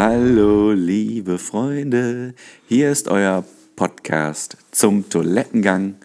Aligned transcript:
Hallo, 0.00 0.70
liebe 0.70 1.38
Freunde, 1.38 2.32
hier 2.68 2.92
ist 2.92 3.08
euer 3.08 3.44
Podcast 3.74 4.56
zum 4.70 5.08
Toilettengang 5.10 5.96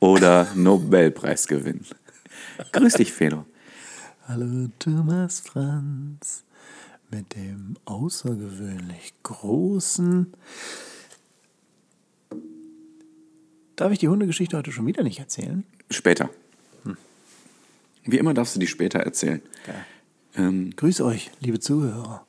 oder 0.00 0.48
Nobelpreisgewinn. 0.56 1.82
Grüß 2.72 2.94
dich, 2.94 3.12
Fedor. 3.12 3.46
Hallo 4.26 4.66
Thomas 4.80 5.38
Franz 5.38 6.42
mit 7.12 7.36
dem 7.36 7.76
außergewöhnlich 7.84 9.14
großen. 9.22 10.32
Darf 13.76 13.92
ich 13.92 14.00
die 14.00 14.08
Hundegeschichte 14.08 14.56
heute 14.56 14.72
schon 14.72 14.88
wieder 14.88 15.04
nicht 15.04 15.20
erzählen? 15.20 15.62
Später. 15.88 16.30
Wie 18.04 18.18
immer 18.18 18.34
darfst 18.34 18.56
du 18.56 18.58
die 18.58 18.66
später 18.66 18.98
erzählen. 18.98 19.40
Ähm, 20.34 20.72
Grüß 20.74 21.00
euch, 21.02 21.30
liebe 21.38 21.60
Zuhörer, 21.60 22.26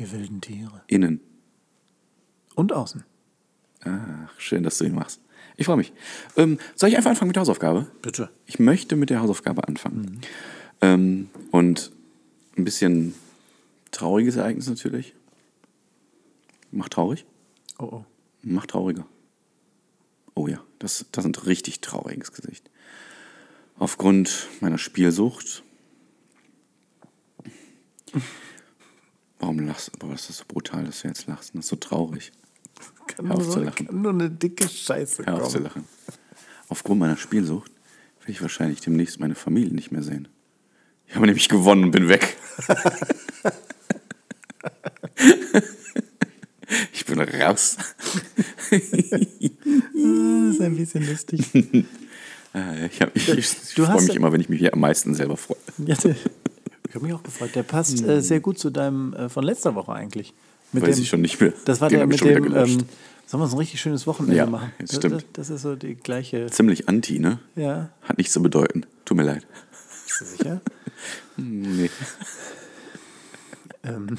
ihr 0.00 0.12
wilden 0.12 0.40
Tiere. 0.40 0.82
innen. 0.86 1.20
Und 2.54 2.72
außen. 2.72 3.04
Ach, 3.84 4.38
schön, 4.38 4.62
dass 4.62 4.78
du 4.78 4.84
ihn 4.84 4.94
machst. 4.94 5.20
Ich 5.56 5.66
freue 5.66 5.76
mich. 5.76 5.92
Ähm, 6.36 6.58
soll 6.74 6.88
ich 6.88 6.96
einfach 6.96 7.10
anfangen 7.10 7.28
mit 7.28 7.36
der 7.36 7.42
Hausaufgabe? 7.42 7.86
Bitte. 8.02 8.30
Ich 8.46 8.58
möchte 8.58 8.96
mit 8.96 9.10
der 9.10 9.20
Hausaufgabe 9.20 9.66
anfangen. 9.66 10.20
Ähm, 10.80 11.30
und 11.50 11.92
ein 12.56 12.64
bisschen 12.64 13.14
trauriges 13.90 14.36
Ereignis 14.36 14.68
natürlich. 14.68 15.14
Macht 16.70 16.92
traurig. 16.92 17.24
Oh 17.78 17.84
oh. 17.84 18.04
Macht 18.42 18.70
trauriger. 18.70 19.06
Oh 20.34 20.46
ja, 20.46 20.62
das, 20.78 21.06
das 21.12 21.24
ist 21.24 21.30
ein 21.38 21.42
richtig 21.44 21.80
trauriges 21.80 22.32
Gesicht. 22.32 22.70
Aufgrund 23.78 24.48
meiner 24.60 24.78
Spielsucht. 24.78 25.62
Warum 29.40 29.58
lachst 29.66 29.88
du? 29.88 29.98
Boah, 29.98 30.12
das 30.12 30.30
ist 30.30 30.38
so 30.38 30.44
brutal, 30.46 30.84
dass 30.84 31.00
du 31.02 31.08
jetzt 31.08 31.26
lachst. 31.26 31.54
Das 31.54 31.64
ist 31.64 31.68
so 31.70 31.76
traurig. 31.76 32.30
Kann 33.06 33.26
Hör 33.28 33.36
auf 33.36 33.42
nur, 33.44 33.50
zu 33.52 33.60
lachen. 33.60 33.86
kann 33.86 34.02
nur 34.02 34.12
eine 34.12 34.30
dicke 34.30 34.68
Scheiße 34.68 35.24
Hör 35.26 35.42
auf 35.42 35.48
zu 35.48 35.54
kommen. 35.54 35.64
lachen. 35.64 35.84
Aufgrund 36.68 37.00
meiner 37.00 37.16
Spielsucht 37.16 37.72
werde 38.20 38.32
ich 38.32 38.42
wahrscheinlich 38.42 38.80
demnächst 38.80 39.18
meine 39.18 39.34
Familie 39.34 39.74
nicht 39.74 39.90
mehr 39.90 40.02
sehen. 40.02 40.28
Ich 41.06 41.16
habe 41.16 41.26
nämlich 41.26 41.48
gewonnen 41.48 41.84
und 41.84 41.90
bin 41.90 42.08
weg. 42.08 42.36
ich 46.92 47.04
bin 47.04 47.20
raus. 47.20 47.76
Das 48.70 48.78
ist 48.80 50.60
ein 50.60 50.76
bisschen 50.76 51.08
lustig. 51.08 51.52
Äh, 51.54 51.86
Ich, 53.14 53.28
ich, 53.28 53.38
ich, 53.38 53.46
freue 53.74 54.02
mich 54.02 54.14
immer, 54.16 54.32
wenn 54.32 54.40
ich 54.40 54.48
mich 54.48 54.58
hier 54.58 54.72
am 54.72 54.80
meisten 54.80 55.14
selber 55.14 55.36
freue. 55.36 55.56
Ja, 56.90 56.94
ich 56.94 56.94
habe 56.96 57.06
mich 57.06 57.14
auch 57.14 57.22
gefreut. 57.22 57.54
Der 57.54 57.62
passt 57.62 58.02
äh, 58.02 58.20
sehr 58.20 58.40
gut 58.40 58.58
zu 58.58 58.70
deinem 58.70 59.12
äh, 59.14 59.28
von 59.28 59.44
letzter 59.44 59.74
Woche 59.76 59.92
eigentlich. 59.92 60.34
Mit 60.72 60.82
Weiß 60.82 60.98
ich 60.98 61.08
schon 61.08 61.20
nicht 61.20 61.40
mehr. 61.40 61.52
Das 61.64 61.80
war 61.80 61.88
Den 61.88 61.98
der 61.98 62.06
mit 62.06 62.20
dem. 62.20 62.56
Ähm, 62.56 62.78
sollen 63.26 63.42
wir 63.42 63.46
so 63.46 63.56
ein 63.56 63.58
richtig 63.60 63.80
schönes 63.80 64.08
Wochenende 64.08 64.36
Ja, 64.36 64.46
machen? 64.46 64.72
Das, 64.78 64.96
stimmt. 64.96 65.14
das, 65.14 65.24
das 65.34 65.50
ist 65.50 65.62
so 65.62 65.76
die 65.76 65.94
gleiche. 65.94 66.46
Ziemlich 66.46 66.88
anti, 66.88 67.20
ne? 67.20 67.38
Ja, 67.54 67.90
Hat 68.02 68.18
nichts 68.18 68.32
zu 68.32 68.42
bedeuten. 68.42 68.86
Tut 69.04 69.16
mir 69.16 69.22
leid. 69.22 69.46
bist 70.06 70.20
du 70.20 70.24
sicher? 70.24 70.60
Nee. 71.36 71.88
ähm, 73.84 74.18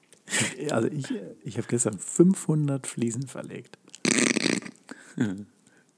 also 0.70 0.88
ich, 0.88 1.04
ich 1.44 1.56
habe 1.58 1.68
gestern 1.68 1.98
500 1.98 2.86
Fliesen 2.86 3.28
verlegt. 3.28 3.78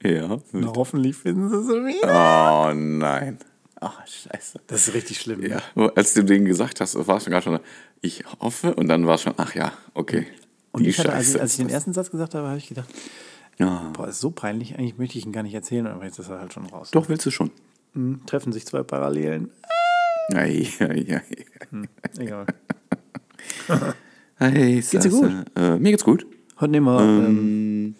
Ja. 0.02 0.38
Na, 0.52 0.66
hoffentlich 0.74 1.16
finden 1.16 1.48
sie 1.48 1.62
sie 1.62 1.72
wieder. 1.86 2.68
Oh 2.70 2.74
nein. 2.74 3.38
Ach, 3.86 4.00
scheiße. 4.06 4.60
Das 4.66 4.88
ist 4.88 4.94
richtig 4.94 5.20
schlimm. 5.20 5.40
ne? 5.40 5.48
Ja, 5.76 5.86
als 5.94 6.14
du 6.14 6.24
denen 6.24 6.46
gesagt 6.46 6.80
hast, 6.80 6.94
war 7.06 7.16
es 7.18 7.24
schon 7.24 7.32
gerade 7.32 7.44
schon, 7.44 7.60
ich 8.00 8.24
hoffe, 8.40 8.74
und 8.74 8.88
dann 8.88 9.06
war 9.06 9.16
es 9.16 9.22
schon, 9.22 9.34
ach 9.36 9.54
ja, 9.54 9.72
okay. 9.94 10.26
Und 10.72 10.86
ich 10.86 10.98
hatte, 10.98 11.12
als, 11.12 11.34
ich- 11.34 11.40
als 11.40 11.52
ich 11.52 11.58
den 11.58 11.68
ersten 11.68 11.92
Satz 11.92 12.10
gesagt 12.10 12.34
habe, 12.34 12.48
habe 12.48 12.58
ich 12.58 12.66
gedacht, 12.68 12.88
Ja. 13.58 13.90
boah, 13.92 14.08
ist 14.08 14.20
so 14.20 14.30
peinlich, 14.30 14.78
eigentlich 14.78 14.96
möchte 14.98 15.18
ich 15.18 15.26
ihn 15.26 15.32
gar 15.32 15.42
nicht 15.42 15.54
erzählen, 15.54 15.86
aber 15.86 16.04
jetzt 16.04 16.18
ist 16.18 16.28
er 16.28 16.40
halt 16.40 16.52
schon 16.52 16.66
raus. 16.66 16.90
Doch, 16.92 17.08
willst 17.08 17.26
du 17.26 17.30
schon. 17.30 17.50
Hm, 17.94 18.20
treffen 18.26 18.52
sich 18.52 18.66
zwei 18.66 18.82
Parallelen. 18.82 19.50
Ei, 20.32 20.66
ei, 20.80 21.06
ei. 21.16 21.22
Egal. 22.18 22.46
Hey, 24.36 24.74
Geht's 24.74 24.90
dir 24.90 25.00
Sasse. 25.02 25.44
Äh, 25.54 25.76
mir 25.78 25.90
geht's 25.90 26.04
gut. 26.04 26.26
Heute 26.58 26.70
nehmen 26.72 26.86
wir, 26.86 27.00
ähm, 27.00 27.94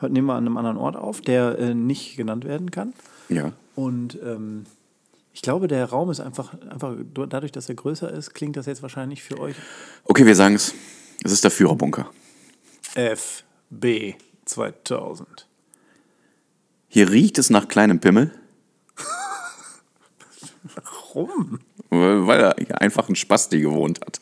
heute 0.00 0.12
nehmen 0.12 0.26
wir 0.28 0.34
an 0.34 0.46
einem 0.46 0.56
anderen 0.56 0.76
Ort 0.76 0.96
auf, 0.96 1.20
der 1.20 1.58
äh, 1.58 1.74
nicht 1.74 2.16
genannt 2.16 2.44
werden 2.44 2.70
kann. 2.70 2.92
Ja. 3.28 3.52
Und 3.74 4.18
ähm, 4.24 4.64
ich 5.32 5.42
glaube, 5.42 5.68
der 5.68 5.84
Raum 5.86 6.10
ist 6.10 6.20
einfach, 6.20 6.54
einfach 6.68 6.94
du- 7.14 7.26
dadurch, 7.26 7.52
dass 7.52 7.68
er 7.68 7.74
größer 7.76 8.10
ist, 8.12 8.34
klingt 8.34 8.56
das 8.56 8.66
jetzt 8.66 8.82
wahrscheinlich 8.82 9.22
für 9.22 9.38
euch 9.38 9.54
Okay, 10.04 10.26
wir 10.26 10.34
sagen 10.36 10.54
es. 10.56 10.74
Es 11.24 11.32
ist 11.32 11.44
der 11.44 11.50
Führerbunker. 11.50 12.10
FB 12.94 14.14
2000. 14.44 15.46
Hier 16.88 17.10
riecht 17.10 17.38
es 17.38 17.50
nach 17.50 17.68
kleinem 17.68 18.00
Pimmel, 18.00 18.32
Warum? 20.74 21.60
weil 21.90 22.26
weil 22.26 22.40
er 22.40 22.54
hier 22.58 22.80
einfach 22.80 23.08
ein 23.08 23.16
Spasti 23.16 23.60
gewohnt 23.60 24.00
hat. 24.04 24.20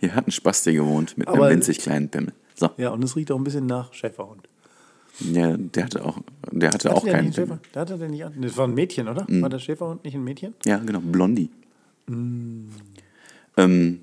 hier 0.00 0.14
hat 0.14 0.26
ein 0.28 0.30
Spasti 0.32 0.72
gewohnt 0.74 1.18
mit 1.18 1.28
Aber- 1.28 1.46
einem 1.46 1.56
winzig 1.56 1.78
kleinen 1.78 2.08
Pimmel. 2.08 2.32
So. 2.54 2.70
Ja, 2.76 2.90
und 2.90 3.02
es 3.04 3.14
riecht 3.16 3.30
auch 3.32 3.36
ein 3.38 3.44
bisschen 3.44 3.66
nach 3.66 3.92
Schäferhund. 3.92 4.48
Ja, 5.20 5.56
der 5.56 5.84
hatte 5.84 6.04
auch, 6.04 6.18
der 6.50 6.68
hatte 6.68 6.88
Hatte 6.88 6.96
auch 6.96 7.04
der 7.04 7.12
keinen. 7.12 7.32
Schäfer? 7.32 7.58
Der 7.74 7.82
hatte 7.82 7.98
der 7.98 8.08
nicht 8.08 8.24
an. 8.24 8.34
Das 8.40 8.56
war 8.56 8.68
ein 8.68 8.74
Mädchen, 8.74 9.08
oder? 9.08 9.26
Mhm. 9.28 9.42
War 9.42 9.48
der 9.48 9.58
Schäferhund 9.58 10.04
nicht 10.04 10.14
ein 10.14 10.22
Mädchen? 10.22 10.54
Ja, 10.64 10.78
genau, 10.78 11.00
Blondie. 11.00 11.50
Mm. 12.06 12.68
Ähm, 13.56 14.00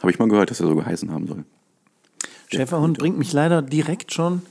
Habe 0.00 0.10
ich 0.10 0.18
mal 0.18 0.28
gehört, 0.28 0.50
dass 0.50 0.60
er 0.60 0.66
so 0.66 0.74
geheißen 0.74 1.10
haben 1.10 1.26
soll. 1.26 1.44
Schäferhund 2.48 2.98
bringt 2.98 3.18
mich 3.18 3.32
leider 3.32 3.60
direkt 3.60 4.12
schon 4.12 4.42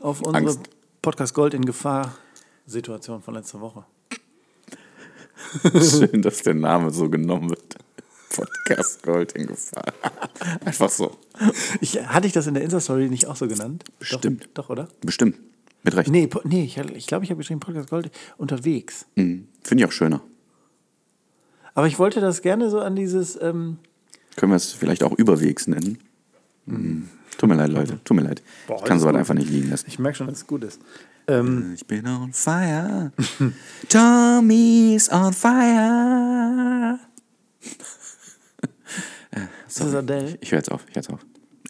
auf 0.00 0.20
unsere? 0.22 0.36
Angst. 0.44 0.70
Podcast 1.02 1.34
Gold 1.34 1.54
in 1.54 1.64
Gefahr 1.64 2.14
Situation 2.66 3.22
von 3.22 3.34
letzter 3.34 3.60
Woche. 3.60 3.84
Schön, 5.72 6.22
dass 6.22 6.42
der 6.42 6.54
Name 6.54 6.90
so 6.90 7.08
genommen 7.08 7.50
wird. 7.50 7.76
Podcast 8.38 9.02
Gold 9.02 9.32
in 9.32 9.46
Gefahr. 9.46 9.92
Einfach 10.64 10.90
so. 10.90 11.16
Ich, 11.80 12.00
hatte 12.00 12.26
ich 12.26 12.32
das 12.32 12.46
in 12.46 12.54
der 12.54 12.62
Insta-Story 12.62 13.08
nicht 13.08 13.26
auch 13.26 13.36
so 13.36 13.48
genannt? 13.48 13.84
Bestimmt. 13.98 14.48
Doch, 14.54 14.64
doch 14.64 14.70
oder? 14.70 14.88
Bestimmt. 15.00 15.36
Mit 15.82 15.96
Recht. 15.96 16.10
Nee, 16.10 16.28
nee 16.44 16.64
ich 16.64 16.74
glaube, 16.74 16.92
ich, 16.92 17.06
glaub, 17.06 17.22
ich 17.22 17.30
habe 17.30 17.38
geschrieben 17.38 17.60
Podcast 17.60 17.90
Gold 17.90 18.10
unterwegs. 18.36 19.06
Mhm. 19.16 19.48
Finde 19.62 19.82
ich 19.82 19.88
auch 19.88 19.92
schöner. 19.92 20.20
Aber 21.74 21.86
ich 21.86 21.98
wollte 21.98 22.20
das 22.20 22.42
gerne 22.42 22.70
so 22.70 22.80
an 22.80 22.96
dieses, 22.96 23.40
ähm, 23.40 23.78
Können 24.36 24.52
wir 24.52 24.56
es 24.56 24.72
vielleicht 24.72 25.02
auch 25.02 25.12
überwegs 25.12 25.66
nennen? 25.66 25.98
Mhm. 26.66 27.08
Tut 27.38 27.48
mir 27.48 27.54
leid, 27.56 27.70
Leute. 27.70 28.00
Tut 28.04 28.16
mir 28.16 28.24
leid. 28.24 28.42
Boah, 28.66 28.78
ich 28.78 28.84
kann 28.84 28.96
ist 28.96 29.02
so 29.02 29.06
was 29.06 29.12
gut. 29.12 29.18
einfach 29.20 29.34
nicht 29.34 29.50
liegen 29.50 29.70
lassen. 29.70 29.86
ich 29.86 29.98
merke 29.98 30.18
schon, 30.18 30.26
dass 30.26 30.38
es 30.38 30.46
gut 30.46 30.64
ist. 30.64 30.80
Ähm, 31.28 31.72
Ich 31.74 31.86
bin 31.86 32.06
on 32.06 32.32
fire. 32.32 33.12
Tommy's 33.88 35.10
on 35.12 35.32
fire. 35.32 36.98
Ist 39.80 39.86
das 39.86 39.94
Adele? 39.94 40.38
Ich 40.40 40.52
höre 40.52 40.58
jetzt 40.58 40.70
auf. 40.70 40.82
Ich 40.88 40.94
höre 40.94 41.02
jetzt 41.02 41.10
auf. 41.10 41.20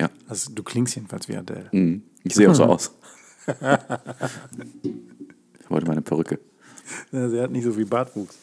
Ja. 0.00 0.10
Also, 0.28 0.52
du 0.52 0.62
klingst 0.62 0.94
jedenfalls 0.96 1.28
wie 1.28 1.36
Adele. 1.36 1.68
Mhm. 1.72 2.02
Ich 2.24 2.34
sehe 2.34 2.50
auch 2.50 2.54
so 2.54 2.64
aus. 2.64 2.92
ich 3.46 3.56
wollte 5.70 5.86
meine 5.86 6.02
Perücke. 6.02 6.38
Ja, 7.12 7.28
sie 7.28 7.40
hat 7.40 7.50
nicht 7.50 7.64
so 7.64 7.72
viel 7.72 7.86
Bartwuchs. 7.86 8.36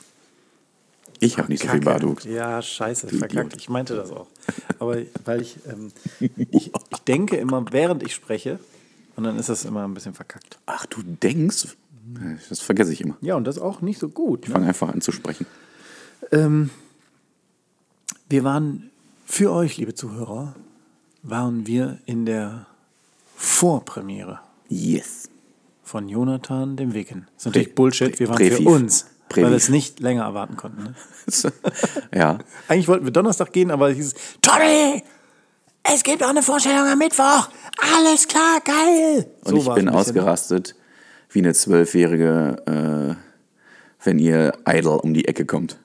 Ich 1.20 1.38
habe 1.38 1.50
nicht 1.50 1.62
so 1.62 1.70
viel 1.70 1.80
Kacke. 1.80 2.00
Bartwuchs. 2.00 2.26
Ja, 2.26 2.62
scheiße, 2.62 3.08
Du 3.08 3.18
verkackt. 3.18 3.48
Idiot. 3.48 3.62
Ich 3.62 3.70
meinte 3.70 3.96
das 3.96 4.12
auch. 4.12 4.28
Aber 4.80 4.98
weil 5.24 5.42
ich, 5.42 5.58
ähm, 5.68 5.92
ich, 6.20 6.72
ich 6.74 7.00
denke 7.08 7.38
immer, 7.38 7.66
während 7.72 8.04
ich 8.04 8.14
spreche, 8.14 8.60
und 9.16 9.24
dann 9.24 9.38
ist 9.40 9.50
das 9.50 9.64
immer 9.66 9.88
ein 9.88 9.94
bisschen 9.94 10.14
verkackt. 10.14 10.60
Ach, 10.66 10.86
du 10.88 11.02
denkst? 11.04 11.68
Das 12.50 12.60
vergesse 12.60 12.92
ich 12.94 13.02
immer. 13.02 13.18
Ja, 13.22 13.36
und 13.36 13.46
das 13.46 13.58
auch 13.58 13.82
nicht 13.82 14.00
so 14.00 14.10
gut. 14.10 14.46
Ich 14.46 14.52
fange 14.52 14.68
einfach 14.68 14.90
an 14.90 15.02
zu 15.02 15.12
sprechen. 15.12 15.46
Ähm, 16.32 16.70
wir 18.30 18.44
waren 18.44 18.92
für 19.26 19.52
euch, 19.52 19.78
liebe 19.78 19.94
Zuhörer, 19.94 20.56
waren 21.24 21.66
wir 21.68 21.98
in 22.06 22.26
der 22.26 22.68
Vorpremiere 23.36 24.40
Yes. 24.70 25.30
von 25.84 26.08
Jonathan 26.10 26.78
dem 26.78 26.94
Wicken. 26.94 27.28
Das 27.36 27.42
ist 27.42 27.46
natürlich 27.48 27.68
Prä- 27.70 27.74
Bullshit. 27.76 28.20
Wir 28.20 28.28
waren 28.30 28.38
Präviv. 28.38 28.58
für 28.58 28.70
uns, 28.70 29.08
weil 29.34 29.50
wir 29.50 29.58
es 29.58 29.70
nicht 29.70 30.00
länger 30.00 30.24
erwarten 30.24 30.56
konnten. 30.56 30.84
Ne? 30.84 30.94
ja. 32.14 32.38
Eigentlich 32.68 32.88
wollten 32.88 33.06
wir 33.06 33.12
Donnerstag 33.12 33.52
gehen, 33.52 33.72
aber 33.72 33.90
es 33.92 33.98
hieß, 33.98 34.14
Tommy, 34.42 35.04
es 35.84 36.04
gibt 36.04 36.24
auch 36.24 36.30
eine 36.30 36.42
Vorstellung 36.44 36.88
am 36.88 36.98
Mittwoch. 36.98 37.50
Alles 37.98 38.28
klar, 38.28 38.60
geil. 38.64 39.28
Und 39.44 39.52
So 39.62 39.70
ich 39.70 39.76
bin 39.76 39.86
ne? 39.86 39.94
ausgerastet 39.94 40.76
wie 41.30 41.40
eine 41.40 41.54
Zwölfjährige, 41.54 43.18
äh, 43.20 44.06
wenn 44.06 44.20
ihr 44.20 44.54
Idol 44.68 45.00
um 45.00 45.14
die 45.14 45.28
Ecke 45.28 45.46
kommt. 45.46 45.78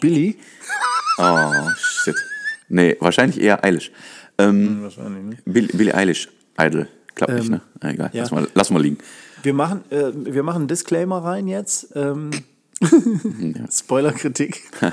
Billy? 0.00 0.36
Oh, 1.18 1.52
shit. 1.76 2.16
Nee, 2.68 2.96
wahrscheinlich 3.00 3.40
eher 3.40 3.64
Eilish. 3.64 3.90
Ähm, 4.38 4.82
Wahrscheinlich 4.82 5.22
nicht. 5.24 5.42
Bill, 5.44 5.68
Billie 5.68 5.94
Eilish, 5.94 6.28
Idol. 6.58 6.88
Klappt 7.14 7.32
nicht, 7.32 7.48
ne? 7.48 7.62
Ah, 7.80 7.88
egal, 7.88 8.10
ja. 8.12 8.22
lass, 8.22 8.30
mal, 8.30 8.48
lass 8.54 8.70
mal 8.70 8.82
liegen. 8.82 8.98
Wir 9.42 9.54
machen, 9.54 9.84
äh, 9.90 10.12
wir 10.14 10.42
machen 10.42 10.62
einen 10.62 10.68
Disclaimer 10.68 11.24
rein 11.24 11.48
jetzt. 11.48 11.88
Ähm, 11.94 12.30
Spoilerkritik. 13.70 14.62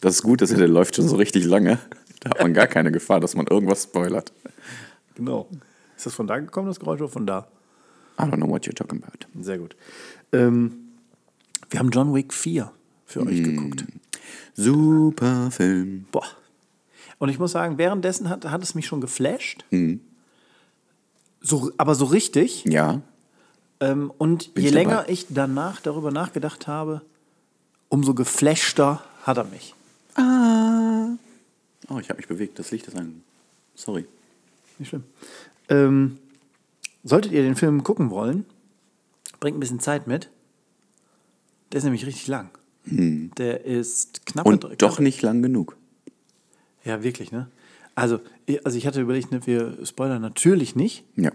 Das 0.00 0.14
ist 0.14 0.22
gut, 0.22 0.40
dass 0.40 0.50
der 0.50 0.68
läuft 0.68 0.96
schon 0.96 1.08
so 1.08 1.16
richtig 1.16 1.44
lange. 1.44 1.78
Da 2.20 2.30
hat 2.30 2.40
man 2.40 2.54
gar 2.54 2.66
keine 2.66 2.90
Gefahr, 2.90 3.20
dass 3.20 3.34
man 3.34 3.46
irgendwas 3.46 3.84
spoilert. 3.84 4.32
Genau. 5.14 5.46
Ist 5.96 6.06
das 6.06 6.14
von 6.14 6.26
da 6.26 6.38
gekommen, 6.38 6.68
das 6.68 6.80
Geräusch, 6.80 7.00
oder 7.00 7.10
von 7.10 7.26
da? 7.26 7.48
I 8.18 8.22
don't 8.22 8.36
know 8.36 8.48
what 8.48 8.64
you're 8.64 8.74
talking 8.74 9.02
about. 9.02 9.26
Sehr 9.42 9.58
gut. 9.58 9.76
Ähm, 10.32 10.88
wir 11.70 11.78
haben 11.78 11.90
John 11.90 12.14
Wick 12.14 12.32
4 12.32 12.72
für 13.08 13.26
euch 13.26 13.42
geguckt. 13.42 13.84
Super 14.54 15.50
Film. 15.50 16.06
Boah. 16.12 16.26
Und 17.18 17.30
ich 17.30 17.38
muss 17.38 17.52
sagen, 17.52 17.78
währenddessen 17.78 18.28
hat, 18.28 18.44
hat 18.44 18.62
es 18.62 18.74
mich 18.74 18.86
schon 18.86 19.00
geflasht. 19.00 19.64
So, 21.40 21.72
aber 21.78 21.94
so 21.94 22.04
richtig. 22.04 22.64
Ja. 22.64 23.00
Ähm, 23.80 24.12
und 24.18 24.54
Bin 24.54 24.62
je 24.62 24.68
ich 24.68 24.74
länger 24.74 25.08
ich 25.08 25.26
danach 25.30 25.80
darüber 25.80 26.10
nachgedacht 26.10 26.66
habe, 26.66 27.02
umso 27.88 28.14
geflashter 28.14 29.02
hat 29.22 29.38
er 29.38 29.44
mich. 29.44 29.74
Oh, 31.88 31.98
ich 31.98 32.10
habe 32.10 32.18
mich 32.18 32.28
bewegt. 32.28 32.58
Das 32.58 32.70
Licht 32.70 32.86
ist 32.88 32.96
an. 32.96 33.22
Sorry. 33.74 34.04
Nicht 34.78 34.88
schlimm. 34.90 35.04
Ähm, 35.70 36.18
solltet 37.04 37.32
ihr 37.32 37.42
den 37.42 37.56
Film 37.56 37.82
gucken 37.82 38.10
wollen, 38.10 38.44
bringt 39.40 39.56
ein 39.56 39.60
bisschen 39.60 39.80
Zeit 39.80 40.06
mit. 40.06 40.28
Der 41.72 41.78
ist 41.78 41.84
nämlich 41.84 42.04
richtig 42.04 42.26
lang. 42.26 42.50
Der 42.90 43.64
ist 43.64 44.24
knapp. 44.26 44.46
Und 44.46 44.66
doch 44.82 44.98
nicht 45.00 45.22
lang 45.22 45.42
genug. 45.42 45.76
Ja, 46.84 47.02
wirklich, 47.02 47.32
ne? 47.32 47.48
Also, 47.94 48.20
ich- 48.46 48.64
also 48.64 48.78
ich 48.78 48.86
hatte 48.86 49.00
überlegt, 49.00 49.32
ne, 49.32 49.40
wir 49.46 49.84
spoilern 49.84 50.22
natürlich 50.22 50.76
nicht. 50.76 51.04
Ja. 51.16 51.30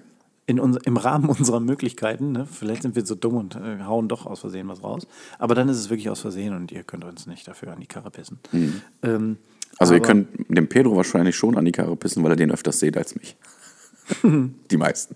In 0.45 0.59
uns, 0.59 0.77
Im 0.85 0.97
Rahmen 0.97 1.29
unserer 1.29 1.59
Möglichkeiten. 1.59 2.31
Ne? 2.31 2.45
Vielleicht 2.49 2.81
sind 2.83 2.95
wir 2.95 3.05
so 3.05 3.15
dumm 3.15 3.35
und 3.35 3.55
äh, 3.55 3.79
hauen 3.83 4.07
doch 4.09 4.25
aus 4.25 4.39
Versehen 4.41 4.67
was 4.67 4.83
raus. 4.83 5.07
Aber 5.39 5.55
dann 5.55 5.69
ist 5.69 5.77
es 5.77 5.89
wirklich 5.89 6.09
aus 6.09 6.19
Versehen 6.21 6.53
und 6.55 6.71
ihr 6.71 6.83
könnt 6.83 7.03
uns 7.05 7.27
nicht 7.27 7.47
dafür 7.47 7.71
an 7.73 7.79
die 7.79 7.87
Karre 7.87 8.11
pissen. 8.11 8.39
Ähm, 9.03 9.37
Also 9.77 9.93
ihr 9.93 10.01
könnt 10.01 10.27
dem 10.49 10.67
Pedro 10.67 10.95
wahrscheinlich 10.95 11.35
schon 11.35 11.57
an 11.57 11.65
die 11.65 11.71
Karre 11.71 11.95
pissen, 11.95 12.23
weil 12.23 12.31
er 12.31 12.35
den 12.37 12.51
öfters 12.51 12.79
seht 12.79 12.97
als 12.97 13.15
mich. 13.15 13.35
die 14.23 14.77
meisten. 14.77 15.15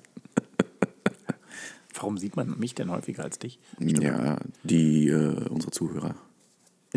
Warum 1.94 2.18
sieht 2.18 2.36
man 2.36 2.58
mich 2.60 2.76
denn 2.76 2.92
häufiger 2.92 3.24
als 3.24 3.40
dich? 3.40 3.60
Ja, 3.80 4.38
die, 4.64 5.08
äh, 5.10 5.48
unsere 5.50 5.72
Zuhörer, 5.72 6.14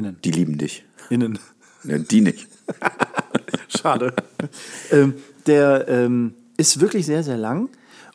Innen. 0.00 0.17
die 0.25 0.31
lieben 0.31 0.56
dich. 0.56 0.85
Innen. 1.11 1.38
Ne, 1.82 2.00
die 2.00 2.23
nicht. 2.23 2.49
Schade. 3.69 4.14
ähm, 4.91 5.14
der 5.47 5.88
ähm, 5.88 6.35
ist 6.56 6.81
wirklich 6.81 7.05
sehr, 7.05 7.23
sehr 7.23 7.37
lang. 7.37 7.69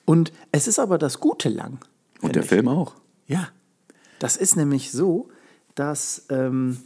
Und 0.04 0.32
es 0.52 0.68
ist 0.68 0.80
aber 0.80 0.98
das 0.98 1.20
Gute 1.20 1.50
lang. 1.50 1.86
Und 2.22 2.36
der 2.36 2.44
ich. 2.44 2.50
Film 2.50 2.68
auch. 2.68 2.96
Ja. 3.28 3.50
Das 4.20 4.36
ist 4.36 4.56
nämlich 4.56 4.92
so, 4.92 5.30
dass 5.76 6.26
ähm, 6.30 6.80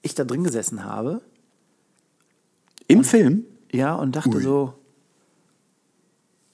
ich 0.00 0.14
da 0.14 0.24
drin 0.24 0.44
gesessen 0.44 0.84
habe, 0.84 1.20
Im 2.86 3.04
Film? 3.04 3.44
ja, 3.72 3.94
und 3.94 4.16
dachte 4.16 4.36
Ui. 4.36 4.42
so, 4.42 4.74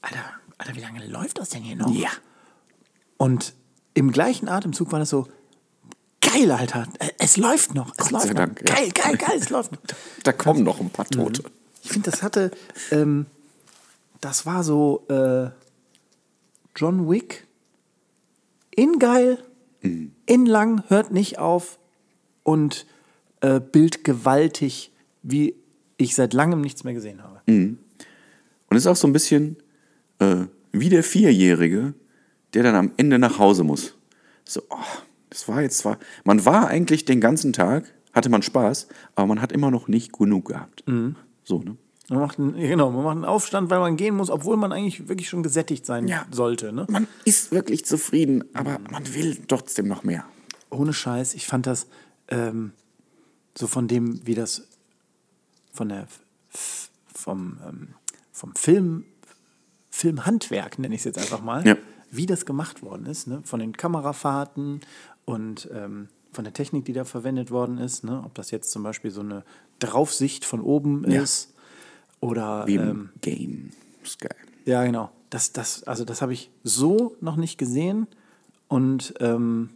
Alter, 0.01 0.25
Alter, 0.59 0.75
wie 0.75 0.81
lange 0.81 1.07
läuft 1.07 1.39
das 1.39 1.51
denn 1.51 1.63
hier 1.63 1.77
noch? 1.77 1.95
Ja. 1.95 2.11
Und 3.17 3.55
im 3.95 4.11
gleichen 4.11 4.49
Atemzug 4.49 4.91
war 4.93 4.99
das 4.99 5.11
so, 5.11 5.29
geil, 6.21 6.51
Alter, 6.51 6.87
äh, 6.99 7.11
es 7.19 7.37
läuft 7.37 7.75
noch, 7.75 7.93
es 7.97 8.05
Gott 8.05 8.11
läuft 8.11 8.27
sei 8.27 8.33
noch. 8.33 8.37
Dank, 8.37 8.69
ja. 8.69 8.75
Geil, 8.75 8.91
geil, 8.93 9.17
geil, 9.17 9.39
es 9.39 9.51
läuft 9.51 9.73
noch. 9.73 9.81
Da 10.25 10.33
kommen 10.33 10.63
noch 10.65 10.81
ein 10.81 10.91
paar 10.91 11.07
Tote. 11.07 11.43
Ich 11.83 11.91
finde, 11.91 12.11
das 12.11 12.23
hatte, 12.23 12.51
ähm, 12.91 13.27
das 14.21 14.47
war 14.47 14.63
so 14.63 15.07
äh, 15.09 15.51
John 16.77 17.09
Wick 17.11 17.47
in 18.75 18.99
geil, 18.99 19.39
in 19.81 20.47
lang, 20.47 20.85
hört 20.89 21.13
nicht 21.13 21.39
auf 21.39 21.79
und 22.43 22.87
äh, 23.41 23.61
Bild 23.61 24.05
gewaltig, 24.05 24.93
wie 25.23 25.55
ich 25.97 26.15
seit 26.15 26.33
langem 26.33 26.61
nichts 26.61 26.85
mehr 26.85 26.95
gesehen 26.95 27.23
habe. 27.23 27.41
Und 27.47 28.77
es 28.77 28.85
ist 28.85 28.87
auch 28.87 28.97
so 28.97 29.09
ein 29.09 29.13
bisschen 29.13 29.57
äh, 30.19 30.47
wie 30.73 30.89
der 30.89 31.03
Vierjährige, 31.03 31.95
der 32.55 32.63
dann 32.63 32.75
am 32.75 32.93
Ende 32.97 33.19
nach 33.19 33.39
Hause 33.39 33.65
muss. 33.65 33.95
So, 34.45 34.63
oh, 34.71 34.77
das 35.31 35.49
war 35.49 35.63
jetzt 35.63 35.79
zwar, 35.79 35.99
man 36.25 36.45
war 36.45 36.69
eigentlich 36.69 37.05
den 37.05 37.21
ganzen 37.21 37.53
Tag, 37.53 37.85
hatte 38.13 38.29
man 38.31 38.43
Spaß, 38.43 38.89
aber 39.15 39.27
man 39.27 39.41
hat 39.43 39.53
immer 39.53 39.71
noch 39.71 39.89
nicht 39.89 40.13
genug 40.13 40.47
gehabt. 40.47 40.83
So, 41.45 41.59
ne? 41.61 41.77
Man 42.11 42.21
macht 42.21 42.39
einen, 42.39 42.55
genau, 42.55 42.91
man 42.91 43.05
macht 43.05 43.17
einen 43.17 43.25
Aufstand, 43.27 43.69
weil 43.69 43.81
man 43.81 43.97
gehen 43.99 44.17
muss, 44.17 44.31
obwohl 44.31 44.57
man 44.57 44.73
eigentlich 44.73 45.09
wirklich 45.09 45.29
schon 45.29 45.43
gesättigt 45.43 45.85
sein 45.85 46.09
Ja. 46.09 46.25
sollte. 46.31 46.73
Ne? 46.73 46.87
Man 46.89 47.07
ist 47.27 47.53
wirklich 47.53 47.85
zufrieden, 47.85 48.45
aber 48.55 48.79
man 48.91 49.15
will 49.15 49.37
trotzdem 49.47 49.89
noch 49.89 50.05
mehr. 50.05 50.25
ohne 50.71 50.93
Scheiß, 50.95 51.35
ich 51.35 51.47
fand 51.47 51.67
das 51.67 51.87
ähm, 52.29 52.73
so 53.57 53.67
von 53.67 53.89
dem, 53.89 54.27
wie 54.27 54.35
das 54.35 54.67
von 55.73 55.89
der 55.91 56.07
vom, 57.15 57.59
ähm, 57.69 57.89
vom 58.33 58.55
Film, 58.55 59.05
Filmhandwerk, 59.91 60.79
nenne 60.79 60.95
ich 60.95 61.01
es 61.03 61.05
jetzt 61.05 61.19
einfach 61.19 61.43
mal, 61.43 61.67
Ja. 61.67 61.77
wie 62.11 62.27
das 62.27 62.47
gemacht 62.47 62.83
worden 62.83 63.07
ist, 63.07 63.27
ne? 63.27 63.43
von 63.45 63.61
den 63.61 63.73
Kamerafahrten 63.77 64.81
und 65.29 65.69
ähm, 65.73 66.09
von 66.33 66.45
der 66.45 66.53
Technik, 66.55 66.85
die 66.87 66.93
da 66.93 67.05
verwendet 67.05 67.51
worden 67.51 67.79
ist, 67.79 68.05
ne? 68.05 68.23
ob 68.25 68.35
das 68.35 68.51
jetzt 68.51 68.71
zum 68.71 68.83
Beispiel 68.83 69.11
so 69.11 69.21
eine 69.21 69.45
Draufsicht 69.79 70.45
von 70.45 70.61
oben 70.61 71.09
Ja. 71.11 71.23
ist 71.23 71.53
oder 72.21 72.67
Wie 72.67 72.75
im 72.77 72.89
ähm, 72.89 73.11
Game. 73.21 73.71
Geil. 74.21 74.35
ja, 74.65 74.85
genau. 74.85 75.11
Das, 75.31 75.53
das, 75.53 75.83
also 75.85 76.07
das 76.07 76.23
habe 76.23 76.33
ich 76.33 76.51
so 76.65 77.15
noch 77.21 77.37
nicht 77.37 77.59
gesehen. 77.59 78.07
Und 78.69 79.13
ähm, 79.21 79.69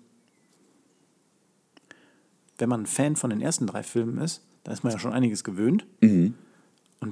wenn 2.58 2.68
man 2.70 2.82
ein 2.82 2.86
Fan 2.86 3.16
von 3.16 3.28
den 3.30 3.42
ersten 3.42 3.66
drei 3.66 3.82
Filmen 3.82 4.16
ist, 4.18 4.42
dann 4.64 4.72
ist 4.72 4.82
man 4.84 4.92
ja 4.92 4.98
schon 4.98 5.12
einiges 5.12 5.44
gewöhnt. 5.44 5.84
Und 6.00 6.34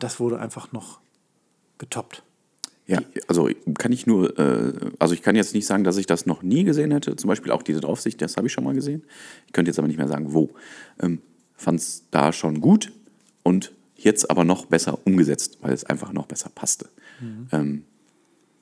das 0.02 0.19
wurde 0.20 0.38
einfach 0.38 0.72
noch 0.72 1.00
getoppt. 1.76 2.22
Ja, 2.90 3.00
also 3.28 3.48
kann 3.78 3.92
ich 3.92 4.06
nur, 4.06 4.38
äh, 4.38 4.72
also 4.98 5.14
ich 5.14 5.22
kann 5.22 5.37
jetzt 5.37 5.54
nicht 5.54 5.66
sagen, 5.66 5.85
dass 5.85 5.97
ich 5.97 6.06
das 6.06 6.26
noch 6.26 6.42
nie 6.42 6.64
gesehen 6.64 6.90
hätte. 6.90 7.14
Zum 7.16 7.28
Beispiel 7.28 7.52
auch 7.52 7.62
diese 7.62 7.80
Draufsicht, 7.80 8.20
das 8.20 8.37
habe 8.37 8.47
ich 8.49 8.52
schon 8.52 8.64
mal 8.64 8.75
gesehen. 8.75 9.02
Ich 9.47 9.52
könnte 9.52 9.70
jetzt 9.70 9.78
aber 9.78 9.88
nicht 9.88 9.97
mehr 9.99 10.09
sagen, 10.09 10.32
wo. 10.32 10.50
Ähm, 11.00 11.20
Fand 11.54 11.78
es 11.78 12.04
da 12.11 12.32
schon 12.32 12.61
gut 12.62 12.90
und 13.42 13.73
jetzt 13.94 14.30
aber 14.30 14.44
noch 14.44 14.64
besser 14.64 14.99
umgesetzt, 15.04 15.59
weil 15.61 15.75
es 15.75 15.85
einfach 15.85 16.12
noch 16.14 16.25
besser 16.26 16.49
passte. 16.54 16.88
Ähm, 17.52 17.85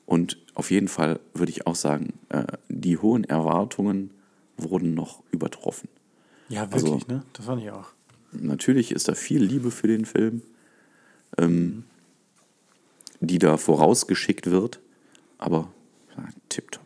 und 0.04 0.36
auf 0.54 0.72
jeden 0.72 0.88
Fall 0.88 1.20
würde 1.32 1.50
ich 1.52 1.64
auch 1.68 1.76
sagen, 1.76 2.14
äh, 2.30 2.44
die 2.68 2.98
hohen 2.98 3.22
Erwartungen 3.22 4.10
wurden 4.56 4.94
noch 4.94 5.22
übertroffen. 5.30 5.88
Ja, 6.48 6.66
Also- 6.70 6.88
wirklich, 6.88 7.06
ne? 7.06 7.22
Das 7.34 7.46
fand 7.46 7.62
ich 7.62 7.70
auch. 7.70 7.86
Natürlich 8.32 8.90
ist 8.90 9.06
da 9.06 9.14
viel 9.14 9.44
Liebe 9.44 9.70
für 9.70 9.86
den 9.86 10.04
Film, 10.04 10.42
ähm, 11.36 11.84
die 13.20 13.38
da 13.38 13.56
vorausgeschickt 13.56 14.50
wird, 14.50 14.80
aber 15.38 15.70
ja, 16.16 16.24
tipptopp. 16.48 16.84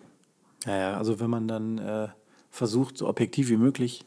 Ja, 0.67 0.77
ja, 0.77 0.97
also 0.97 1.21
wenn 1.21 1.31
man 1.31 1.49
dann 1.49 1.79
äh, 1.79 2.09
versucht, 2.51 2.99
so 2.99 3.09
objektiv 3.09 3.49
wie 3.49 3.57
möglich 3.57 4.05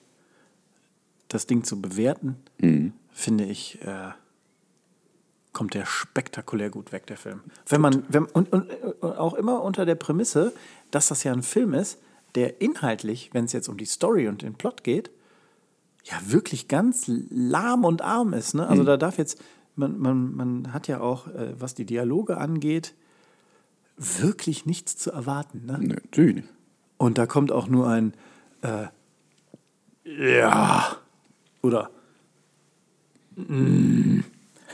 das 1.28 1.48
Ding 1.48 1.64
zu 1.64 1.82
bewerten, 1.82 2.38
finde 3.12 3.46
ich, 3.46 3.82
äh, 3.82 4.12
kommt 5.52 5.74
der 5.74 5.86
spektakulär 5.86 6.70
gut 6.70 6.92
weg, 6.92 7.08
der 7.08 7.18
Film. 7.18 7.42
Wenn 7.68 7.82
man, 7.82 8.04
wenn, 8.10 8.26
und, 8.26 8.52
und, 8.52 8.70
und 8.70 9.04
auch 9.18 9.34
immer 9.34 9.64
unter 9.64 9.86
der 9.86 9.96
Prämisse, 9.96 10.54
dass 10.92 11.08
das 11.08 11.24
ja 11.24 11.34
ein 11.34 11.44
Film 11.44 11.74
ist, 11.74 12.00
der 12.36 12.62
inhaltlich, 12.62 13.30
wenn 13.34 13.46
es 13.46 13.54
jetzt 13.54 13.70
um 13.70 13.78
die 13.78 13.86
Story 13.86 14.28
und 14.28 14.42
den 14.42 14.56
Plot 14.56 14.84
geht, 14.84 15.10
ja 16.04 16.18
wirklich 16.26 16.68
ganz 16.68 17.06
lahm 17.08 17.86
und 17.86 18.02
arm 18.02 18.34
ist. 18.34 18.54
Ne? 18.54 18.68
Also 18.68 18.84
da 18.84 18.98
darf 18.98 19.18
jetzt, 19.18 19.42
man, 19.76 20.00
man, 20.00 20.36
man 20.36 20.74
hat 20.74 20.88
ja 20.88 21.00
auch, 21.00 21.28
äh, 21.28 21.54
was 21.60 21.76
die 21.76 21.86
Dialoge 21.86 22.38
angeht, 22.38 22.94
wirklich 23.98 24.66
nichts 24.66 24.98
zu 24.98 25.12
erwarten. 25.12 25.66
Ne? 25.66 25.80
Natürlich 25.82 26.36
nicht. 26.36 26.50
Und 26.98 27.18
da 27.18 27.26
kommt 27.26 27.52
auch 27.52 27.68
nur 27.68 27.88
ein 27.88 28.14
äh, 28.62 28.88
Ja 30.06 30.98
oder 31.62 31.90
mm, 33.36 34.20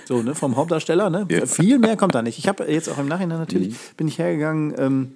so, 0.05 0.21
ne, 0.21 0.35
vom 0.35 0.55
Hauptdarsteller, 0.55 1.09
ne? 1.09 1.25
Ja. 1.29 1.45
Viel 1.45 1.79
mehr 1.79 1.97
kommt 1.97 2.15
da 2.15 2.21
nicht. 2.21 2.37
Ich 2.37 2.47
habe 2.47 2.65
jetzt 2.65 2.89
auch 2.89 2.97
im 2.97 3.07
Nachhinein 3.07 3.39
natürlich, 3.39 3.75
bin 3.97 4.07
ich 4.07 4.17
hergegangen, 4.19 4.73
ähm, 4.77 5.11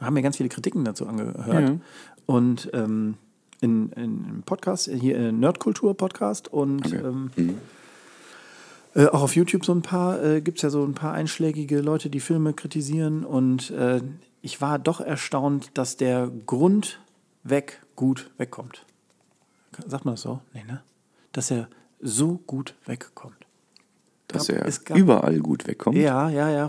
haben 0.00 0.14
mir 0.14 0.22
ganz 0.22 0.36
viele 0.38 0.48
Kritiken 0.48 0.84
dazu 0.84 1.06
angehört. 1.06 1.68
Ja. 1.68 1.76
Und 2.26 2.70
ähm, 2.72 3.14
in, 3.60 3.90
in 3.92 4.24
einem 4.24 4.42
Podcast, 4.44 4.90
hier 4.90 5.16
in 5.16 5.40
Nerdkultur-Podcast 5.40 6.52
und 6.52 6.86
Okay. 6.86 6.96
ähm, 6.96 7.30
äh, 8.94 9.06
auch 9.06 9.22
auf 9.22 9.34
YouTube 9.36 9.64
so 9.64 9.72
ein 9.74 9.82
paar, 9.82 10.22
äh, 10.22 10.40
gibt 10.40 10.58
es 10.58 10.62
ja 10.62 10.70
so 10.70 10.84
ein 10.84 10.94
paar 10.94 11.12
einschlägige 11.12 11.80
Leute, 11.80 12.10
die 12.10 12.20
Filme 12.20 12.52
kritisieren. 12.52 13.24
Und 13.24 13.70
äh, 13.70 14.00
ich 14.42 14.60
war 14.60 14.78
doch 14.78 15.00
erstaunt, 15.00 15.70
dass 15.74 15.96
der 15.96 16.30
grundweg 16.46 17.80
gut 17.96 18.30
wegkommt. 18.38 18.84
Sagt 19.86 20.04
man 20.04 20.14
das 20.14 20.22
so? 20.22 20.40
Nee, 20.52 20.64
ne? 20.66 20.82
Dass 21.32 21.50
er 21.50 21.68
so 22.00 22.40
gut 22.46 22.74
wegkommt. 22.84 23.36
dass 24.28 24.48
gab- 24.48 24.56
er 24.56 24.70
gab- 24.84 24.96
überall 24.98 25.38
gut 25.40 25.66
wegkommt. 25.66 25.96
Ja, 25.96 26.28
ja, 26.28 26.50
ja. 26.50 26.64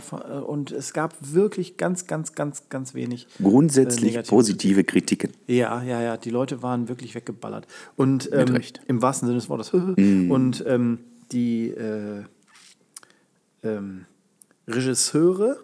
Und 0.45 0.71
es 0.71 0.93
gab 0.93 1.15
wirklich 1.19 1.75
ganz, 1.77 2.07
ganz, 2.07 2.33
ganz, 2.33 2.69
ganz 2.69 2.93
wenig. 2.93 3.27
Grundsätzlich 3.41 4.15
äh, 4.15 4.23
positive 4.23 4.83
Kritiken. 4.83 5.31
Ja, 5.47 5.81
ja, 5.83 6.01
ja. 6.01 6.17
Die 6.17 6.29
Leute 6.29 6.61
waren 6.61 6.87
wirklich 6.87 7.15
weggeballert. 7.15 7.67
Und 7.97 8.29
ähm, 8.31 8.49
Recht. 8.49 8.81
im 8.87 9.01
wahrsten 9.01 9.27
Sinne 9.27 9.39
des 9.39 9.49
Wortes. 9.49 9.73
Und 9.73 10.63
ähm, 10.67 10.99
die 11.33 11.69
äh, 11.69 12.23
ähm, 13.63 14.05
Regisseure, 14.67 15.63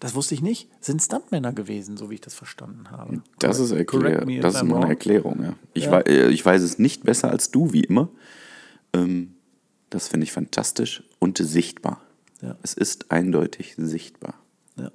das 0.00 0.14
wusste 0.14 0.34
ich 0.34 0.42
nicht, 0.42 0.68
sind 0.80 1.02
Stuntmänner 1.02 1.52
gewesen, 1.52 1.96
so 1.96 2.10
wie 2.10 2.14
ich 2.14 2.20
das 2.20 2.34
verstanden 2.34 2.90
habe. 2.90 3.22
Das 3.38 3.58
ist, 3.58 3.72
erklär, 3.72 4.24
das 4.40 4.54
ist 4.56 4.60
I'm 4.62 4.64
mal 4.66 4.74
eine 4.76 4.82
wrong. 4.84 4.90
Erklärung. 4.90 5.42
Ja. 5.42 5.54
Ich, 5.74 5.84
Ja. 5.84 5.92
wei- 5.92 6.02
äh, 6.02 6.28
ich 6.28 6.44
weiß 6.44 6.62
es 6.62 6.78
nicht 6.78 7.02
besser 7.04 7.30
als 7.30 7.50
du, 7.50 7.72
wie 7.72 7.82
immer. 7.84 8.08
Ähm, 8.92 9.34
das 9.90 10.08
finde 10.08 10.24
ich 10.24 10.32
fantastisch 10.32 11.02
und 11.18 11.38
sichtbar. 11.38 12.02
Ja. 12.42 12.56
Es 12.62 12.74
ist 12.74 13.10
eindeutig 13.10 13.74
sichtbar 13.76 14.34
Ja. 14.76 14.90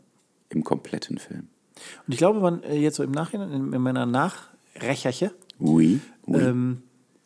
im 0.50 0.64
kompletten 0.64 1.18
Film. 1.18 1.48
Und 2.08 2.14
ich 2.14 2.18
glaube, 2.18 2.40
man 2.40 2.64
äh, 2.64 2.78
jetzt 2.78 2.96
so 2.98 3.04
im 3.04 3.12
Nachhinein, 3.12 3.52
in, 3.52 3.74
in 3.74 3.82
meiner 3.82 4.06
Nachrecherche, 4.06 5.34
Oui, 5.60 6.00
oui. 6.28 6.40
ähm, 6.42 6.84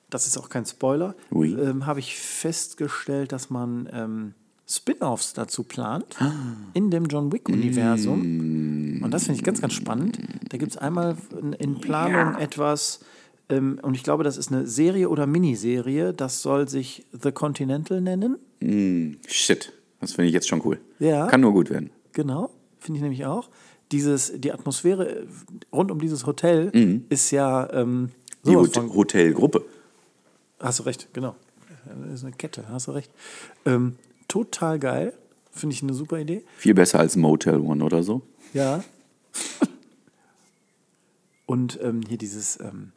das 0.09 0.27
ist 0.27 0.37
auch 0.37 0.49
kein 0.49 0.65
Spoiler, 0.65 1.15
Oui. 1.31 1.53
ähm, 1.53 1.85
habe 1.85 1.99
ich 1.99 2.15
festgestellt, 2.15 3.31
dass 3.31 3.49
man 3.49 3.89
ähm, 3.91 4.33
Spin-offs 4.69 5.33
dazu 5.33 5.63
plant 5.63 6.15
Ah. 6.19 6.31
in 6.73 6.89
dem 6.91 7.05
John 7.05 7.27
Mm. 7.27 7.31
Wick-Universum. 7.33 8.99
Und 9.03 9.11
das 9.11 9.23
finde 9.25 9.37
ich 9.39 9.43
ganz, 9.45 9.61
ganz 9.61 9.73
spannend. 9.73 10.19
Da 10.49 10.57
gibt 10.57 10.71
es 10.71 10.77
einmal 10.77 11.15
in, 11.59 11.79
Planung 11.79 12.35
etwas, 12.39 12.99
ähm, 13.49 13.79
und 13.81 13.95
ich 13.95 14.03
glaube, 14.03 14.23
das 14.23 14.37
ist 14.37 14.51
eine 14.51 14.67
Serie 14.67 15.09
oder 15.09 15.25
Miniserie, 15.27 16.13
das 16.13 16.41
soll 16.41 16.67
sich 16.67 17.05
The 17.13 17.31
Continental 17.31 18.01
nennen. 18.01 18.37
Mm, 18.59 19.13
shit, 19.27 19.71
das 20.01 20.13
finde 20.13 20.27
ich 20.27 20.33
jetzt 20.33 20.47
schon 20.49 20.61
cool. 20.65 20.79
Ja. 20.99 21.27
Kann 21.27 21.41
nur 21.41 21.53
gut 21.53 21.69
werden. 21.69 21.89
Genau, 22.13 22.49
finde 22.79 22.97
ich 22.97 23.03
nämlich 23.03 23.25
auch. 23.25 23.49
Dieses, 23.93 24.33
die 24.35 24.51
Atmosphäre 24.51 25.27
rund 25.71 25.91
um 25.91 25.99
dieses 26.01 26.25
Hotel 26.25 27.01
ist 27.09 27.31
ja 27.31 27.71
ähm. 27.71 28.09
Die 28.45 28.55
Hot 28.55 28.75
Hotelgruppe. 28.77 29.63
Hast 30.59 30.79
du 30.79 30.83
recht, 30.83 31.09
genau. 31.13 31.35
Das 31.85 32.19
ist 32.19 32.23
eine 32.25 32.33
Kette, 32.33 32.65
hast 32.69 32.87
du 32.87 32.91
recht. 32.91 33.11
Ähm, 33.65 33.95
total 34.27 34.79
geil. 34.79 35.13
Finde 35.51 35.73
ich 35.73 35.83
eine 35.83 35.93
super 35.93 36.19
Idee. 36.19 36.43
Viel 36.57 36.73
besser 36.73 36.99
als 36.99 37.15
Motel 37.15 37.59
One 37.59 37.83
oder 37.83 38.03
so. 38.03 38.21
Ja. 38.53 38.83
Und 41.45 41.79
ähm, 41.81 42.01
hier 42.07 42.17
dieses, 42.17 42.59
ähm, 42.59 42.91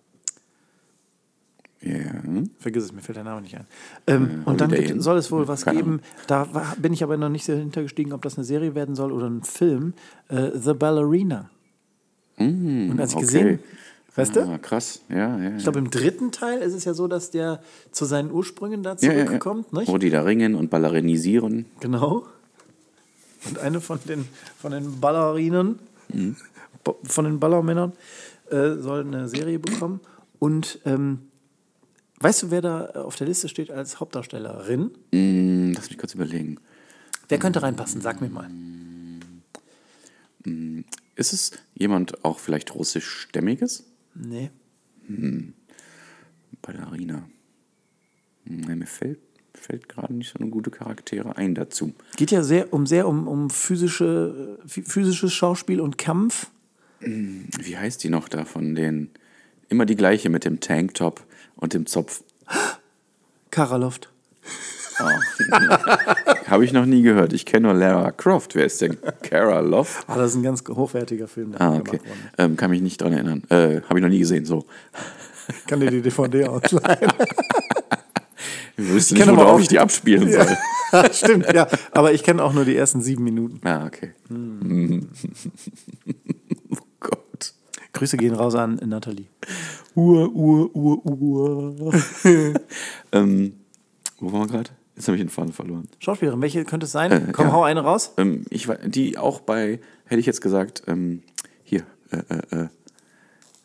Ja. 1.81 2.23
vergiss 2.59 2.85
es, 2.85 2.93
mir 2.93 3.01
fällt 3.01 3.17
der 3.17 3.25
Name 3.25 3.41
nicht 3.43 3.57
ein. 3.57 3.67
Ähm, 4.07 4.43
und 4.45 4.61
dann 4.61 4.71
gibt, 4.71 5.01
soll 5.01 5.17
es 5.19 5.31
wohl 5.31 5.47
was 5.49 5.65
Keine 5.65 5.79
geben. 5.79 6.01
Da 6.27 6.53
war, 6.53 6.75
bin 6.77 6.93
ich 6.93 7.03
aber 7.05 7.17
noch 7.17 7.29
nicht 7.29 7.45
so 7.45 7.53
hintergestiegen, 7.55 8.13
ob 8.13 8.23
das 8.23 8.37
eine 8.37 8.45
Serie 8.45 8.75
werden 8.75 8.95
soll 8.97 9.13
oder 9.13 9.29
ein 9.31 9.43
Film. 9.45 9.95
Äh, 10.29 10.51
The 10.55 10.75
Ballerina. 10.75 11.49
und 12.39 12.99
als 12.99 13.11
ich 13.11 13.17
okay. 13.17 13.25
gesehen, 13.27 13.59
weißt 14.17 14.37
du? 14.37 14.41
Ah, 14.49 14.59
krass. 14.59 15.01
Ja, 15.09 15.39
ja. 15.39 15.57
Ich 15.57 15.63
glaube, 15.63 15.79
im 15.79 15.91
dritten 15.91 16.33
Teil 16.33 16.61
ist 16.61 16.75
es 16.75 16.85
ja 16.85 16.95
so, 16.95 17.07
dass 17.09 17.31
der 17.31 17.63
zu 17.93 18.05
seinen 18.05 18.31
Ursprüngen 18.31 18.83
da 18.83 18.97
ja, 19.01 19.13
ja, 19.13 19.19
ja. 19.21 19.27
zurückkommt. 19.27 19.73
Nicht? 19.73 19.89
Wo 19.89 19.99
die 19.99 20.11
da 20.11 20.23
ringen 20.23 20.55
und 20.55 20.71
ballerinisieren. 20.71 21.67
Genau. 21.81 22.27
Und 23.49 23.59
eine 23.59 23.81
von 23.81 23.99
den, 24.07 24.27
von 24.59 24.73
den 24.73 25.01
Ballerinen, 25.01 25.79
bo- 26.85 26.99
von 27.05 27.25
den 27.25 27.41
Ballermännern, 27.41 27.93
äh, 28.51 28.75
soll 28.77 29.01
eine 29.01 29.29
Serie 29.29 29.59
bekommen. 29.59 30.01
Und 30.39 30.81
ähm, 30.85 31.21
weißt 32.21 32.43
du, 32.43 32.51
wer 32.51 32.61
da 32.61 32.85
auf 32.91 33.17
der 33.17 33.27
Liste 33.29 33.49
steht 33.49 33.71
als 33.71 34.01
Hauptdarstellerin? 34.01 34.91
Mm, 35.13 35.73
lass 35.75 35.89
mich 35.89 35.99
kurz 35.99 36.15
überlegen. 36.15 36.59
Wer 37.29 37.39
könnte 37.39 37.63
reinpassen? 37.63 38.01
Sag 38.01 38.21
mir 38.21 38.29
mal. 38.29 38.51
Ist 41.17 41.33
es 41.33 41.53
jemand 41.75 42.25
auch 42.25 42.39
vielleicht 42.39 42.75
russischstämmiges? 42.75 43.85
Nee. 44.15 44.51
Ballerina. 46.63 47.29
Hm, 48.47 48.79
mir 48.79 48.87
fällt, 48.87 49.19
fällt 49.55 49.89
gerade 49.89 50.13
nicht 50.15 50.33
so 50.33 50.39
eine 50.39 50.51
gute 50.51 50.71
Charaktere 50.71 51.37
ein 51.37 51.55
dazu. 51.55 51.93
Geht 52.17 52.31
ja 52.31 52.43
sehr 52.43 52.73
um 52.73 52.87
sehr 52.87 53.07
um, 53.09 53.27
um 53.29 53.51
physische, 53.51 54.59
äh, 54.63 54.67
phy- 54.69 54.89
physisches 54.89 55.33
Schauspiel 55.33 55.81
und 55.81 55.99
Kampf. 55.99 56.51
Wie 57.01 57.77
heißt 57.79 58.05
die 58.05 58.11
noch 58.11 58.29
da 58.29 58.45
von 58.45 58.75
den? 58.75 59.11
Immer 59.71 59.87
die 59.87 59.97
gleiche 59.97 60.29
mit 60.29 60.45
dem 60.45 60.61
Tanktop 60.61 61.25
und 61.57 61.73
dem 61.75 61.87
Zopf. 61.87 62.23
Karaloft. 63.51 64.13
Habe 66.49 66.65
ich 66.65 66.73
noch 66.73 66.87
nie 66.87 67.03
gehört. 67.03 67.33
Ich 67.33 67.47
kenne 67.47 67.69
nur 67.69 67.77
Lara 67.77 68.11
Croft. 68.13 68.55
Wer 68.55 68.67
ist 68.67 68.81
denn 68.81 68.97
Cara 69.23 69.61
Loft? 69.61 70.05
Ah, 70.09 70.17
das 70.17 70.31
ist 70.33 70.37
ein 70.37 70.43
ganz 70.43 70.63
hochwertiger 70.69 71.29
Film. 71.29 71.55
Ah, 71.59 71.77
okay. 71.77 72.01
Ähm, 72.39 72.57
kann 72.57 72.71
mich 72.71 72.83
nicht 72.83 73.01
dran 73.01 73.13
erinnern. 73.13 73.43
Äh, 73.49 73.81
Habe 73.89 73.99
ich 73.99 74.03
noch 74.03 74.09
nie 74.11 74.19
gesehen. 74.19 74.45
So. 74.45 74.65
Ich 75.49 75.67
kann 75.67 75.81
dir 75.81 75.91
die 75.91 76.03
DVD 76.03 76.45
ausleihen. 76.49 77.13
Ich 78.77 78.89
wüsste 78.89 79.15
nicht, 79.15 79.27
worauf 79.29 79.47
auch- 79.57 79.61
ich 79.61 79.69
die 79.69 79.79
abspielen 79.79 80.31
soll. 80.33 80.47
Stimmt, 81.13 81.53
ja. 81.53 81.69
Aber 81.93 82.13
ich 82.13 82.23
kenne 82.23 82.43
auch 82.43 82.53
nur 82.53 82.65
die 82.65 82.77
ersten 82.77 83.01
sieben 83.03 83.23
Minuten. 83.25 83.61
Ah, 83.67 83.87
okay. 83.87 84.13
Hm. 84.29 85.09
oh 86.71 86.77
Gott. 87.01 87.55
Grüße 87.93 88.17
gehen 88.17 88.35
raus 88.35 88.55
an 88.55 88.81
Nathalie. 88.87 89.27
Uhr, 89.95 90.31
Uhr, 90.35 90.75
Uhr, 90.75 91.05
Uhr. 91.07 91.93
ähm, 93.13 93.53
wo 94.19 94.33
waren 94.33 94.41
wir 94.43 94.47
gerade? 94.49 94.71
Jetzt 95.01 95.09
habe 95.09 95.17
ich 95.17 95.23
den 95.23 95.31
Faden 95.31 95.55
verloren. 95.55 95.89
Schauspielerin, 95.99 96.43
welche 96.43 96.63
könnte 96.67 96.85
es 96.85 96.93
sein? 96.93 97.11
Äh, 97.11 97.33
Komm, 97.33 97.47
ja. 97.47 97.53
hau 97.53 97.63
eine 97.63 97.81
raus. 97.81 98.13
Ähm, 98.19 98.45
ich, 98.51 98.69
die 98.85 99.17
auch 99.17 99.41
bei, 99.41 99.81
hätte 100.05 100.21
ich 100.21 100.27
jetzt 100.27 100.43
gesagt, 100.43 100.83
ähm, 100.89 101.23
hier, 101.65 101.85
äh, 102.11 102.19
äh, 102.29 102.65
äh, 102.65 102.69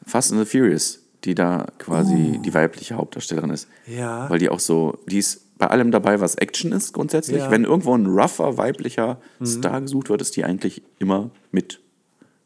Fast 0.05 0.31
and 0.31 0.39
the 0.39 0.45
Furious, 0.45 1.01
die 1.25 1.35
da 1.35 1.67
quasi 1.77 2.39
die 2.41 2.53
weibliche 2.53 2.95
Hauptdarstellerin 2.95 3.49
ist. 3.49 3.67
Ja. 3.85 4.29
Weil 4.29 4.39
die 4.39 4.47
auch 4.47 4.61
so, 4.61 4.97
die 5.07 5.17
ist 5.17 5.57
bei 5.57 5.67
allem 5.67 5.91
dabei, 5.91 6.21
was 6.21 6.35
Action 6.35 6.71
ist 6.71 6.93
grundsätzlich. 6.93 7.39
Ja. 7.39 7.47
Mhm. 7.47 7.51
Wenn 7.51 7.63
irgendwo 7.65 7.97
ein 7.97 8.05
rougher 8.05 8.57
weiblicher 8.57 9.19
Star 9.43 9.81
gesucht 9.81 10.07
wird, 10.07 10.21
ist 10.21 10.37
die 10.37 10.45
eigentlich 10.45 10.83
immer 10.99 11.31
mit 11.51 11.81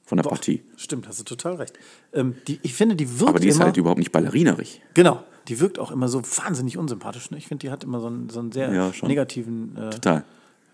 von 0.03 0.17
der 0.17 0.23
Partie. 0.23 0.63
Stimmt, 0.77 1.07
hast 1.07 1.19
du 1.19 1.23
total 1.23 1.57
recht. 1.57 1.77
Ähm, 2.13 2.37
die, 2.47 2.59
ich 2.63 2.73
finde, 2.73 2.95
die 2.95 3.19
wirkt 3.19 3.29
Aber 3.29 3.39
die 3.39 3.49
ist 3.49 3.57
immer, 3.57 3.65
halt 3.65 3.77
überhaupt 3.77 3.99
nicht 3.99 4.11
ballerinerisch. 4.11 4.79
Genau, 4.95 5.23
die 5.49 5.59
wirkt 5.59 5.79
auch 5.79 5.91
immer 5.91 6.07
so 6.07 6.21
wahnsinnig 6.21 6.77
unsympathisch. 6.77 7.31
Ne? 7.31 7.37
Ich 7.37 7.47
finde, 7.47 7.65
die 7.65 7.71
hat 7.71 7.83
immer 7.83 7.99
so 7.99 8.07
einen, 8.07 8.29
so 8.29 8.39
einen 8.39 8.51
sehr 8.51 8.71
Ja, 8.71 8.91
negativen 9.01 9.75
äh. 9.77 10.21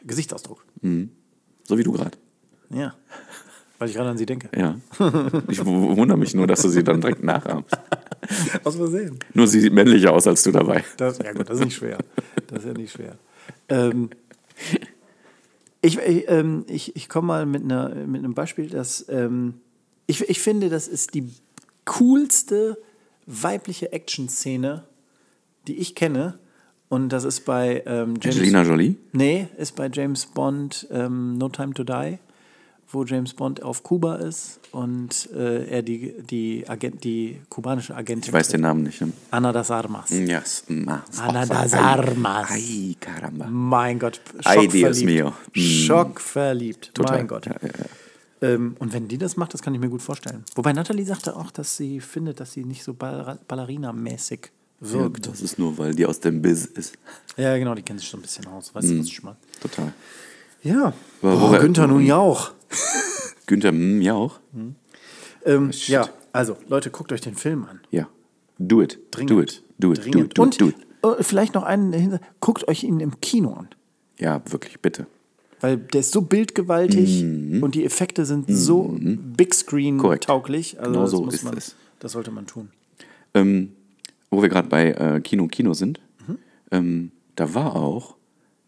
Gesichtsausdruck. 0.04 0.66
So 1.64 1.78
wie 1.78 1.84
du 1.84 1.94
gerade. 1.94 2.18
Ja. 2.70 2.94
Weil 3.80 3.90
ich 3.90 3.96
gerade 3.96 4.10
an 4.10 4.18
sie 4.18 4.26
denke. 4.26 4.50
Ja. 4.56 4.76
Ich 5.48 5.66
wundere 5.66 6.18
mich 6.18 6.34
nur, 6.34 6.46
dass 6.46 6.62
du 6.62 6.70
sie 6.70 6.84
dann 6.84 7.02
direkt 7.02 7.24
nachahmst. 7.24 7.78
Aus 8.64 8.76
Versehen. 8.76 9.18
Nur 9.34 9.48
sie 9.48 9.62
sieht 9.62 9.74
männlicher 9.74 10.12
aus 10.12 10.28
als 10.28 10.44
du 10.44 10.52
dabei. 10.52 10.84
Das, 10.98 11.20
ja 11.20 11.32
gut, 11.32 11.50
das 11.50 11.60
ist 11.60 11.66
nicht 11.66 11.76
schwer. 11.76 11.98
Das 12.48 12.60
ist 12.60 12.66
ja 12.66 12.74
nicht 12.74 12.92
schwer. 12.92 13.18
Ähm, 13.70 14.10
ich 15.82 16.00
ich, 16.00 16.26
ähm, 16.28 16.66
ich, 16.68 16.96
ich 16.96 17.08
komme 17.08 17.28
mal 17.28 17.46
mit, 17.46 17.64
einer, 17.64 17.94
mit 17.94 18.24
einem 18.24 18.34
Beispiel, 18.34 18.68
dass 18.68 19.06
ähm, 19.10 19.56
ich, 20.08 20.28
ich 20.28 20.40
finde, 20.40 20.70
das 20.70 20.88
ist 20.88 21.14
die 21.14 21.30
coolste 21.86 22.78
weibliche 23.26 23.92
Action-Szene, 23.92 24.84
die 25.68 25.78
ich 25.78 25.96
kenne. 25.96 26.38
Und 26.90 27.10
das 27.10 27.24
ist 27.24 27.46
bei 27.46 27.82
ähm, 27.88 28.16
James 28.22 28.36
Angelina 28.38 28.62
Jolie? 28.64 28.96
Nee, 29.12 29.48
ist 29.58 29.76
bei 29.76 29.90
James 29.92 30.28
Bond 30.28 30.88
ähm, 30.92 31.38
No 31.38 31.50
Time 31.50 31.74
to 31.74 31.84
Die, 31.84 32.20
wo 32.90 33.04
James 33.04 33.34
Bond 33.34 33.64
auf 33.64 33.82
Kuba 33.82 34.18
ist 34.18 34.60
und 34.72 35.28
äh, 35.36 35.66
er 35.68 35.82
die, 35.82 36.14
die, 36.30 36.64
Agent, 36.70 37.04
die 37.04 37.42
kubanische 37.50 37.96
Agentin 37.96 38.30
Ich 38.30 38.34
weiß 38.34 38.50
den 38.50 38.62
Namen 38.62 38.84
nicht. 38.84 39.02
Ne? 39.02 39.12
Ana 39.32 39.52
das 39.52 39.72
Armas. 39.72 40.12
Yes. 40.12 40.64
Ma- 40.68 41.04
Ana 41.18 41.46
das 41.48 41.74
Armas. 41.74 42.52
Ay, 42.52 42.96
caramba. 43.00 43.48
Mein 43.48 43.98
Gott, 43.98 44.22
Ay, 44.44 44.68
Dios 44.68 45.00
schockverliebt. 45.00 45.06
mio. 45.06 45.34
Mm. 45.56 45.60
Schockverliebt, 45.60 46.94
Total. 46.94 47.18
mein 47.18 47.28
Gott. 47.28 47.48
Ja, 47.48 47.56
ja, 47.64 47.68
ja. 47.68 47.86
Ähm, 48.54 48.76
und 48.80 48.94
wenn 48.94 49.08
die 49.08 49.18
das 49.18 49.38
macht, 49.38 49.54
das 49.54 49.62
kann 49.62 49.74
ich 49.74 49.80
mir 49.80 49.90
gut 49.90 50.02
vorstellen. 50.02 50.44
Wobei 50.56 50.74
Nathalie 50.74 51.06
sagte 51.06 51.36
auch, 51.36 51.52
dass 51.52 51.78
sie 51.78 52.00
findet, 52.00 52.40
dass 52.40 52.54
sie 52.54 52.64
nicht 52.66 52.84
so 52.84 52.94
Ball 52.94 53.40
Ballerina-mäßig 53.48 54.52
wirkt. 54.82 55.28
Das 55.28 55.42
ist 55.42 55.58
nur, 55.58 55.78
weil 55.78 55.96
die 55.96 56.06
aus 56.06 56.20
dem 56.20 56.42
Biz 56.42 56.66
ist. 56.66 56.96
Ja, 57.38 57.58
genau, 57.58 57.76
die 57.76 57.82
kennt 57.82 58.00
sich 58.02 58.10
schon 58.10 58.20
ein 58.20 58.24
bisschen 58.24 58.48
aus. 58.48 58.76
Weißt 58.76 58.90
du, 58.90 59.00
was 59.00 59.06
ich 59.08 59.24
meine? 59.24 59.38
Total. 59.62 59.94
Ja. 60.64 60.94
Aber 61.22 61.52
Oh, 61.52 61.60
Günther 61.60 61.88
nun 61.88 62.06
ja 62.06 62.18
auch. 62.18 62.52
Günther, 63.48 63.72
mm, 63.72 64.02
ja 64.02 64.14
auch. 64.14 64.40
Ähm, 65.46 65.72
ja, 65.88 66.10
also 66.34 66.58
Leute, 66.68 66.90
guckt 66.90 67.12
euch 67.12 67.22
den 67.22 67.36
Film 67.36 67.66
an. 67.66 67.80
Ja. 67.92 68.08
Do 68.58 68.82
it. 68.82 69.00
Dringend. 69.12 69.32
Do 69.32 69.42
it. 69.42 69.64
Do 69.80 69.92
it. 69.94 69.98
Do 69.98 70.02
Dringend. 70.04 70.26
it. 70.32 70.38
Do 70.38 70.42
Und 70.44 70.56
it. 70.56 70.62
Do 70.62 70.68
it. 70.70 71.20
äh, 71.20 71.24
vielleicht 71.24 71.54
noch 71.54 71.64
einen 71.64 71.92
dahinter. 71.92 72.20
Guckt 72.40 72.68
euch 72.68 72.84
ihn 72.84 73.00
im 73.00 73.20
Kino 73.22 73.54
an. 73.54 73.70
Ja, 74.20 74.42
wirklich, 74.50 74.80
bitte. 74.82 75.08
Weil 75.66 75.78
der 75.78 76.02
ist 76.02 76.12
so 76.12 76.22
bildgewaltig 76.22 77.24
und 77.24 77.74
die 77.74 77.86
Effekte 77.86 78.24
sind 78.26 78.46
so 78.48 78.96
Big 79.00 79.54
Screen 79.56 79.96
Mhm. 79.96 80.00
Korrekt. 80.00 80.24
tauglich. 80.26 80.80
Also 80.80 80.92
Genau 80.92 81.02
das 81.02 81.12
so 81.12 81.28
ist 81.30 81.44
man, 81.44 81.58
es. 81.58 81.76
Das 82.00 82.12
sollte 82.12 82.30
man 82.30 82.46
tun. 82.46 82.70
Ähm, 83.34 83.72
wo 84.30 84.44
wir 84.44 84.50
gerade 84.50 84.68
bei 84.70 84.92
äh, 84.92 85.22
Kino 85.22 85.48
Kino 85.48 85.74
sind, 85.74 86.00
Mhm. 86.28 86.38
ähm, 86.72 87.12
da 87.36 87.54
war 87.56 87.76
auch 87.76 88.16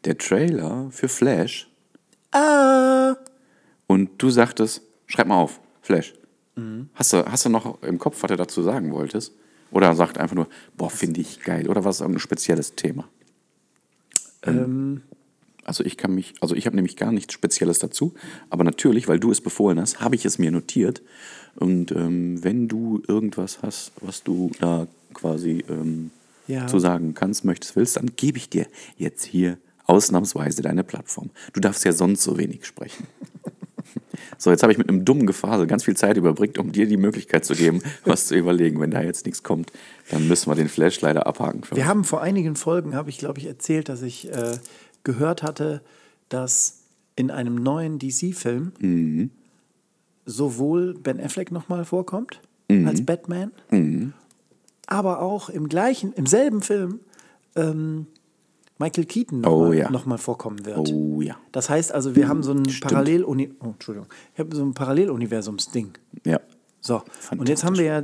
der 0.05 0.17
Trailer 0.17 0.87
für 0.89 1.07
Flash 1.07 1.69
Ah. 2.31 3.15
und 3.85 4.09
du 4.17 4.29
sagtest, 4.31 4.81
schreib 5.05 5.27
mal 5.27 5.35
auf, 5.35 5.59
Flash. 5.81 6.13
Hast, 6.95 7.13
du, 7.13 7.23
hast 7.31 7.45
du 7.45 7.49
noch 7.49 7.83
im 7.83 7.99
Kopf, 7.99 8.23
was 8.23 8.29
du 8.29 8.35
dazu 8.35 8.63
sagen 8.63 8.91
wolltest? 8.91 9.31
Oder 9.69 9.93
sagt 9.95 10.17
einfach 10.17 10.35
nur, 10.35 10.47
boah, 10.75 10.89
finde 10.89 11.21
ich 11.21 11.41
geil. 11.41 11.69
Oder 11.69 11.85
was 11.85 11.97
ist 11.97 12.01
irgendein 12.01 12.21
spezielles 12.21 12.73
Thema? 12.75 13.07
Ähm, 14.43 15.03
Also 15.67 15.83
ich 15.83 15.97
kann 15.97 16.15
mich, 16.15 16.33
also 16.41 16.55
ich 16.55 16.65
habe 16.65 16.75
nämlich 16.75 16.95
gar 16.95 17.11
nichts 17.11 17.33
Spezielles 17.33 17.77
dazu, 17.79 18.13
aber 18.49 18.63
natürlich, 18.63 19.07
weil 19.07 19.19
du 19.19 19.31
es 19.31 19.41
befohlen 19.41 19.79
hast, 19.79 19.99
habe 19.99 20.15
ich 20.15 20.25
es 20.25 20.39
mir 20.39 20.49
notiert. 20.49 21.01
Und 21.55 21.91
ähm, 21.91 22.43
wenn 22.43 22.67
du 22.67 23.01
irgendwas 23.07 23.59
hast, 23.61 23.91
was 24.01 24.23
du 24.23 24.51
da 24.59 24.87
quasi 25.13 25.63
ähm, 25.69 26.11
Ja. 26.47 26.67
zu 26.67 26.79
sagen 26.79 27.13
kannst, 27.13 27.43
möchtest, 27.45 27.75
willst, 27.75 27.97
dann 27.97 28.11
gebe 28.15 28.37
ich 28.37 28.49
dir 28.49 28.65
jetzt 28.97 29.25
hier 29.25 29.57
ausnahmsweise 29.85 30.61
deine 30.61 30.83
Plattform. 30.83 31.29
Du 31.53 31.59
darfst 31.59 31.83
ja 31.85 31.91
sonst 31.91 32.23
so 32.23 32.37
wenig 32.37 32.65
sprechen. 32.65 33.05
So, 34.37 34.51
jetzt 34.51 34.61
habe 34.61 34.71
ich 34.71 34.77
mit 34.77 34.89
einem 34.89 35.05
dummen 35.05 35.25
Gefasel 35.25 35.65
ganz 35.67 35.83
viel 35.85 35.95
Zeit 35.95 36.17
überbrückt, 36.17 36.57
um 36.59 36.71
dir 36.71 36.85
die 36.87 36.97
Möglichkeit 36.97 37.45
zu 37.45 37.55
geben, 37.55 37.81
was 38.05 38.27
zu 38.27 38.35
überlegen. 38.35 38.79
Wenn 38.79 38.91
da 38.91 39.01
jetzt 39.01 39.25
nichts 39.25 39.41
kommt, 39.43 39.71
dann 40.11 40.27
müssen 40.27 40.49
wir 40.51 40.55
den 40.55 40.67
Flash 40.69 40.99
leider 41.01 41.25
abhaken. 41.25 41.61
Wir 41.73 41.87
haben 41.87 42.03
vor 42.03 42.21
einigen 42.21 42.55
Folgen, 42.55 42.93
habe 42.95 43.09
ich 43.09 43.17
glaube 43.17 43.39
ich 43.39 43.45
erzählt, 43.47 43.89
dass 43.89 44.01
ich 44.01 44.31
äh, 44.31 44.57
gehört 45.07 45.41
hatte, 45.41 45.81
dass 46.27 46.83
in 47.15 47.31
einem 47.31 47.55
neuen 47.55 47.97
DC-Film 47.97 48.73
Mhm. 48.79 49.31
sowohl 50.25 50.93
Ben 50.95 51.19
Affleck 51.21 51.51
nochmal 51.51 51.85
vorkommt 51.85 52.41
Mhm. 52.69 52.87
als 52.89 53.05
Batman, 53.05 53.51
aber 54.85 55.21
auch 55.21 55.47
im 55.49 55.69
gleichen, 55.69 56.11
im 56.13 56.25
selben 56.25 56.61
Film 56.61 56.99
ähm, 57.55 58.07
Michael 58.79 59.05
Keaton 59.05 59.45
Oh, 59.45 59.69
nochmal 59.71 59.77
ja. 59.77 59.89
noch 59.89 60.19
vorkommen 60.19 60.65
wird. 60.65 60.91
Oh 60.91 61.21
ja. 61.21 61.37
Das 61.53 61.69
heißt 61.69 61.91
also, 61.93 62.15
wir 62.15 62.27
haben 62.27 62.43
so 62.43 62.51
ein. 62.51 62.63
Paralleluni 62.81 63.51
oh, 63.61 63.67
Entschuldigung, 63.69 64.09
ich 64.33 64.39
habe 64.39 64.53
so 64.55 64.63
ein 64.63 64.73
Paralleluniversums-Ding. 64.73 65.93
Ja. 66.25 66.39
So, 66.81 67.01
und 67.35 67.49
jetzt 67.49 67.63
haben 67.63 67.77
wir 67.77 67.85
ja 67.85 67.99
äh, 67.99 68.03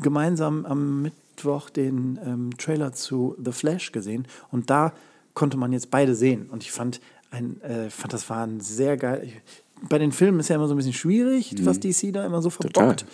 gemeinsam 0.00 0.64
am 0.64 1.02
Mittwoch 1.02 1.68
den 1.70 2.18
ähm, 2.24 2.50
Trailer 2.56 2.92
zu 2.92 3.36
The 3.44 3.52
Flash 3.52 3.92
gesehen 3.92 4.26
und 4.50 4.70
da 4.70 4.92
konnte 5.34 5.56
man 5.56 5.72
jetzt 5.72 5.90
beide 5.90 6.14
sehen 6.14 6.48
und 6.50 6.62
ich 6.62 6.72
fand, 6.72 7.00
ein, 7.30 7.60
äh, 7.62 7.90
fand 7.90 8.12
das 8.12 8.28
war 8.30 8.46
ein 8.46 8.60
sehr 8.60 8.96
geil. 8.96 9.22
Ich, 9.24 9.40
bei 9.88 9.98
den 9.98 10.12
Filmen 10.12 10.40
ist 10.40 10.48
ja 10.48 10.56
immer 10.56 10.68
so 10.68 10.74
ein 10.74 10.76
bisschen 10.76 10.92
schwierig, 10.92 11.54
was 11.64 11.80
DC 11.80 12.12
da 12.12 12.26
immer 12.26 12.42
so 12.42 12.50
Total. 12.50 12.72
verbockt. 12.72 13.06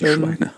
Die 0.00 0.04
Ähm, 0.04 0.18
Schweine. 0.20 0.52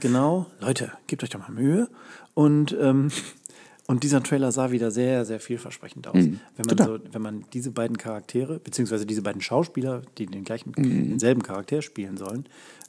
Genau, 0.00 0.46
Leute, 0.60 0.92
gebt 1.06 1.22
euch 1.22 1.30
doch 1.30 1.40
mal 1.40 1.50
Mühe. 1.50 1.88
Und, 2.34 2.76
ähm, 2.80 3.10
und 3.86 4.02
dieser 4.02 4.22
Trailer 4.22 4.50
sah 4.50 4.70
wieder 4.70 4.90
sehr, 4.90 5.24
sehr 5.24 5.40
vielversprechend 5.40 6.08
aus. 6.08 6.14
Wenn, 6.14 6.40
man 6.56 6.68
Total. 6.68 6.86
so, 6.86 6.98
wenn 7.12 7.22
man 7.22 7.44
diese 7.52 7.70
beiden 7.70 7.98
Charaktere, 7.98 8.58
beziehungsweise 8.58 9.04
diese 9.06 9.22
beiden 9.22 9.42
Schauspieler, 9.42 10.02
die 10.18 10.26
den 10.26 10.44
gleichen, 10.44 10.72
denselben 10.72 11.42
Charakter 11.42 11.82
spielen 11.82 12.16
sollen, 12.16 12.46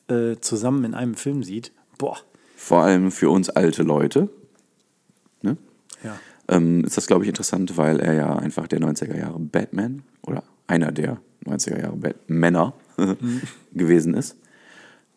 äh, 0.07 0.37
zusammen 0.39 0.85
in 0.85 0.93
einem 0.93 1.15
Film 1.15 1.43
sieht, 1.43 1.71
boah, 1.97 2.17
Vor 2.55 2.81
allem 2.83 3.11
für 3.11 3.29
uns 3.29 3.49
alte 3.49 3.83
Leute. 3.83 4.29
Ne? 5.41 5.57
ja. 6.03 6.17
Ähm, 6.47 6.83
ist 6.83 6.97
das, 6.97 7.07
glaube 7.07 7.23
ich, 7.23 7.29
interessant, 7.29 7.77
weil 7.77 7.99
er 7.99 8.13
ja 8.13 8.35
einfach 8.35 8.67
der 8.67 8.79
90er 8.79 9.17
Jahre 9.17 9.39
Batman 9.39 10.03
oder 10.23 10.43
einer 10.67 10.91
der 10.91 11.19
90er 11.45 11.79
Jahre 11.79 11.95
Batmänner 11.95 12.73
gewesen 13.73 14.13
ist. 14.13 14.37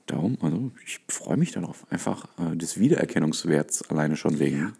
Darum, 0.06 0.38
also 0.40 0.70
ich 0.84 1.00
freue 1.08 1.36
mich 1.36 1.52
darauf. 1.52 1.84
Einfach 1.90 2.26
äh, 2.38 2.56
des 2.56 2.78
Wiedererkennungswerts 2.78 3.90
alleine 3.90 4.16
schon 4.16 4.38
wegen. 4.38 4.72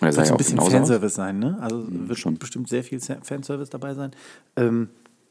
Er 0.00 0.12
sah 0.12 0.18
Wird 0.18 0.28
ja 0.28 0.34
ein 0.34 0.36
bisschen. 0.36 0.60
Fanservice 0.60 1.14
sein, 1.14 1.38
ne? 1.38 1.58
Also 1.60 1.86
wird 1.88 2.18
schon. 2.18 2.36
bestimmt 2.36 2.68
sehr 2.68 2.84
viel 2.84 3.00
Fanservice 3.00 3.70
dabei 3.70 3.94
sein. 3.94 4.10
Ähm, 4.56 4.90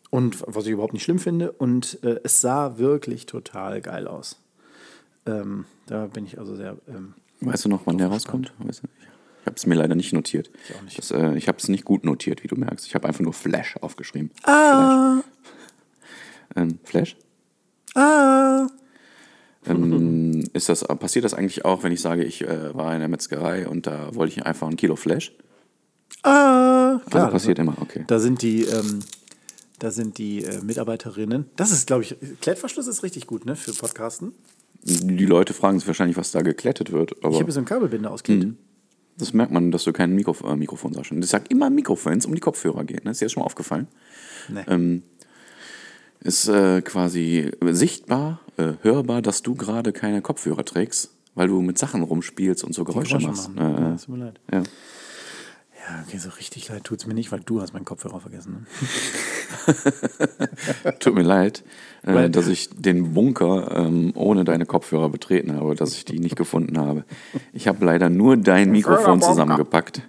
und 0.10 0.44
was 0.48 0.66
ich 0.66 0.72
überhaupt 0.72 0.94
nicht 0.94 1.04
schlimm 1.04 1.20
finde. 1.20 1.52
Und 1.52 2.00
äh, 2.04 2.20
es 2.24 2.42
sah 2.42 2.78
wirklich 2.78 3.28
total 3.28 3.82
geil 3.82 4.08
aus. 4.08 4.40
Ähm, 5.26 5.66
da 5.86 6.08
bin 6.08 6.26
ich 6.26 6.40
also 6.40 6.56
sehr. 6.56 6.78
Ähm, 6.88 7.14
Weißt 7.42 7.66
du 7.66 7.70
noch, 7.70 7.86
wann 7.86 7.98
der 7.98 8.08
rauskommt? 8.08 8.54
Weißt 8.60 8.84
du? 8.84 8.88
Ich 9.00 9.11
habe 9.46 9.56
es 9.56 9.66
mir 9.66 9.76
leider 9.76 9.96
nicht 9.96 10.14
notiert. 10.14 10.50
Ich 10.70 10.76
auch 10.76 10.82
nicht. 10.84 10.98
Das, 10.98 11.12
äh, 11.12 11.36
ich 11.36 11.48
habe 11.48 11.58
es 11.58 11.68
nicht 11.68 11.86
gut 11.86 12.04
notiert, 12.06 12.44
wie 12.44 12.48
du 12.48 12.56
merkst. 12.56 12.86
Ich 12.86 12.96
habe 12.96 13.08
einfach 13.08 13.22
nur 13.22 13.34
Flash 13.34 13.76
aufgeschrieben. 13.82 14.32
ah, 14.44 15.22
Ähm, 16.56 16.80
Flash? 16.84 17.16
ah. 17.96 18.68
Ähm, 19.66 20.44
ist 20.54 20.70
das, 20.70 20.84
passiert 20.84 21.24
das 21.24 21.34
eigentlich 21.36 21.66
auch, 21.66 21.84
wenn 21.84 21.92
ich 21.92 22.02
sage, 22.02 22.24
ich 22.24 22.42
äh, 22.42 22.74
war 22.76 22.94
in 22.94 23.00
der 23.00 23.08
Metzgerei 23.10 23.68
und 23.68 23.86
da 23.86 24.14
wollte 24.16 24.34
ich 24.34 24.46
einfach 24.46 24.68
ein 24.68 24.76
Kilo 24.76 24.96
Flash? 24.96 25.34
Ah, 26.24 26.94
Also 26.98 27.10
klar, 27.10 27.32
passiert 27.32 27.58
das, 27.60 27.64
immer, 27.64 27.76
okay. 27.80 28.04
Da 28.08 28.20
sind 28.20 28.42
die, 28.42 28.64
ähm, 28.64 29.00
da 29.80 29.92
sind 29.92 30.18
die 30.18 30.44
äh, 30.44 30.62
Mitarbeiterinnen. 30.62 31.46
Das 31.56 31.72
ist, 31.72 31.86
glaube 31.88 32.04
ich, 32.04 32.16
Klettverschluss 32.42 32.88
ist 32.88 33.04
richtig 33.04 33.28
gut, 33.28 33.46
ne, 33.46 33.56
für 33.56 33.72
Podcasten. 33.74 34.34
Die 34.84 35.26
Leute 35.28 35.54
fragen 35.54 35.78
sich 35.80 35.88
wahrscheinlich, 35.88 36.18
was 36.18 36.32
da 36.32 36.42
geklettet 36.42 36.92
wird, 36.92 37.14
Ich 37.20 37.40
habe 37.40 37.52
so 37.52 37.60
einen 37.60 37.68
Kabelbinder 37.68 38.10
ausklebt. 38.12 38.48
Das 39.22 39.34
merkt 39.34 39.52
man, 39.52 39.72
dass 39.72 39.84
du 39.84 39.94
kein 39.94 40.14
Mikrof 40.14 40.44
äh, 40.44 40.56
Mikrofon 40.56 40.94
sagst. 40.94 41.12
Und 41.12 41.24
ich 41.24 41.30
sage 41.30 41.46
immer 41.50 41.70
Mikrofon, 41.70 42.14
wenn 42.14 42.20
es 42.20 42.26
um 42.26 42.34
die 42.34 42.42
Kopfhörer 42.42 42.84
geht. 42.84 43.06
Ne? 43.06 43.12
Ist 43.12 43.22
dir 43.22 43.26
das 43.26 43.32
schon 43.32 43.42
mal 43.42 43.46
aufgefallen? 43.46 43.88
Nee. 44.50 44.64
Ähm, 44.68 45.04
ist 46.20 46.48
äh, 46.48 46.82
quasi 46.82 47.52
sichtbar, 47.62 48.42
äh, 48.58 48.74
hörbar, 48.82 49.22
dass 49.22 49.42
du 49.42 49.56
gerade 49.56 49.92
keine 49.92 50.22
Kopfhörer 50.22 50.66
trägst, 50.66 51.12
weil 51.36 51.48
du 51.48 51.62
mit 51.62 51.78
Sachen 51.78 52.04
rumspielst 52.04 52.64
und 52.64 52.74
so 52.74 52.84
Geräusche, 52.84 53.18
Geräusche 53.18 53.28
machst. 53.28 53.50
ja, 53.58 53.96
tut 53.96 54.10
mir 54.10 54.26
leid. 54.26 54.40
ja. 54.52 54.64
Ja, 55.90 56.04
okay, 56.06 56.20
so 56.20 56.30
richtig 56.30 56.70
leid 56.70 56.84
tut 56.84 57.00
es 57.00 57.08
mir 57.08 57.16
nicht, 57.16 57.32
weil 57.32 57.40
du 57.40 57.60
hast 57.60 57.74
meinen 57.74 57.86
Kopfhörer 57.86 58.20
vergessen. 58.20 58.68
Ne? 59.68 59.76
Tut 61.00 61.16
mir 61.16 61.24
leid, 61.24 61.64
äh, 62.04 62.30
dass 62.30 62.48
ich 62.48 62.70
den 62.70 63.14
Bunker 63.14 63.72
ähm, 63.76 64.12
ohne 64.16 64.44
deine 64.44 64.66
Kopfhörer 64.66 65.10
betreten 65.10 65.54
habe, 65.54 65.76
dass 65.76 65.94
ich 65.94 66.06
die 66.06 66.20
nicht 66.20 66.36
gefunden 66.36 66.78
habe. 66.80 67.04
Ich 67.54 67.68
habe 67.68 67.86
leider 67.86 68.10
nur 68.10 68.38
dein 68.38 68.72
Mikrofon 68.72 69.22
zusammengepackt 69.22 70.02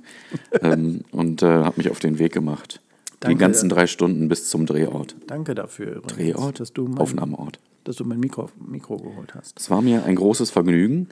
ähm, 0.60 1.02
und 1.10 1.42
äh, 1.42 1.46
habe 1.46 1.74
mich 1.76 1.90
auf 1.90 2.00
den 2.00 2.18
Weg 2.18 2.32
gemacht. 2.32 2.80
die 3.14 3.20
Danke. 3.20 3.38
ganzen 3.38 3.68
drei 3.68 3.86
Stunden 3.86 4.28
bis 4.28 4.48
zum 4.48 4.64
Drehort. 4.66 5.16
Danke 5.26 5.54
dafür 5.54 5.96
übrigens, 5.96 6.16
Drehort? 6.16 6.60
dass 6.60 6.72
du 6.72 6.88
mein, 6.88 6.98
Aufnahmeort. 6.98 7.58
dass 7.84 7.96
du 7.96 8.04
mein 8.04 8.20
Mikro, 8.20 8.48
Mikro 8.58 8.96
geholt 8.96 9.34
hast. 9.34 9.60
Es 9.60 9.70
war 9.70 9.82
mir 9.82 10.04
ein 10.04 10.16
großes 10.16 10.50
Vergnügen 10.50 11.08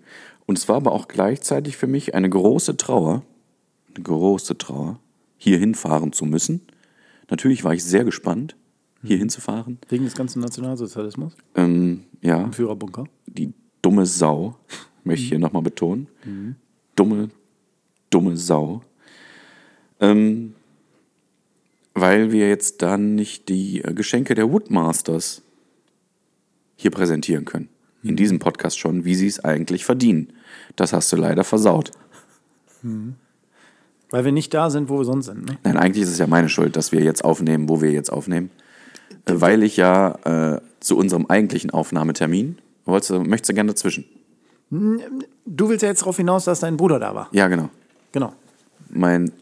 und 0.46 0.56
es 0.56 0.68
war 0.68 0.76
aber 0.76 0.92
auch 0.92 1.08
gleichzeitig 1.08 1.76
für 1.76 1.86
mich 1.86 2.14
eine 2.14 2.30
große 2.30 2.76
Trauer, 2.76 3.22
eine 3.94 4.02
große 4.02 4.56
Trauer, 4.56 4.98
hier 5.36 5.58
hinfahren 5.58 6.12
zu 6.12 6.24
müssen. 6.24 6.62
Natürlich 7.28 7.64
war 7.64 7.74
ich 7.74 7.84
sehr 7.84 8.04
gespannt, 8.04 8.56
hier 9.02 9.16
hinzufahren. 9.18 9.78
Wegen 9.88 10.04
des 10.04 10.14
ganzen 10.14 10.40
Nationalsozialismus 10.40 11.32
Ähm, 11.54 12.04
ja, 12.20 12.42
im 12.44 12.52
Führerbunker. 12.52 13.04
die 13.26 13.52
dumme 13.82 14.06
Sau, 14.06 14.56
möchte 15.04 15.22
ich 15.22 15.28
hier 15.30 15.38
nochmal 15.38 15.62
betonen. 15.62 16.06
Dumme, 16.96 17.30
dumme 18.10 18.36
Sau. 18.36 18.82
Ähm, 20.00 20.54
weil 21.94 22.32
wir 22.32 22.48
jetzt 22.48 22.82
dann 22.82 23.14
nicht 23.14 23.48
die 23.48 23.82
äh, 23.82 23.92
Geschenke 23.94 24.34
der 24.34 24.50
Woodmasters 24.50 25.42
hier 26.76 26.90
präsentieren 26.90 27.44
können. 27.44 27.68
In 28.02 28.16
diesem 28.16 28.38
Podcast 28.38 28.78
schon, 28.78 29.04
wie 29.04 29.14
sie 29.14 29.26
es 29.26 29.40
eigentlich 29.44 29.84
verdienen. 29.84 30.32
Das 30.76 30.94
hast 30.94 31.12
du 31.12 31.16
leider 31.16 31.44
versaut. 31.44 31.90
Weil 34.10 34.24
wir 34.24 34.32
nicht 34.32 34.54
da 34.54 34.70
sind, 34.70 34.88
wo 34.88 34.98
wir 34.98 35.04
sonst 35.04 35.26
sind. 35.26 35.44
Ne? 35.46 35.58
Nein, 35.64 35.76
eigentlich 35.76 36.04
ist 36.04 36.08
es 36.12 36.18
ja 36.18 36.26
meine 36.26 36.48
Schuld, 36.48 36.76
dass 36.76 36.92
wir 36.92 37.02
jetzt 37.02 37.22
aufnehmen, 37.24 37.68
wo 37.68 37.82
wir 37.82 37.90
jetzt 37.92 38.10
aufnehmen. 38.10 38.50
Weil 39.26 39.62
ich 39.62 39.76
ja 39.76 40.54
äh, 40.54 40.60
zu 40.80 40.96
unserem 40.96 41.26
eigentlichen 41.26 41.70
Aufnahmetermin, 41.70 42.58
wolltest 42.84 43.12
möchtest 43.12 43.50
du 43.50 43.54
gerne 43.54 43.72
dazwischen? 43.72 44.04
Du 44.70 45.68
willst 45.68 45.82
ja 45.82 45.88
jetzt 45.88 46.02
darauf 46.02 46.16
hinaus, 46.16 46.44
dass 46.44 46.60
dein 46.60 46.76
Bruder 46.76 46.98
da 46.98 47.14
war. 47.14 47.28
Ja, 47.32 47.48
genau. 47.48 47.68
Genau. 48.12 48.32
Mein 48.88 49.32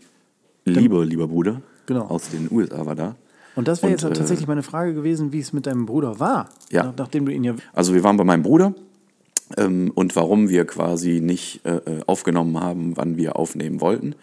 lieber, 0.64 1.04
lieber 1.04 1.28
Bruder 1.28 1.62
Genau. 1.86 2.06
aus 2.06 2.28
den 2.30 2.48
USA 2.50 2.84
war 2.84 2.94
da. 2.94 3.14
Und 3.56 3.66
das 3.66 3.82
wäre 3.82 3.92
jetzt 3.92 4.04
äh, 4.04 4.12
tatsächlich 4.12 4.46
meine 4.46 4.62
Frage 4.62 4.94
gewesen, 4.94 5.32
wie 5.32 5.40
es 5.40 5.52
mit 5.52 5.66
deinem 5.66 5.86
Bruder 5.86 6.20
war. 6.20 6.48
Ja. 6.70 6.84
Nach, 6.84 6.94
nachdem 6.96 7.26
du 7.26 7.32
ihn 7.32 7.44
ja. 7.44 7.54
Also 7.72 7.94
wir 7.94 8.04
waren 8.04 8.16
bei 8.16 8.24
meinem 8.24 8.42
Bruder 8.42 8.74
ähm, 9.56 9.90
und 9.94 10.14
warum 10.16 10.48
wir 10.48 10.64
quasi 10.66 11.20
nicht 11.20 11.64
äh, 11.64 11.76
äh, 11.76 12.00
aufgenommen 12.06 12.60
haben, 12.60 12.96
wann 12.96 13.16
wir 13.16 13.36
aufnehmen 13.36 13.80
wollten. 13.80 14.14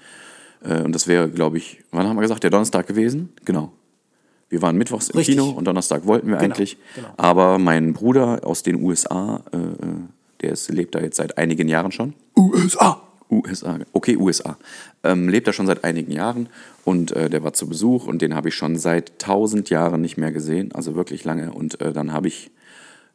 Äh, 0.64 0.84
und 0.84 0.94
das 0.94 1.08
wäre, 1.08 1.30
glaube 1.30 1.58
ich, 1.58 1.84
wann 1.92 2.08
haben 2.08 2.16
wir 2.16 2.22
gesagt, 2.22 2.44
der 2.44 2.50
Donnerstag 2.52 2.88
gewesen? 2.88 3.30
Genau. 3.44 3.72
Wir 4.50 4.62
waren 4.62 4.78
mittwochs 4.78 5.10
im 5.10 5.18
Richtig. 5.18 5.38
Kino 5.38 5.50
und 5.50 5.66
Donnerstag 5.66 6.06
wollten 6.06 6.28
wir 6.28 6.38
Genau, 6.38 6.46
eigentlich. 6.54 6.78
genau. 6.96 7.08
Aber 7.18 7.58
mein 7.58 7.94
Bruder 7.94 8.42
aus 8.44 8.64
den 8.64 8.82
USA, 8.82 9.42
äh, 9.52 9.58
äh, 9.58 9.62
der 10.42 10.52
ist, 10.52 10.70
lebt 10.70 10.96
da 10.96 11.00
jetzt 11.00 11.18
seit 11.18 11.38
einigen 11.38 11.68
Jahren 11.68 11.92
schon. 11.92 12.14
USA! 12.38 13.02
USA, 13.32 13.80
okay, 13.92 14.18
USA. 14.18 14.56
Ähm, 15.04 15.30
lebt 15.30 15.48
da 15.48 15.54
schon 15.54 15.66
seit 15.66 15.84
einigen 15.84 16.12
Jahren 16.12 16.48
und 16.84 17.12
äh, 17.12 17.28
der 17.28 17.44
war 17.44 17.54
zu 17.54 17.68
Besuch 17.68 18.06
und 18.06 18.22
den 18.22 18.36
habe 18.36 18.50
ich 18.50 18.56
schon 18.56 18.78
seit 18.78 19.18
tausend 19.18 19.72
Jahren 19.72 20.00
nicht 20.02 20.18
mehr 20.18 20.32
gesehen, 20.32 20.72
also 20.74 20.96
wirklich 20.96 21.24
lange. 21.24 21.52
Und 21.52 21.82
äh, 21.82 21.92
dann 21.92 22.14
habe 22.14 22.28
ich 22.28 22.52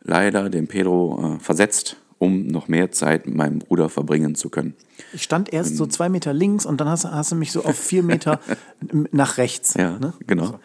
leider 0.02 0.50
den 0.50 0.66
Pedro 0.66 1.36
äh, 1.36 1.38
versetzt 1.38 1.96
um 2.20 2.46
noch 2.46 2.68
mehr 2.68 2.92
Zeit 2.92 3.26
mit 3.26 3.34
meinem 3.34 3.58
Bruder 3.58 3.88
verbringen 3.88 4.34
zu 4.36 4.50
können. 4.50 4.74
Ich 5.12 5.22
stand 5.22 5.52
erst 5.52 5.76
so 5.76 5.86
zwei 5.86 6.08
Meter 6.08 6.32
links 6.32 6.66
und 6.66 6.80
dann 6.80 6.88
hast, 6.88 7.04
hast 7.06 7.32
du 7.32 7.36
mich 7.36 7.50
so 7.50 7.64
auf 7.64 7.76
vier 7.76 8.02
Meter 8.02 8.38
nach 9.10 9.38
rechts. 9.38 9.74
Ja, 9.74 9.98
ne? 9.98 10.12
genau. 10.26 10.60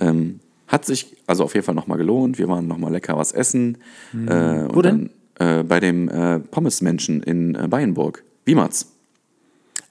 Ähm, 0.00 0.40
hat 0.66 0.84
sich 0.84 1.16
also 1.26 1.44
auf 1.44 1.54
jeden 1.54 1.64
Fall 1.64 1.76
nochmal 1.76 1.98
gelohnt. 1.98 2.38
Wir 2.38 2.48
waren 2.48 2.66
nochmal 2.66 2.92
lecker 2.92 3.16
was 3.16 3.30
essen. 3.32 3.78
Äh, 4.12 4.16
und 4.16 4.74
Wo 4.74 4.82
denn? 4.82 5.10
Dann, 5.36 5.60
äh, 5.60 5.62
bei 5.62 5.78
dem 5.78 6.08
äh, 6.08 6.40
Pommesmenschen 6.40 7.22
in 7.22 7.54
äh, 7.54 7.68
Bayenburg. 7.68 8.24
Wiematz. 8.44 8.88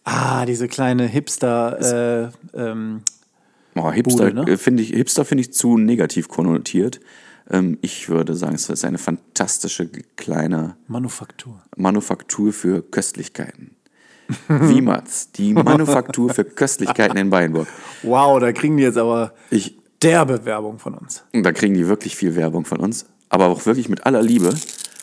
Ah, 0.04 0.46
diese 0.46 0.67
kleine 0.67 1.08
Hipster. 1.08 2.32
Äh, 2.54 2.60
ähm, 2.60 3.02
Oh, 3.76 3.91
Hipster 3.91 4.34
ne? 4.34 4.41
äh, 4.41 4.58
finde 4.58 4.84
ich, 4.84 4.89
Hipster 4.89 5.24
finde 5.24 5.41
ich 5.41 5.54
zu 5.54 5.78
negativ 5.78 6.28
konnotiert. 6.28 7.00
Ähm, 7.50 7.78
ich 7.82 8.10
würde 8.10 8.36
sagen, 8.36 8.56
es 8.56 8.70
ist 8.70 8.86
eine 8.86 8.98
fantastische 8.98 9.88
kleine 10.16 10.76
Manufaktur. 10.88 11.64
Manufaktur 11.76 12.54
für 12.54 12.82
Köstlichkeiten. 12.82 13.76
Wiematz, 14.50 15.32
die 15.32 15.54
Manufaktur 15.54 16.34
für 16.34 16.44
Köstlichkeiten 16.44 17.18
in 17.18 17.30
Bayenburg. 17.30 17.68
Wow, 18.04 18.40
da 18.42 18.52
kriegen 18.52 18.76
die 18.76 18.84
jetzt 18.84 18.98
aber 18.98 19.34
Ich, 19.50 19.78
derbe 20.02 20.44
Werbung 20.44 20.80
von 20.80 20.96
uns. 20.96 21.24
Da 21.32 21.52
kriegen 21.54 21.74
die 21.74 21.88
wirklich 21.88 22.18
viel 22.18 22.36
Werbung 22.36 22.66
von 22.66 22.80
uns, 22.80 23.06
aber 23.30 23.48
auch 23.48 23.66
wirklich 23.66 23.88
mit 23.88 24.06
aller 24.06 24.22
Liebe. 24.22 24.54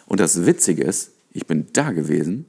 Und 0.06 0.20
das 0.20 0.44
Witzige 0.44 0.84
ist, 0.84 1.12
ich 1.32 1.46
bin 1.46 1.66
da 1.72 1.92
gewesen 1.92 2.46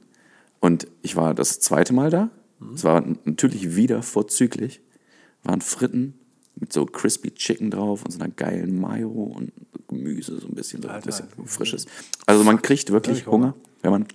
und 0.60 0.86
ich 1.02 1.16
war 1.16 1.34
das 1.34 1.60
zweite 1.60 1.94
Mal 1.94 2.10
da. 2.10 2.30
Es 2.74 2.84
war 2.84 3.02
natürlich 3.24 3.74
wieder 3.76 4.02
vorzüglich. 4.02 4.80
Waren 5.42 5.60
Fritten 5.60 6.14
mit 6.56 6.72
so 6.72 6.86
crispy 6.86 7.30
Chicken 7.32 7.70
drauf 7.70 8.04
und 8.04 8.10
so 8.10 8.18
einer 8.18 8.30
geilen 8.30 8.80
Mayo 8.80 9.10
und 9.10 9.52
Gemüse, 9.88 10.40
so 10.40 10.48
ein 10.48 10.54
bisschen, 10.54 10.82
so 10.82 10.88
ein 10.88 11.02
bisschen 11.02 11.28
frisches. 11.44 11.86
Also 12.26 12.42
man 12.44 12.60
kriegt 12.62 12.90
wirklich 12.90 13.18
ich 13.18 13.26
Hunger. 13.26 13.54
Wenn 13.82 13.92
man 13.92 14.06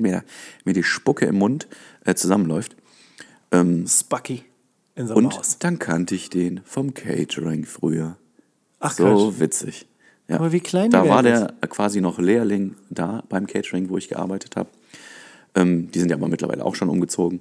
mir, 0.00 0.24
mir 0.64 0.74
die 0.74 0.82
Spucke 0.82 1.26
im 1.26 1.36
Mund 1.36 1.68
äh, 2.04 2.14
zusammenläuft. 2.14 2.76
Spucky 3.86 4.44
in 4.94 5.06
einem 5.06 5.16
Und 5.16 5.38
Haus. 5.38 5.58
dann 5.58 5.78
kannte 5.78 6.14
ich 6.14 6.30
den 6.30 6.60
vom 6.64 6.94
Catering 6.94 7.64
früher. 7.64 8.16
Ach, 8.78 8.92
So 8.92 9.04
Quatsch. 9.30 9.40
witzig. 9.40 9.86
Ja. 10.28 10.36
Aber 10.36 10.52
wie 10.52 10.60
klein 10.60 10.90
Da 10.90 11.08
war 11.08 11.22
der 11.24 11.54
quasi 11.68 12.00
noch 12.00 12.18
Lehrling 12.20 12.76
da 12.90 13.24
beim 13.28 13.46
Catering, 13.48 13.88
wo 13.88 13.98
ich 13.98 14.08
gearbeitet 14.08 14.54
habe. 14.56 14.68
Ähm, 15.56 15.90
die 15.90 15.98
sind 15.98 16.10
ja 16.10 16.16
aber 16.16 16.28
mittlerweile 16.28 16.64
auch 16.64 16.76
schon 16.76 16.88
umgezogen. 16.88 17.40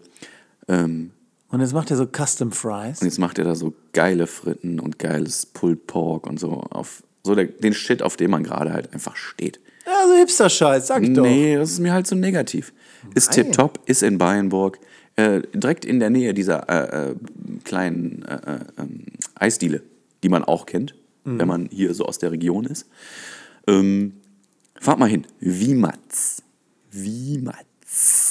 Ähm, 0.67 1.11
Und 1.49 1.61
jetzt 1.61 1.73
macht 1.73 1.89
er 1.91 1.97
so 1.97 2.05
Custom 2.05 2.51
Fries. 2.51 3.01
und 3.01 3.07
jetzt 3.07 3.17
macht 3.19 3.39
er 3.39 3.45
da 3.45 3.55
so 3.55 3.73
geile 3.93 4.27
Fritten 4.27 4.79
und 4.79 4.99
geiles 4.99 5.45
Pulled 5.47 5.87
Pork 5.87 6.27
und 6.27 6.39
so 6.39 6.51
auf 6.51 7.03
so 7.23 7.35
der, 7.35 7.45
den 7.45 7.73
Shit, 7.73 8.01
auf 8.01 8.17
den 8.17 8.31
man 8.31 8.43
gerade 8.43 8.71
halt 8.71 8.93
einfach 8.93 9.15
steht. 9.15 9.59
Ja, 9.85 10.07
so 10.07 10.13
Hipster-Scheiß, 10.15 10.87
sag 10.87 11.03
ich 11.03 11.13
doch. 11.13 11.23
Nee, 11.23 11.55
das 11.55 11.71
ist 11.71 11.79
mir 11.79 11.91
halt 11.93 12.05
so 12.07 12.15
negativ. 12.15 12.71
Ist 13.15 13.27
Nein. 13.35 13.45
tipptopp, 13.45 13.79
ist 13.87 14.03
in 14.03 14.17
Bayenburg, 14.17 14.79
äh, 15.15 15.41
direkt 15.53 15.85
in 15.85 15.99
der 15.99 16.09
Nähe 16.11 16.33
dieser 16.33 16.69
äh, 16.69 17.09
äh, 17.11 17.15
kleinen 17.63 18.23
äh, 18.23 18.35
äh, 18.35 18.59
ähm, 18.77 19.05
Eisdiele, 19.35 19.81
die 20.23 20.29
man 20.29 20.43
auch 20.43 20.65
kennt, 20.65 20.95
Mhm. 21.25 21.39
wenn 21.39 21.47
man 21.47 21.69
hier 21.71 21.93
so 21.93 22.05
aus 22.05 22.17
der 22.19 22.31
Region 22.31 22.65
ist. 22.65 22.87
Ähm, 23.67 24.13
fahrt 24.79 24.99
mal 24.99 25.09
hin. 25.09 25.25
Wiematz. 25.41 26.41
Wiematz. 26.91 28.28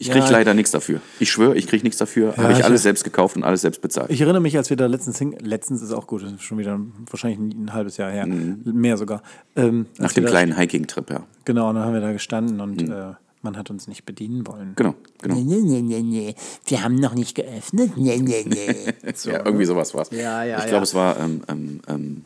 Ich 0.00 0.10
krieg 0.10 0.22
Ja. 0.22 0.30
leider 0.30 0.54
nichts 0.54 0.70
dafür. 0.70 1.00
Ich 1.18 1.30
schwöre, 1.30 1.56
ich 1.56 1.66
krieg 1.66 1.82
nichts 1.82 1.98
dafür. 1.98 2.36
Habe 2.36 2.52
ich 2.52 2.64
alles 2.64 2.82
selbst 2.84 3.02
gekauft 3.02 3.34
und 3.36 3.42
alles 3.42 3.62
selbst 3.62 3.82
bezahlt. 3.82 4.10
Ich 4.10 4.20
erinnere 4.20 4.40
mich, 4.40 4.56
als 4.56 4.70
wir 4.70 4.76
da 4.76 4.86
letztens 4.86 5.18
hin, 5.18 5.34
letztens 5.40 5.82
ist 5.82 5.92
auch 5.92 6.06
gut, 6.06 6.22
das 6.22 6.32
ist 6.32 6.42
schon 6.42 6.58
wieder 6.58 6.78
wahrscheinlich 7.10 7.40
ein, 7.40 7.64
ein 7.64 7.72
halbes 7.72 7.96
Jahr 7.96 8.10
her, 8.10 8.24
mehr 8.26 8.96
sogar. 8.96 9.22
Ähm, 9.56 9.86
Nach 9.98 10.12
dem 10.12 10.24
da, 10.24 10.30
kleinen 10.30 10.56
Hiking-Trip, 10.56 11.10
ja. 11.10 11.24
Genau, 11.44 11.68
und 11.68 11.74
dann 11.74 11.84
haben 11.84 11.94
wir 11.94 12.00
da 12.00 12.12
gestanden 12.12 12.60
und 12.60 12.80
äh, 12.88 13.14
man 13.42 13.56
hat 13.56 13.70
uns 13.70 13.88
nicht 13.88 14.04
bedienen 14.04 14.46
wollen. 14.46 14.74
Genau, 14.76 14.94
genau. 15.20 15.34
Nee, 15.34 15.60
nee, 15.62 15.82
nee, 15.82 16.02
nee. 16.02 16.34
Wir 16.66 16.84
haben 16.84 16.94
noch 16.94 17.14
nicht 17.14 17.34
geöffnet. 17.34 17.96
Nee, 17.96 18.18
nee, 18.18 18.44
nee. 18.46 18.66
ja, 19.24 19.44
irgendwie 19.44 19.64
sowas 19.64 19.94
war 19.94 20.02
es. 20.02 20.10
Ja, 20.10 20.44
ja, 20.44 20.58
Ich 20.58 20.62
ja. 20.64 20.68
glaube, 20.68 20.84
es 20.84 20.94
war 20.94 21.18
ähm, 21.18 21.42
ähm, 21.48 21.80
ähm, 21.88 22.24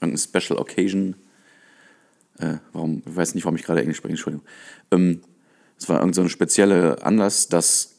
eine 0.00 0.18
Special 0.18 0.58
Occasion. 0.58 1.14
Äh, 2.38 2.54
warum, 2.72 3.02
ich 3.06 3.14
weiß 3.16 3.34
nicht, 3.36 3.44
warum 3.44 3.56
ich 3.56 3.62
gerade 3.62 3.80
Englisch 3.80 3.98
spreche, 3.98 4.12
Entschuldigung. 4.12 4.46
Ähm, 4.90 5.20
es 5.78 5.88
war 5.88 6.00
irgend 6.00 6.14
so 6.14 6.22
ein 6.22 6.28
spezieller 6.28 7.04
Anlass, 7.04 7.48
dass 7.48 7.94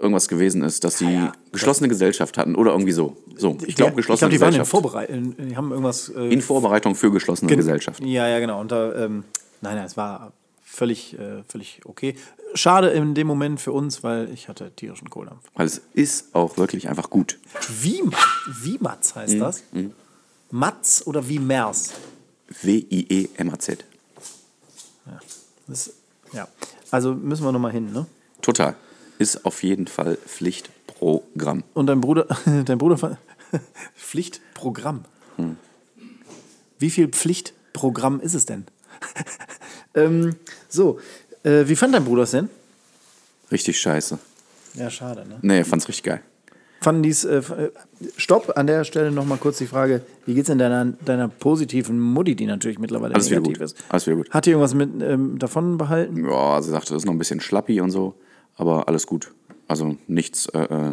irgendwas 0.00 0.28
gewesen 0.28 0.62
ist, 0.62 0.82
dass 0.84 0.98
sie 0.98 1.28
geschlossene 1.52 1.88
Gesellschaft 1.88 2.38
hatten 2.38 2.54
oder 2.54 2.72
irgendwie 2.72 2.92
so. 2.92 3.16
So, 3.36 3.56
ich 3.66 3.74
glaube, 3.76 3.92
Ja, 3.92 3.96
geschlossene 3.96 4.32
ich 4.32 4.38
glaub, 4.38 4.50
die 4.50 4.56
waren 4.56 4.60
in 4.60 4.60
Gesellschaft. 4.60 4.70
Vorbereitung, 4.70 5.36
die 5.48 5.56
haben 5.56 5.70
irgendwas... 5.70 6.08
Äh, 6.10 6.32
in 6.32 6.40
Vorbereitung 6.42 6.94
für 6.94 7.10
geschlossene 7.10 7.54
Gesellschaft. 7.54 8.00
Ja, 8.04 8.26
ja, 8.28 8.38
genau. 8.40 8.60
Und 8.60 8.72
da, 8.72 8.94
ähm, 8.94 9.24
nein, 9.60 9.76
nein, 9.76 9.84
es 9.84 9.96
war 9.96 10.32
völlig, 10.62 11.18
äh, 11.18 11.42
völlig 11.48 11.80
okay. 11.84 12.14
Schade 12.54 12.88
in 12.90 13.14
dem 13.14 13.26
Moment 13.26 13.60
für 13.60 13.72
uns, 13.72 14.02
weil 14.02 14.30
ich 14.32 14.48
hatte 14.48 14.72
tierischen 14.74 15.08
Kohldampf. 15.10 15.44
Weil 15.54 15.66
es 15.66 15.80
ist 15.94 16.34
auch 16.34 16.56
wirklich 16.56 16.88
einfach 16.88 17.10
gut. 17.10 17.38
Wie, 17.82 18.02
wie 18.62 18.78
Matz 18.80 19.14
heißt 19.14 19.34
Mhm, 19.34 19.38
das? 19.40 19.62
Matz 20.50 21.02
oder 21.06 21.28
wie 21.28 21.38
Mers? 21.38 21.92
W-I-E-M-A-Z. 22.62 23.84
Das, 25.66 25.92
ja, 26.32 26.48
also 26.90 27.14
müssen 27.14 27.44
wir 27.44 27.52
nochmal 27.52 27.72
hin, 27.72 27.92
ne? 27.92 28.06
Total. 28.42 28.76
Ist 29.18 29.44
auf 29.44 29.62
jeden 29.62 29.86
Fall 29.86 30.16
Pflichtprogramm. 30.16 31.64
Und 31.74 31.86
dein 31.86 32.00
Bruder, 32.00 32.26
dein 32.64 32.78
Bruder, 32.78 33.18
Pflichtprogramm. 33.94 35.04
Hm. 35.36 35.56
Wie 36.78 36.90
viel 36.90 37.08
Pflichtprogramm 37.08 38.20
ist 38.20 38.34
es 38.34 38.46
denn? 38.46 38.66
ähm, 39.94 40.36
so, 40.68 40.98
äh, 41.42 41.66
wie 41.66 41.76
fand 41.76 41.94
dein 41.94 42.04
Bruder 42.04 42.22
es 42.22 42.30
denn? 42.30 42.48
Richtig 43.50 43.80
scheiße. 43.80 44.18
Ja, 44.74 44.88
schade, 44.90 45.26
ne? 45.26 45.38
Nee, 45.42 45.58
er 45.58 45.64
fand's 45.64 45.88
richtig 45.88 46.04
geil. 46.04 46.22
Fanden 46.82 47.02
dies, 47.02 47.24
äh, 47.24 47.36
äh, 47.36 47.70
stopp, 48.16 48.52
an 48.56 48.66
der 48.66 48.84
Stelle 48.84 49.10
nochmal 49.10 49.36
kurz 49.36 49.58
die 49.58 49.66
Frage, 49.66 50.00
wie 50.24 50.32
geht's 50.34 50.46
denn 50.46 50.58
deiner, 50.58 50.86
deiner 50.86 51.28
positiven 51.28 52.00
Mutti, 52.00 52.34
die 52.34 52.46
natürlich 52.46 52.78
mittlerweile 52.78 53.14
Alles 53.14 53.28
wieder 53.28 53.40
negativ 53.40 53.58
gut. 53.58 53.64
ist? 53.66 53.76
Alles 53.90 54.06
wieder 54.06 54.16
gut. 54.16 54.30
Hat 54.30 54.46
die 54.46 54.50
irgendwas 54.50 54.72
mit 54.74 54.88
ähm, 55.02 55.38
davon 55.38 55.76
behalten? 55.76 56.24
Ja, 56.24 56.60
sie 56.62 56.70
sagte, 56.70 56.94
das 56.94 57.02
ist 57.02 57.06
noch 57.06 57.12
ein 57.12 57.18
bisschen 57.18 57.40
schlappi 57.40 57.82
und 57.82 57.90
so, 57.90 58.14
aber 58.56 58.88
alles 58.88 59.06
gut. 59.06 59.30
Also 59.68 59.96
nichts, 60.06 60.46
äh, 60.46 60.58
äh, 60.62 60.92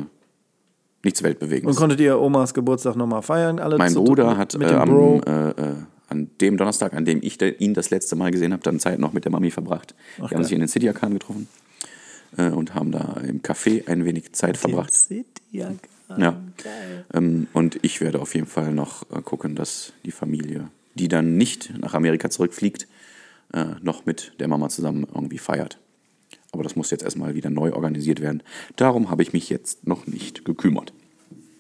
nichts 1.04 1.22
Und 1.22 1.26
Weltbewegendes. 1.28 1.78
konntet 1.78 2.02
ihr 2.02 2.20
Omas 2.20 2.54
Geburtstag 2.54 2.98
nochmal 2.98 3.22
feiern? 3.22 3.60
Alle 3.60 3.78
Mein 3.78 3.94
Bruder 3.94 4.36
hat 4.36 4.58
mit 4.58 4.68
äh, 4.68 4.72
dem 4.72 4.80
am, 4.80 4.90
Bro. 4.90 5.22
äh, 5.26 5.50
äh, 5.50 5.76
an 6.10 6.30
dem 6.42 6.58
Donnerstag, 6.58 6.94
an 6.96 7.06
dem 7.06 7.20
ich 7.22 7.38
de, 7.38 7.56
ihn 7.60 7.74
das 7.74 7.92
letzte 7.92 8.18
Mal 8.18 8.32
gesehen 8.32 8.52
habe, 8.52 8.62
dann 8.62 8.80
Zeit 8.82 9.00
noch 9.00 9.14
mit 9.14 9.24
der 9.24 9.32
Mami 9.32 9.52
verbracht. 9.52 9.96
Die 10.18 10.24
haben 10.24 10.30
geil. 10.32 10.44
sich 10.44 10.54
in 10.54 10.60
den 10.60 10.68
City 10.68 10.90
Arcan 10.90 11.14
getroffen 11.14 11.48
äh, 12.38 12.50
und 12.50 12.74
haben 12.76 12.92
da 12.92 13.22
im 13.26 13.42
Café 13.42 13.88
ein 13.88 14.06
wenig 14.06 14.34
Zeit 14.34 14.58
verbracht. 14.58 14.94
City, 14.94 15.26
ja, 15.52 15.72
Ja. 16.18 16.42
Ähm, 17.14 17.48
und 17.54 17.80
ich 17.84 18.02
werde 18.02 18.20
auf 18.20 18.34
jeden 18.36 18.48
Fall 18.48 18.74
noch 18.74 19.10
äh, 19.12 19.22
gucken, 19.22 19.56
dass 19.56 19.94
die 20.06 20.12
Familie, 20.12 20.70
die 20.96 21.08
dann 21.08 21.38
nicht 21.38 21.78
nach 21.78 21.94
Amerika 21.94 22.30
zurückfliegt, 22.30 22.88
äh, 23.54 23.66
noch 23.82 24.06
mit 24.06 24.34
der 24.40 24.48
Mama 24.48 24.70
zusammen 24.70 25.06
irgendwie 25.14 25.38
feiert. 25.38 25.80
Aber 26.52 26.64
das 26.64 26.76
muss 26.76 26.92
jetzt 26.92 27.04
erstmal 27.04 27.36
wieder 27.36 27.50
neu 27.50 27.74
organisiert 27.74 28.22
werden. 28.22 28.42
Darum 28.78 29.10
habe 29.10 29.22
ich 29.22 29.34
mich 29.34 29.50
jetzt 29.50 29.86
noch 29.86 30.08
nicht 30.08 30.46
gekümmert. 30.46 30.94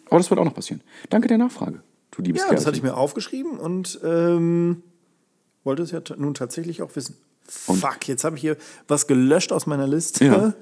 Aber 0.09 0.17
das 0.17 0.29
wird 0.29 0.39
auch 0.39 0.45
noch 0.45 0.53
passieren. 0.55 0.81
Danke 1.09 1.27
der 1.27 1.37
Nachfrage, 1.37 1.81
du 2.11 2.21
liebes 2.21 2.41
Ja, 2.41 2.45
das 2.45 2.63
Kerlchen. 2.63 2.67
hatte 2.67 2.77
ich 2.77 2.83
mir 2.83 2.95
aufgeschrieben 2.95 3.59
und 3.59 3.99
ähm, 4.03 4.81
wollte 5.65 5.83
es 5.83 5.91
ja 5.91 6.01
nun 6.17 6.33
tatsächlich 6.33 6.81
auch 6.81 6.95
wissen. 6.95 7.17
Fuck, 7.47 8.07
jetzt 8.07 8.23
habe 8.23 8.35
ich 8.35 8.41
hier 8.41 8.57
was 8.87 9.07
gelöscht 9.07 9.51
aus 9.51 9.65
meiner 9.65 9.87
Liste. 9.87 10.25
Ja. 10.25 10.53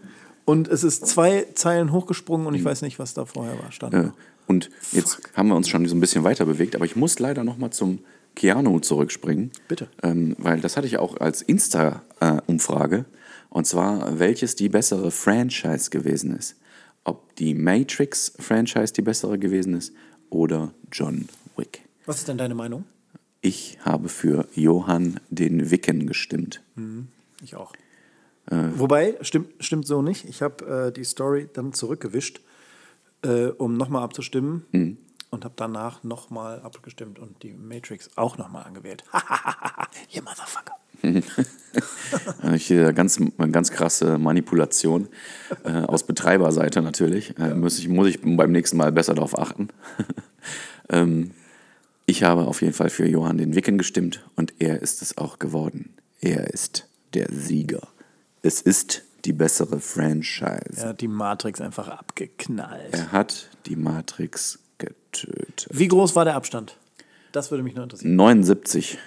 Und 0.45 0.67
es 0.67 0.84
ist 0.84 1.08
zwei 1.08 1.48
Zeilen 1.56 1.91
hochgesprungen 1.91 2.45
und 2.45 2.54
ich 2.54 2.63
weiß 2.63 2.84
nicht, 2.84 3.00
was 3.00 3.15
da 3.15 3.26
vorher 3.26 3.58
war. 3.62 3.71
Stand 3.71 3.93
Äh, 3.93 4.12
und 4.48 4.69
jetzt 4.91 5.19
haben 5.36 5.50
wir 5.50 5.56
uns 5.56 5.67
schon 5.67 5.86
so 5.88 5.95
ein 5.95 6.00
bisschen 6.00 6.24
weiter 6.24 6.45
bewegt, 6.45 6.76
aber 6.76 6.86
ich 6.86 6.95
muss 6.95 7.17
leider 7.17 7.43
noch 7.43 7.58
mal 7.58 7.71
zum 7.71 8.00
Keanu 8.36 8.80
zurückspringen. 8.80 9.52
Bitte. 9.67 9.88
Ähm, 10.04 10.36
weil 10.38 10.60
das 10.62 10.78
hatte 10.78 10.86
ich 10.86 10.98
auch 11.00 11.17
als 11.19 11.41
Insta-Umfrage. 11.41 13.06
und 13.50 13.65
zwar, 13.65 14.19
welches 14.19 14.56
die 14.56 14.69
bessere 14.69 15.10
Franchise 15.10 15.89
gewesen 15.89 16.36
ist. 16.38 16.56
Ob 17.06 17.36
die 17.38 17.54
Matrix-Franchise 17.54 18.93
die 18.93 19.02
bessere 19.02 19.39
gewesen 19.39 19.74
ist 19.74 19.93
oder 20.30 20.74
John 20.91 21.28
Wick. 21.56 21.82
Was 22.06 22.17
ist 22.17 22.28
denn 22.28 22.38
deine 22.38 22.56
Meinung? 22.56 22.86
Ich 23.46 23.78
habe 23.86 24.10
für 24.10 24.48
Johann 24.56 25.20
den 25.30 25.70
Wicken 25.70 26.08
gestimmt. 26.08 26.64
Ich 27.44 27.56
auch. 27.56 27.74
Äh. 28.50 28.56
Wobei, 28.74 29.20
stimmt, 29.22 29.50
stimmt 29.60 29.86
so 29.86 30.02
nicht. 30.02 30.26
Ich 30.26 30.42
habe 30.42 30.88
äh, 30.88 30.92
die 30.92 31.04
Story 31.04 31.48
dann 31.54 31.72
zurückgewischt, 31.72 32.42
äh, 33.22 33.50
um 33.50 33.78
nochmal 33.78 34.02
abzustimmen. 34.02 34.66
Mhm. 34.72 34.98
Und 35.30 35.46
habe 35.46 35.54
danach 35.58 36.04
nochmal 36.04 36.62
abgestimmt 36.62 37.20
und 37.20 37.44
die 37.44 37.54
Matrix 37.54 38.10
auch 38.16 38.40
nochmal 38.40 38.64
angewählt. 38.64 39.04
Ihr 40.12 40.24
Motherfucker. 40.24 40.74
Äh, 42.42 42.58
Hier 42.58 42.94
ganz, 42.94 43.20
ganz 43.52 43.70
krasse 43.70 44.18
Manipulation 44.18 45.10
äh, 45.66 45.82
aus 45.82 46.04
Betreiberseite 46.04 46.82
natürlich. 46.82 47.38
Äh, 47.38 47.54
muss, 47.54 47.78
ich, 47.78 47.90
muss 47.90 48.08
ich 48.08 48.22
beim 48.24 48.54
nächsten 48.54 48.78
Mal 48.78 48.94
besser 48.94 49.14
darauf 49.14 49.38
achten. 49.38 49.68
ähm, 50.90 51.32
ich 52.06 52.24
habe 52.24 52.46
auf 52.46 52.62
jeden 52.62 52.74
Fall 52.74 52.89
für 52.89 53.08
Johann 53.08 53.38
den 53.38 53.56
Wicken 53.56 53.78
gestimmt 53.78 54.26
und 54.36 54.54
er 54.60 54.82
ist 54.82 55.02
es 55.02 55.18
auch 55.18 55.39
geworden. 55.39 55.94
Er 56.22 56.54
ist 56.54 56.88
der 57.13 57.28
Sieger. 57.32 57.88
Es 58.41 58.62
ist 58.62 59.04
die 59.26 59.34
bessere 59.34 59.80
Franchise. 59.80 60.78
Er 60.78 60.89
hat 60.89 61.02
die 61.02 61.08
Matrix 61.08 61.62
einfach 61.62 61.88
abgeknallt. 61.88 62.94
Er 62.94 63.12
hat 63.12 63.50
die 63.65 63.76
Matrix 63.76 64.60
getötet. 64.78 65.68
Wie 65.72 65.88
groß 65.88 66.15
war 66.15 66.26
der 66.26 66.36
Abstand? 66.36 66.78
Das 67.32 67.52
würde 67.52 67.63
mich 67.63 67.76
noch 67.76 67.84
interessieren. 67.84 68.15
79. 68.15 68.98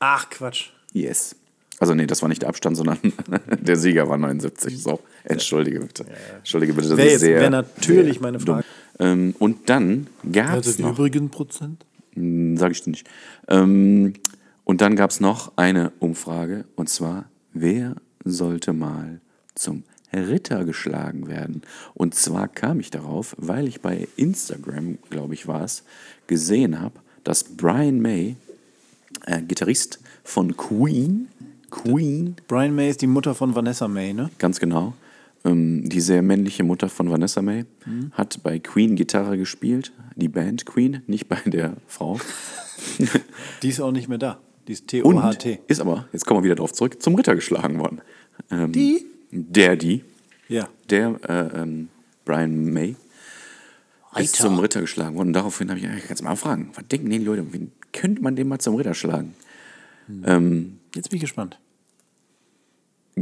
Ach, 0.00 0.28
Quatsch. 0.28 0.70
Yes. 0.92 1.36
Also 1.80 1.94
nee, 1.94 2.06
das 2.06 2.22
war 2.22 2.28
nicht 2.28 2.42
der 2.42 2.48
Abstand, 2.50 2.76
sondern 2.76 2.98
der 3.60 3.76
Sieger 3.76 4.08
war 4.08 4.16
79. 4.16 4.80
So, 4.80 5.00
entschuldige 5.24 5.80
bitte. 5.80 6.04
Entschuldige 6.36 6.72
bitte, 6.74 6.90
das 6.90 6.96
Wäre 6.98 7.06
ist 7.06 7.12
jetzt 7.14 7.20
sehr 7.22 7.40
wär 7.40 7.50
natürlich 7.50 8.20
meine 8.20 8.38
dumm. 8.38 8.56
Frage. 8.56 8.66
Ähm, 9.00 9.34
und 9.38 9.68
dann 9.68 10.06
gab 10.30 10.58
es 10.58 10.78
noch, 10.78 10.92
übrigen 10.92 11.30
Prozent? 11.30 11.84
Sage 12.14 12.72
ich 12.72 12.82
dir 12.82 12.90
nicht. 12.90 13.08
Ähm, 13.48 14.14
und 14.64 14.80
dann 14.80 14.96
gab 14.96 15.10
es 15.10 15.20
noch 15.20 15.52
eine 15.56 15.92
Umfrage, 15.98 16.64
und 16.76 16.88
zwar, 16.88 17.26
wer 17.52 17.96
sollte 18.24 18.72
mal 18.72 19.20
zum 19.54 19.84
Ritter 20.12 20.64
geschlagen 20.64 21.26
werden? 21.26 21.62
Und 21.92 22.14
zwar 22.14 22.48
kam 22.48 22.80
ich 22.80 22.90
darauf, 22.90 23.34
weil 23.38 23.68
ich 23.68 23.80
bei 23.82 24.08
Instagram, 24.16 24.98
glaube 25.10 25.34
ich, 25.34 25.46
war 25.46 25.64
es, 25.64 25.84
gesehen 26.26 26.80
habe, 26.80 26.94
dass 27.24 27.44
Brian 27.44 28.00
May, 28.00 28.36
äh, 29.26 29.42
Gitarrist 29.42 30.00
von 30.22 30.56
Queen, 30.56 31.28
Queen, 31.70 32.36
Brian 32.48 32.74
May 32.74 32.90
ist 32.90 33.02
die 33.02 33.06
Mutter 33.06 33.34
von 33.34 33.54
Vanessa 33.54 33.88
May, 33.88 34.14
ne? 34.14 34.30
ganz 34.38 34.60
genau, 34.60 34.94
die 35.46 36.00
sehr 36.00 36.22
männliche 36.22 36.64
Mutter 36.64 36.88
von 36.88 37.10
Vanessa 37.10 37.42
May, 37.42 37.66
Mhm. 37.84 38.12
hat 38.12 38.42
bei 38.42 38.58
Queen 38.58 38.96
Gitarre 38.96 39.36
gespielt, 39.36 39.92
die 40.16 40.28
Band 40.28 40.64
Queen, 40.64 41.02
nicht 41.06 41.28
bei 41.28 41.36
der 41.44 41.76
Frau. 41.86 42.18
Die 43.62 43.68
ist 43.68 43.80
auch 43.80 43.92
nicht 43.92 44.08
mehr 44.08 44.16
da. 44.18 44.40
Die 44.66 44.72
ist 44.72 44.88
T-O-H-T. 44.88 45.60
ist 45.66 45.80
aber, 45.80 46.08
jetzt 46.12 46.24
kommen 46.26 46.40
wir 46.40 46.44
wieder 46.44 46.54
drauf 46.54 46.72
zurück, 46.72 47.02
zum 47.02 47.14
Ritter 47.14 47.34
geschlagen 47.34 47.78
worden. 47.78 48.00
Ähm, 48.50 48.72
Die? 48.72 49.04
Der, 49.30 49.76
die, 49.76 50.02
Ja. 50.48 50.66
der 50.88 51.20
äh, 51.28 51.60
ähm, 51.62 51.88
Brian 52.24 52.64
May 52.72 52.96
ist 54.18 54.36
zum 54.36 54.58
Ritter 54.58 54.80
geschlagen 54.80 55.16
worden. 55.16 55.28
Und 55.28 55.32
daraufhin 55.34 55.68
habe 55.68 55.78
ich, 55.78 55.84
ich 55.84 56.06
kannst 56.06 56.22
mal 56.22 56.36
fragen, 56.36 56.70
was 56.74 56.86
denken 56.88 57.10
die 57.10 57.18
Leute, 57.18 57.52
wen 57.52 57.70
könnte 57.92 58.22
man 58.22 58.34
den 58.36 58.48
mal 58.48 58.58
zum 58.60 58.76
Ritter 58.76 58.94
schlagen? 58.94 59.34
Ähm, 60.24 60.78
Jetzt 60.94 61.10
bin 61.10 61.16
ich 61.18 61.22
gespannt. 61.22 61.58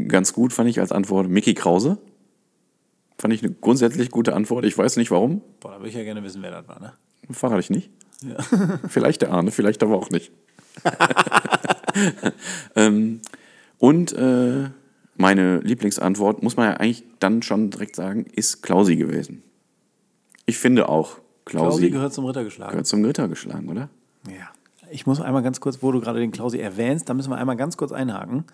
ganz 0.09 0.33
gut 0.33 0.53
fand 0.53 0.71
ich 0.71 0.79
als 0.81 0.93
Antwort 0.93 1.29
Mickey 1.29 1.55
Krause. 1.55 1.99
Fand 3.23 3.33
ich 3.33 3.45
eine 3.45 3.53
grundsätzlich 3.53 4.11
gute 4.11 4.35
Antwort. 4.35 4.65
Ich 4.65 4.77
weiß 4.77 4.97
nicht 4.97 5.13
warum. 5.13 5.43
Boah, 5.61 5.71
da 5.71 5.77
würde 5.79 5.91
ich 5.91 5.95
ja 5.95 6.03
gerne 6.03 6.25
wissen, 6.25 6.43
wer 6.43 6.51
das 6.51 6.67
war, 6.67 6.81
ne? 6.81 6.93
Verrate 7.31 7.61
ich 7.61 7.71
nicht. 7.71 7.89
vielleicht 8.89 9.23
der 9.23 9.31
Arne, 9.31 9.53
vielleicht 9.53 9.85
aber 9.85 9.97
auch 9.97 10.11
nicht. 10.11 10.33
ähm, 12.75 13.21
und 13.79 14.13
äh, 14.15 14.71
meine 15.15 15.61
Lieblingsantwort, 15.61 16.43
muss 16.43 16.57
man 16.57 16.71
ja 16.71 16.79
eigentlich 16.79 17.05
dann 17.21 17.43
schon 17.43 17.71
direkt 17.71 17.95
sagen, 17.95 18.27
ist 18.27 18.61
Klausi 18.65 18.97
gewesen. 18.97 19.45
Ich 20.45 20.59
finde 20.59 20.89
auch, 20.89 21.19
Klausi, 21.45 21.67
Klausi 21.67 21.81
gehört, 21.83 21.93
gehört 21.93 22.15
zum 22.15 22.25
Ritter 22.25 22.43
geschlagen. 22.43 22.85
zum 22.85 23.05
Ritter 23.05 23.29
geschlagen, 23.29 23.69
oder? 23.69 23.89
Ja. 24.27 24.49
Ich 24.91 25.07
muss 25.07 25.21
einmal 25.21 25.45
ganz 25.45 25.61
kurz, 25.61 25.81
wo 25.81 25.93
du 25.93 26.01
gerade 26.01 26.19
den 26.19 26.33
Klausi 26.33 26.59
erwähnst, 26.59 27.09
da 27.09 27.15
müssen 27.15 27.31
wir 27.31 27.37
einmal 27.37 27.57
ganz 27.57 27.77
kurz 27.77 27.93
einhaken. 27.93 28.47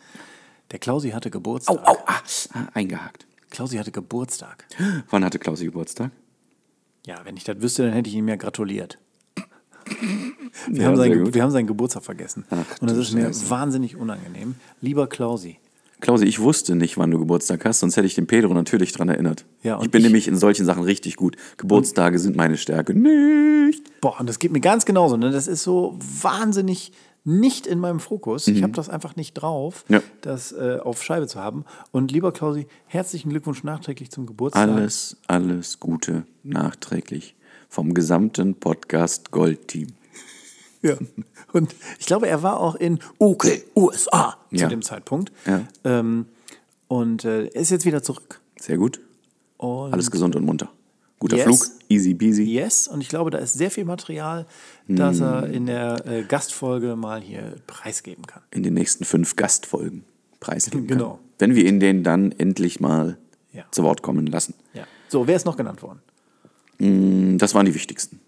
Der 0.73 0.79
Klausi 0.79 1.13
hatte 1.13 1.31
Geburtstag. 1.31 1.79
Au, 1.89 1.97
ah, 2.05 2.21
ah, 2.53 2.67
eingehakt. 2.75 3.28
Klausi 3.51 3.77
hatte 3.79 3.91
Geburtstag. 3.93 4.67
Wann 5.11 5.25
hatte 5.25 5.39
Klausi 5.39 5.65
Geburtstag? 5.67 6.11
Ja, 7.07 7.21
wenn 7.25 7.37
ich 7.37 7.45
das 7.45 7.61
wüsste, 7.63 7.85
dann 7.85 7.93
hätte 7.95 8.09
ich 8.11 8.17
ihm 8.17 8.29
ja 8.29 8.37
gratuliert. 8.37 8.99
Wir, 10.67 10.83
Ja, 10.83 10.89
haben, 10.89 10.97
seinen, 10.97 11.33
wir 11.35 11.43
haben 11.43 11.51
seinen 11.51 11.67
Geburtstag 11.67 12.05
vergessen. 12.05 12.45
Ach, 12.51 12.57
Und 12.81 12.91
das 12.91 12.99
ist 12.99 13.15
mir 13.15 13.31
wahnsinnig 13.49 13.97
unangenehm. 13.97 14.57
Lieber 14.83 15.07
Klausi, 15.07 15.59
Klausi, 16.01 16.27
ich 16.27 16.39
wusste 16.41 16.77
nicht, 16.77 16.97
wann 16.99 17.11
du 17.11 17.19
Geburtstag 17.19 17.65
hast, 17.65 17.81
sonst 17.81 17.97
hätte 17.97 18.07
ich 18.07 18.15
den 18.15 18.27
Pedro 18.29 18.55
natürlich 18.55 18.93
dran 18.93 19.09
erinnert. 19.09 19.47
Ja, 19.65 19.81
ich 19.83 19.91
bin 19.91 20.01
ich- 20.01 20.05
nämlich 20.07 20.29
in 20.29 20.37
solchen 20.37 20.65
Sachen 20.67 20.85
richtig 20.85 21.17
gut. 21.17 21.37
Geburtstage 21.57 22.19
sind 22.21 22.37
meine 22.37 22.57
Stärke. 22.57 22.95
Nicht. 22.95 23.83
Boah, 24.01 24.21
und 24.21 24.29
das 24.29 24.39
geht 24.39 24.53
mir 24.53 24.61
ganz 24.61 24.85
genauso. 24.85 25.17
Ne? 25.17 25.31
Das 25.33 25.49
ist 25.49 25.63
so 25.65 25.99
wahnsinnig 25.99 26.93
nicht 27.29 27.67
in 27.67 27.79
meinem 27.79 28.01
Fokus. 28.01 28.49
Ich 28.49 28.63
habe 28.63 28.73
das 28.73 28.89
einfach 28.89 29.15
nicht 29.17 29.35
drauf, 29.35 29.85
Mhm. 29.89 29.95
Ja. 29.97 30.03
das 30.23 30.53
äh, 30.53 30.79
auf 30.83 31.03
Scheibe 31.03 31.27
zu 31.27 31.39
haben. 31.41 31.65
Und 31.93 32.11
lieber 32.11 32.33
Klausi, 32.33 32.67
herzlichen 32.87 33.29
Glückwunsch 33.31 33.63
nachträglich 33.65 34.11
zum 34.11 34.27
Geburtstag. 34.27 34.69
Alles, 34.69 35.17
alles 35.27 35.79
Gute 35.79 36.25
nachträglich 36.43 37.35
vom 37.69 37.93
gesamten 37.95 38.55
Podcast 38.55 39.31
Gold 39.31 39.69
Team. 39.69 39.89
Ja. 40.81 40.95
Und 41.53 41.75
ich 41.99 42.07
glaube, 42.07 42.29
er 42.29 42.43
war 42.43 42.61
auch 42.61 42.77
in 42.77 42.99
UK, 43.21 43.63
USA 43.77 44.37
zu 44.51 44.57
Ja. 44.57 44.69
dem 44.69 44.81
Zeitpunkt. 44.83 45.33
Ja. 45.45 45.63
Ähm, 45.85 46.27
und 46.87 47.25
äh, 47.25 47.47
er 47.47 47.57
ist 47.61 47.71
jetzt 47.71 47.85
wieder 47.85 48.03
zurück. 48.03 48.41
Sehr 48.59 48.79
gut. 48.79 49.01
Und 49.59 49.93
Alles 49.93 50.11
gesund 50.11 50.37
und 50.37 50.45
munter. 50.47 50.71
Guter 51.19 51.37
Yes. 51.37 51.45
Flug, 51.47 51.67
easy 51.89 52.15
peasy. 52.15 52.43
Yes, 52.45 52.87
und 52.87 53.01
ich 53.01 53.09
glaube, 53.09 53.31
da 53.31 53.39
ist 53.39 53.55
sehr 53.55 53.71
viel 53.73 53.85
Material, 53.85 54.47
das 54.87 55.19
Mm. 55.19 55.23
er 55.25 55.47
in 55.49 55.67
der 55.67 56.07
äh, 56.07 56.23
Gastfolge 56.23 56.95
mal 56.97 57.21
hier 57.21 57.57
preisgeben 57.67 58.25
kann. 58.27 58.43
In 58.53 58.63
den 58.63 58.75
nächsten 58.75 59.05
fünf 59.05 59.35
Gastfolgen 59.37 60.05
preisgeben 60.41 60.87
kann. 60.87 60.99
Genau. 60.99 61.19
Wenn 61.39 61.55
wir 61.57 61.65
ihn 61.67 61.81
den 61.81 62.05
dann 62.05 62.33
endlich 62.33 62.79
mal 62.81 63.19
Ja. 63.53 63.65
zu 63.73 63.83
Wort 63.83 64.03
kommen 64.03 64.27
lassen. 64.27 64.55
Ja. 64.75 64.85
So, 65.09 65.27
wer 65.27 65.35
ist 65.37 65.45
noch 65.47 65.57
genannt 65.57 65.83
worden? 65.83 66.01
Das 67.39 67.55
waren 67.55 67.67
die 67.67 67.75
wichtigsten. 67.75 68.21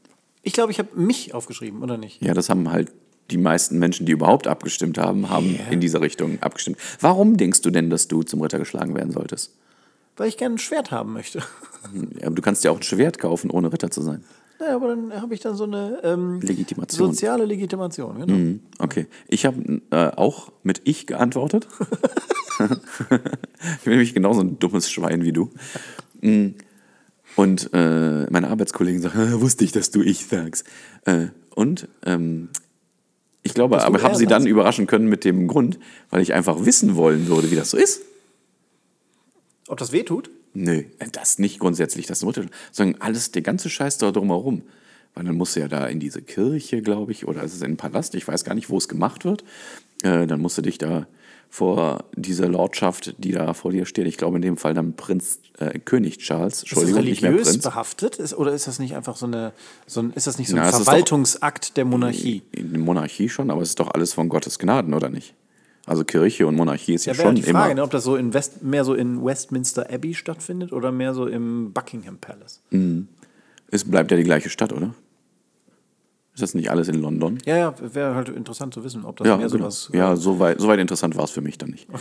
Ich 0.43 0.53
glaube, 0.55 0.73
ich 0.73 0.79
habe 0.79 0.89
mich 0.99 1.35
aufgeschrieben, 1.35 1.83
oder 1.83 1.97
nicht? 1.97 2.21
Ja, 2.23 2.35
das 2.35 2.49
haben 2.49 2.73
halt 2.73 2.91
die 3.31 3.37
meisten 3.37 3.79
Menschen, 3.79 4.07
die 4.07 4.13
überhaupt 4.13 4.49
abgestimmt 4.49 4.99
haben, 4.99 5.29
haben 5.31 5.57
in 5.71 5.81
dieser 5.81 6.01
Richtung 6.01 6.43
abgestimmt. 6.43 6.79
Warum 7.01 7.37
denkst 7.37 7.61
du 7.63 7.71
denn, 7.71 7.91
dass 7.91 8.09
du 8.09 8.25
zum 8.25 8.41
Ritter 8.41 8.59
geschlagen 8.59 8.97
werden 8.97 9.13
solltest? 9.13 9.55
Weil 10.21 10.29
ich 10.29 10.37
gerne 10.37 10.57
ein 10.57 10.59
Schwert 10.59 10.91
haben 10.91 11.15
möchte. 11.15 11.39
Ja, 12.21 12.27
aber 12.27 12.35
du 12.35 12.43
kannst 12.43 12.63
ja 12.63 12.71
auch 12.71 12.77
ein 12.77 12.83
Schwert 12.83 13.19
kaufen, 13.19 13.51
ohne 13.51 13.73
Ritter 13.73 13.91
zu 13.91 14.03
sein. 14.03 14.23
Naja, 14.59 14.77
aber 14.77 14.89
dann 14.89 15.19
habe 15.19 15.33
ich 15.33 15.41
dann 15.41 15.55
so 15.57 15.65
eine 15.65 15.99
ähm, 16.03 16.41
Legitimation. 16.43 17.09
soziale 17.09 17.47
Legitimation. 17.47 18.21
Genau. 18.21 18.35
Mhm, 18.35 18.61
Okay. 18.79 19.07
Ich 19.29 19.47
habe 19.47 19.81
äh, 19.91 20.11
auch 20.17 20.53
mit 20.63 20.83
ich 20.85 21.07
geantwortet. 21.07 21.67
ich 22.59 23.85
bin 23.85 23.93
nämlich 23.95 24.13
genauso 24.13 24.43
ein 24.43 24.59
dummes 24.59 24.91
Schwein 24.91 25.23
wie 25.23 25.33
du. 25.33 25.49
Mm. 26.21 26.49
Und 27.37 27.71
äh, 27.73 28.27
meine 28.31 28.49
Arbeitskollegen 28.49 29.01
sagen, 29.01 29.19
"Ah, 29.19 29.41
wusste 29.41 29.65
ich, 29.65 29.73
dass 29.73 29.91
du 29.91 30.03
ich 30.03 30.27
sagst. 30.27 30.67
Äh, 31.07 31.29
und 31.55 31.89
ähm, 32.05 32.51
ich 33.43 33.55
glaube, 33.55 33.83
aber 33.83 34.03
habe 34.03 34.13
er 34.13 34.19
sie 34.19 34.27
dann 34.27 34.47
überraschen 34.47 34.87
können 34.87 35.09
mit 35.09 35.25
dem 35.25 35.49
Grund, 35.49 35.79
weil 36.11 36.21
ich 36.21 36.35
einfach 36.35 36.67
wissen 36.67 36.97
wollen 36.97 37.27
würde, 37.27 37.51
wie 37.51 37.57
das 37.57 37.71
so 37.71 37.79
ist. 37.79 38.03
Ob 39.71 39.79
das 39.79 39.93
weh 39.93 40.03
tut? 40.03 40.31
Nö, 40.53 40.83
das 41.13 41.39
nicht 41.39 41.61
grundsätzlich, 41.61 42.07
das 42.07 42.23
Mutter, 42.25 42.45
sondern 42.73 43.01
alles, 43.01 43.31
der 43.31 43.43
ganze 43.43 43.71
Scheiß 43.71 43.99
da 43.99 44.11
drumherum. 44.11 44.63
Weil 45.15 45.25
dann 45.25 45.37
musst 45.37 45.57
du 45.57 45.61
ja 45.61 45.69
da 45.69 45.87
in 45.87 46.01
diese 46.01 46.23
Kirche, 46.23 46.83
glaube 46.83 47.13
ich, 47.13 47.27
oder 47.27 47.43
ist 47.43 47.55
es 47.55 47.63
in 47.63 47.73
den 47.73 47.77
Palast, 47.77 48.15
ich 48.15 48.27
weiß 48.27 48.45
gar 48.45 48.55
nicht, 48.55 48.69
wo 48.71 48.77
es 48.79 48.89
gemacht 48.89 49.25
wird. 49.25 49.45
Äh, 50.03 50.27
dann 50.27 50.41
musst 50.41 50.59
du 50.59 50.63
dich 50.63 50.79
da 50.79 51.07
vor 51.49 52.05
dieser 52.17 52.49
Lordschaft, 52.49 53.15
die 53.19 53.33
da 53.33 53.55
vor 53.55 53.73
dir 53.73 53.85
steht, 53.85 54.07
ich 54.07 54.17
glaube 54.17 54.37
in 54.37 54.43
dem 54.43 54.57
Fall 54.57 54.73
dann 54.73 54.95
Prinz, 54.95 55.41
äh, 55.59 55.81
König 55.81 56.19
Charles, 56.19 56.55
Ist 56.55 56.63
das 56.63 56.71
Entschuldigung, 56.71 57.05
nicht 57.05 57.23
mehr 57.23 57.31
religiös 57.33 57.49
Prinz. 57.55 57.65
behaftet? 57.65 58.17
Ist, 58.17 58.35
oder 58.35 58.53
ist 58.53 58.69
das 58.69 58.79
nicht 58.79 58.95
einfach 58.95 59.17
so 59.17 59.27
eine, 59.27 59.53
so 59.87 60.01
ein, 60.01 60.13
ist 60.13 60.29
das 60.29 60.39
nicht 60.39 60.49
so 60.49 60.55
Na, 60.57 60.63
ein 60.63 60.69
es 60.69 60.75
ist 60.75 60.79
doch- 60.81 60.85
Verwaltungsakt 60.85 61.77
der 61.77 61.85
Monarchie? 61.85 62.43
In 62.53 62.71
der 62.73 62.81
Monarchie 62.81 63.29
schon, 63.29 63.51
aber 63.51 63.63
es 63.63 63.71
ist 63.71 63.81
doch 63.81 63.91
alles 63.93 64.13
von 64.13 64.29
Gottes 64.29 64.59
Gnaden, 64.61 64.95
oder 64.95 65.09
nicht? 65.11 65.35
Also 65.91 66.05
Kirche 66.05 66.47
und 66.47 66.55
Monarchie 66.55 66.95
ist 66.95 67.05
ja, 67.07 67.15
Ja, 67.15 67.21
schon 67.21 67.35
die 67.35 67.43
Frage, 67.43 67.75
ne, 67.75 67.81
immer. 67.81 67.83
ob 67.83 67.91
das 67.91 68.05
so 68.05 68.15
in 68.15 68.33
West, 68.33 68.63
mehr 68.63 68.85
so 68.85 68.95
in 68.95 69.25
Westminster 69.25 69.91
Abbey 69.93 70.15
stattfindet 70.15 70.73
oder 70.73 70.93
mehr 70.93 71.15
so 71.15 71.27
im 71.27 71.73
Buckingham 71.73 72.17
Palace. 72.19 72.63
Es 73.73 73.83
bleibt 73.91 74.13
ja 74.13 74.17
die 74.17 74.23
gleiche 74.23 74.51
Stadt, 74.51 74.73
oder? 74.73 74.95
Ist 76.33 76.45
das 76.45 76.55
nicht 76.55 76.71
alles 76.71 76.87
in 76.87 76.95
London? 77.03 77.39
Ja, 77.45 77.57
ja, 77.57 77.75
wäre 77.93 78.15
halt 78.15 78.29
interessant 78.29 78.73
zu 78.73 78.85
wissen, 78.85 79.05
ob 79.05 79.17
das 79.17 79.27
Ja, 79.27 79.37
mehr 79.37 79.49
genau. 79.49 79.65
sowas. 79.69 79.91
ja 79.93 80.15
so, 80.15 80.39
weit, 80.39 80.61
so 80.61 80.69
weit 80.69 80.79
interessant 80.79 81.17
war 81.17 81.25
es 81.25 81.33
für 81.33 81.41
mich 81.41 81.59
dann 81.59 81.71
nicht. 81.71 81.89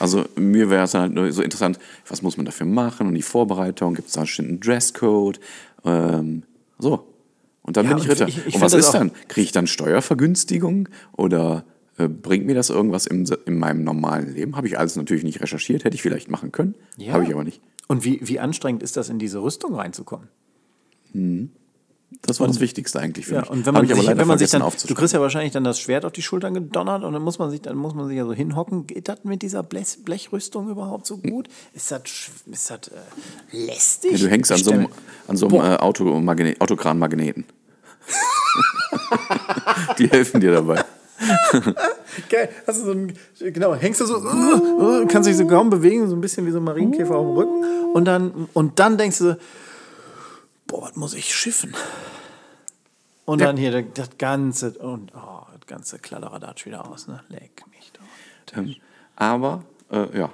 Also 0.00 0.24
mir 0.36 0.68
wäre 0.70 0.82
es 0.84 0.94
halt 0.94 1.12
nur 1.12 1.30
so 1.32 1.42
interessant, 1.42 1.78
was 2.08 2.22
muss 2.22 2.36
man 2.36 2.46
dafür 2.46 2.66
machen 2.66 3.06
und 3.08 3.14
die 3.14 3.22
Vorbereitung, 3.22 3.94
gibt 3.94 4.08
es 4.08 4.14
da 4.14 4.24
einen 4.42 4.58
Dresscode, 4.58 5.38
ähm, 5.84 6.42
so. 6.78 7.06
Und 7.62 7.76
dann 7.76 7.84
Ja, 7.84 7.94
bin 7.94 8.02
ich 8.02 8.08
Ritter. 8.08 8.26
ich- 8.26 8.46
ich 8.46 8.54
und 8.56 8.62
was 8.62 8.72
ist 8.72 8.90
dann? 8.92 9.12
Kriege 9.28 9.44
ich 9.44 9.52
dann 9.52 9.66
Steuervergünstigung 9.68 10.88
oder 11.16 11.64
äh, 11.68 11.75
bringt 11.96 12.46
mir 12.46 12.54
das 12.54 12.70
irgendwas 12.70 13.06
im, 13.06 13.24
in 13.46 13.58
meinem 13.58 13.82
normalen 13.84 14.34
Leben? 14.34 14.56
Habe 14.56 14.66
ich 14.66 14.78
alles 14.78 14.96
natürlich 14.96 15.24
nicht 15.24 15.40
recherchiert, 15.40 15.84
hätte 15.84 15.94
ich 15.94 16.02
vielleicht 16.02 16.30
machen 16.30 16.52
können, 16.52 16.74
Ja. 16.96 17.12
habe 17.14 17.24
ich 17.24 17.32
aber 17.32 17.44
nicht. 17.44 17.60
Und 17.88 18.04
wie, 18.04 18.20
wie 18.22 18.38
anstrengend 18.40 18.82
ist 18.82 18.96
das, 18.96 19.08
in 19.08 19.18
diese 19.18 19.40
Rüstung 19.42 19.74
reinzukommen? 19.74 20.28
Das 22.22 22.40
war 22.40 22.46
das 22.46 22.60
Wichtigste 22.60 23.00
eigentlich 23.00 23.26
für 23.26 23.34
Ja, 23.36 23.40
mich. 23.42 23.50
und 23.50 23.64
wenn 23.66 23.72
man, 23.74 23.86
sich, 23.86 24.06
wenn 24.06 24.28
man 24.28 24.38
sich 24.38 24.50
dann, 24.50 24.60
du 24.62 24.94
kriegst 24.94 25.14
ja 25.14 25.20
wahrscheinlich 25.20 25.52
dann 25.52 25.64
das 25.64 25.80
Schwert 25.80 26.04
auf 26.04 26.12
die 26.12 26.22
Schultern 26.22 26.52
gedonnert 26.54 27.04
und 27.04 27.12
dann 27.14 27.22
muss 27.22 27.38
man 27.38 27.50
sich, 27.50 27.62
dann 27.62 27.76
muss 27.76 27.94
man 27.94 28.08
sich 28.08 28.16
ja 28.16 28.24
so 28.24 28.32
hinhocken. 28.34 28.86
Geht 28.86 29.08
das 29.08 29.24
mit 29.24 29.40
dieser 29.42 29.62
Blech, 29.62 29.98
Blechrüstung 30.04 30.68
überhaupt 30.68 31.06
so 31.06 31.16
gut? 31.16 31.48
Ist 31.74 31.90
das, 31.90 32.02
ist 32.50 32.70
das 32.70 32.88
äh, 32.88 32.92
lästig? 33.66 34.12
Ja, 34.12 34.18
du 34.18 34.28
hängst 34.28 34.52
an 34.52 34.58
so 34.62 34.72
einem, 34.72 34.88
an 35.26 35.36
so 35.36 35.46
einem 35.48 35.56
äh, 35.56 35.76
Automagne- 35.78 36.60
Autokranmagneten. 36.60 37.44
Die 39.98 40.08
helfen 40.08 40.40
dir 40.40 40.52
dabei. 40.52 40.84
Geil. 42.28 42.48
Hast 42.66 42.80
du 42.80 42.84
so 42.84 42.92
ein, 42.92 43.12
genau, 43.38 43.74
hängst 43.74 44.00
du 44.00 44.06
so, 44.06 44.18
uh, 44.18 45.02
uh, 45.02 45.06
kannst 45.06 45.28
dich 45.28 45.36
so 45.36 45.46
kaum 45.46 45.70
bewegen, 45.70 46.08
so 46.08 46.14
ein 46.14 46.20
bisschen 46.20 46.46
wie 46.46 46.50
so 46.50 46.58
ein 46.58 46.64
Marienkäfer 46.64 47.16
auf 47.16 47.26
dem 47.26 47.36
Rücken. 47.36 47.64
Und 47.94 48.04
dann, 48.04 48.48
und 48.52 48.78
dann 48.78 48.98
denkst 48.98 49.18
du, 49.18 49.38
boah, 50.66 50.82
was 50.82 50.96
muss 50.96 51.14
ich 51.14 51.34
schiffen? 51.34 51.74
Und 53.24 53.40
dann 53.40 53.56
hier 53.56 53.82
das 53.82 54.10
ganze, 54.18 54.72
und 54.72 55.12
oh, 55.14 55.46
das 55.52 55.66
ganze 55.66 55.98
Kladderadatsch 55.98 56.66
wieder 56.66 56.88
aus, 56.88 57.08
ne? 57.08 57.20
Leck 57.28 57.64
mich 57.70 57.92
doch. 57.92 58.58
Ähm, 58.58 58.76
aber, 59.16 59.64
äh, 59.90 60.16
ja, 60.16 60.30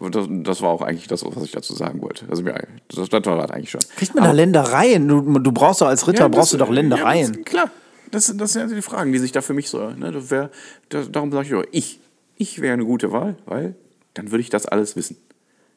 das, 0.00 0.26
das 0.28 0.62
war 0.62 0.70
auch 0.70 0.82
eigentlich 0.82 1.06
das, 1.06 1.24
was 1.24 1.44
ich 1.44 1.52
dazu 1.52 1.74
sagen 1.74 2.02
wollte. 2.02 2.26
Also, 2.28 2.42
ja, 2.42 2.54
das, 2.88 3.08
das 3.08 3.26
war 3.26 3.36
das 3.38 3.50
eigentlich 3.50 3.70
schon. 3.70 3.80
Kriegt 3.96 4.14
man 4.14 4.24
da 4.24 4.32
Ländereien? 4.32 5.06
Du, 5.06 5.38
du 5.38 5.52
brauchst 5.52 5.80
doch 5.80 5.86
als 5.86 6.08
Ritter, 6.08 6.24
Ja, 6.24 6.28
brauchst 6.28 6.52
du 6.52 6.56
doch 6.58 6.70
Ländereien. 6.70 7.32
Ja, 7.32 7.38
das, 7.38 7.44
klar. 7.44 7.70
Das, 8.12 8.32
das 8.36 8.52
sind 8.52 8.70
die 8.70 8.82
Fragen, 8.82 9.10
die 9.12 9.18
sich 9.18 9.32
da 9.32 9.40
für 9.40 9.54
mich 9.54 9.68
so. 9.68 9.90
Ne, 9.90 10.30
wär, 10.30 10.50
das, 10.90 11.10
darum 11.10 11.32
sage 11.32 11.48
ich 11.48 11.54
auch, 11.54 11.64
ich, 11.72 11.98
ich 12.36 12.60
wäre 12.60 12.74
eine 12.74 12.84
gute 12.84 13.10
Wahl, 13.10 13.36
weil 13.46 13.74
dann 14.14 14.30
würde 14.30 14.40
ich 14.42 14.50
das 14.50 14.66
alles 14.66 14.94
wissen. 14.94 15.16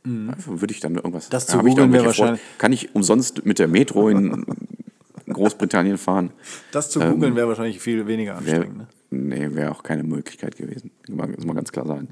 Einfach 0.06 0.60
würde 0.62 0.72
ich 0.74 0.80
dann 0.82 0.94
irgendwas. 0.96 1.26
Mhm. 1.28 1.32
Das 1.32 1.48
zu 1.48 1.58
da 1.58 1.64
googeln 1.64 1.92
wäre 1.92 2.04
irgendwelche 2.04 2.16
Vor- 2.18 2.26
wahrscheinlich- 2.28 2.58
Kann 2.60 2.72
ich 2.74 2.94
umsonst 2.94 3.44
mit 3.46 3.58
der 3.58 3.68
Metro 3.68 4.10
in 4.10 4.46
Großbritannien 5.28 5.98
fahren? 5.98 6.32
das 6.72 6.90
zu 6.92 7.00
googeln 7.00 7.36
wäre 7.36 7.48
wahrscheinlich 7.48 7.80
viel 7.82 8.06
weniger 8.06 8.34
Wäre 8.46 8.58
anstrengend. 8.66 8.78
Ne? 8.78 8.88
nee, 9.12 9.50
wär 9.56 9.72
auch 9.72 9.82
keine 9.82 10.04
Möglichkeit 10.04 10.58
gewesen. 10.58 10.92
Das 11.08 11.46
mal 11.46 11.54
ganz 11.56 11.72
klar 11.72 11.88
sagen. 11.88 12.08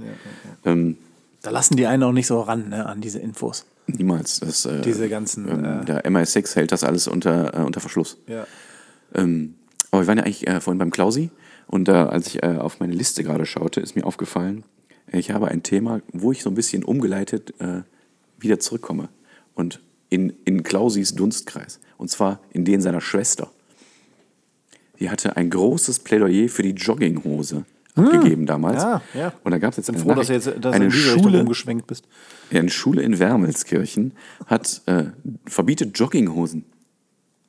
Ähm, 0.66 0.98
Da 1.42 1.52
lassen 1.52 1.76
die 1.76 1.86
einen 1.86 2.02
auch 2.04 2.12
nicht 2.14 2.28
so 2.28 2.40
ran, 2.42 2.70
ne, 2.70 2.86
an 2.86 3.02
diese 3.02 3.20
Infos. 3.20 3.66
niemals. 3.88 4.40
Das, 4.40 4.66
äh, 4.66 4.82
Diese 4.82 5.10
ganzen, 5.10 5.48
ähm, 5.50 5.82
äh, 5.82 5.86
der 5.86 6.06
MI6 6.06 6.56
hält 6.56 6.72
das 6.72 6.84
alles 6.84 7.08
unter, 7.08 7.54
äh, 7.60 7.64
unter 7.64 7.82
Verschluss. 7.82 8.18
Ja. 8.28 8.48
Ähm, 9.14 9.56
aber 9.94 10.02
wir 10.02 10.08
waren 10.08 10.18
ja 10.18 10.24
eigentlich 10.24 10.48
äh, 10.48 10.60
vorhin 10.60 10.80
beim 10.80 10.90
Klausi 10.90 11.30
und 11.68 11.88
äh, 11.88 11.92
als 11.92 12.26
ich 12.26 12.42
äh, 12.42 12.58
auf 12.58 12.80
meine 12.80 12.94
Liste 12.94 13.24
gerade 13.24 13.46
schaute, 13.46 13.80
ist 13.80 13.96
mir 13.96 14.08
aufgefallen, 14.08 14.64
ich 15.12 15.30
habe 15.30 15.50
ein 15.50 15.62
Thema, 15.62 16.02
wo 16.12 16.32
ich 16.32 16.42
so 16.42 16.50
ein 16.50 16.56
bisschen 16.56 16.84
umgeleitet 16.84 17.54
äh, 17.60 17.84
wieder 18.40 18.60
zurückkomme. 18.60 19.10
Und 19.54 19.82
in, 20.10 20.34
in 20.46 20.64
Klausis 20.64 21.14
Dunstkreis. 21.14 21.80
Und 21.98 22.10
zwar 22.10 22.40
in 22.52 22.66
den 22.66 22.82
seiner 22.82 23.02
Schwester. 23.02 23.52
Die 25.00 25.12
hatte 25.12 25.38
ein 25.38 25.52
großes 25.52 26.00
Plädoyer 26.00 26.50
für 26.50 26.64
die 26.64 26.72
Jogginghose 26.72 27.66
abgegeben 27.94 28.48
damals. 28.48 28.82
Ja, 28.82 29.02
ja. 29.14 29.34
Und 29.44 29.52
da 29.52 29.60
gab 29.60 29.72
es 29.72 29.78
jetzt 29.78 29.90
eine 29.90 30.00
froh, 30.00 30.16
dass 30.16 30.30
Nachricht, 30.30 30.48
jetzt 30.48 30.66
dass 30.66 30.74
eine 30.74 30.90
Schule, 30.90 31.42
umgeschwenkt 31.42 31.86
bist. 31.86 32.08
eine 32.52 32.72
Schule 32.72 33.04
in 33.04 33.20
Wermelskirchen 33.20 34.14
hat 34.48 34.82
äh, 34.88 35.06
verbietet 35.46 36.00
Jogginghosen. 36.00 36.66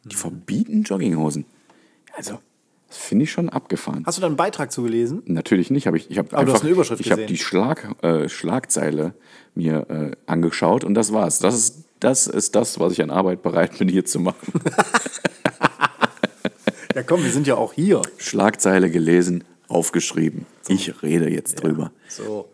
Die 0.04 0.16
verbieten 0.16 0.82
Jogginghosen. 0.82 1.46
Also, 2.16 2.38
das 2.88 2.98
finde 2.98 3.24
ich 3.24 3.32
schon 3.32 3.48
abgefahren. 3.48 4.04
Hast 4.06 4.18
du 4.18 4.20
da 4.20 4.26
einen 4.26 4.36
Beitrag 4.36 4.70
zugelesen? 4.70 5.22
Natürlich 5.26 5.70
nicht, 5.70 5.88
aber 5.88 5.96
ich, 5.96 6.10
ich 6.10 6.18
habe 6.18 6.28
du 6.28 6.36
einfach 6.36 6.54
hast 6.54 6.62
eine 6.62 6.70
Überschrift 6.70 7.00
ich 7.00 7.10
habe 7.10 7.26
die 7.26 7.38
Schlag, 7.38 7.94
äh, 8.02 8.28
Schlagzeile 8.28 9.14
mir 9.54 9.86
äh, 9.88 10.30
angeschaut 10.30 10.84
und 10.84 10.94
das 10.94 11.12
war's. 11.12 11.38
Das 11.38 11.54
ist, 11.54 11.84
das 12.00 12.26
ist 12.26 12.54
das, 12.54 12.78
was 12.78 12.92
ich 12.92 13.02
an 13.02 13.10
Arbeit 13.10 13.42
bereit 13.42 13.78
bin, 13.78 13.88
hier 13.88 14.04
zu 14.04 14.20
machen. 14.20 14.52
Ja, 16.94 17.02
komm, 17.02 17.24
wir 17.24 17.30
sind 17.32 17.48
ja 17.48 17.56
auch 17.56 17.72
hier. 17.72 18.02
Schlagzeile 18.18 18.88
gelesen, 18.88 19.42
aufgeschrieben. 19.66 20.46
Ich 20.68 21.02
rede 21.02 21.28
jetzt 21.28 21.56
drüber. 21.56 21.90
So. 22.08 22.48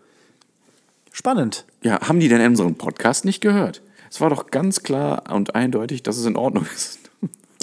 Spannend. 1.13 1.67
Ja, 1.83 2.09
haben 2.09 2.21
die 2.21 2.29
denn 2.29 2.41
unseren 2.47 2.77
Podcast 2.77 3.27
nicht 3.27 3.43
gehört? 3.43 3.83
Es 4.11 4.23
war 4.23 4.31
doch 4.31 4.47
ganz 4.47 4.83
klar 4.83 5.25
und 5.31 5.55
eindeutig, 5.55 6.03
dass 6.03 6.17
es 6.17 6.25
in 6.25 6.37
Ordnung 6.37 6.67
ist. 6.75 7.10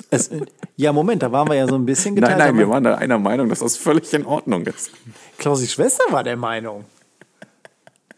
Es, 0.09 0.29
ja, 0.77 0.93
Moment, 0.93 1.21
da 1.23 1.31
waren 1.31 1.47
wir 1.49 1.55
ja 1.55 1.67
so 1.67 1.75
ein 1.75 1.85
bisschen 1.85 2.13
Nein, 2.15 2.21
geteilt. 2.23 2.39
nein, 2.39 2.57
wir 2.57 2.63
aber 2.65 2.73
waren 2.75 2.83
da 2.83 2.95
einer 2.95 3.19
Meinung, 3.19 3.49
dass 3.49 3.59
das 3.59 3.75
völlig 3.77 4.13
in 4.13 4.25
Ordnung 4.25 4.65
ist. 4.65 4.91
Klausis 5.37 5.73
Schwester 5.73 6.03
war 6.11 6.23
der 6.23 6.37
Meinung. 6.37 6.85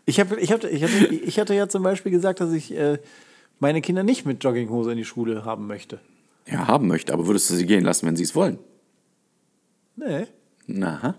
Ich, 0.05 0.19
hab, 0.19 0.35
ich, 0.37 0.51
hab, 0.51 0.63
ich, 0.63 0.83
hatte, 0.83 1.07
ich 1.07 1.39
hatte 1.39 1.53
ja 1.55 1.67
zum 1.67 1.83
Beispiel 1.83 2.11
gesagt, 2.11 2.39
dass 2.41 2.51
ich 2.51 2.71
äh, 2.75 2.97
meine 3.59 3.81
Kinder 3.81 4.03
nicht 4.03 4.25
mit 4.25 4.43
Jogginghose 4.43 4.91
in 4.91 4.97
die 4.97 5.05
Schule 5.05 5.45
haben 5.45 5.67
möchte. 5.67 5.99
Ja, 6.47 6.67
haben 6.67 6.87
möchte, 6.87 7.13
aber 7.13 7.27
würdest 7.27 7.49
du 7.49 7.55
sie 7.55 7.65
gehen 7.65 7.83
lassen, 7.83 8.07
wenn 8.07 8.15
sie 8.15 8.23
es 8.23 8.35
wollen? 8.35 8.57
Nee. 9.95 10.25
Na. 10.67 11.15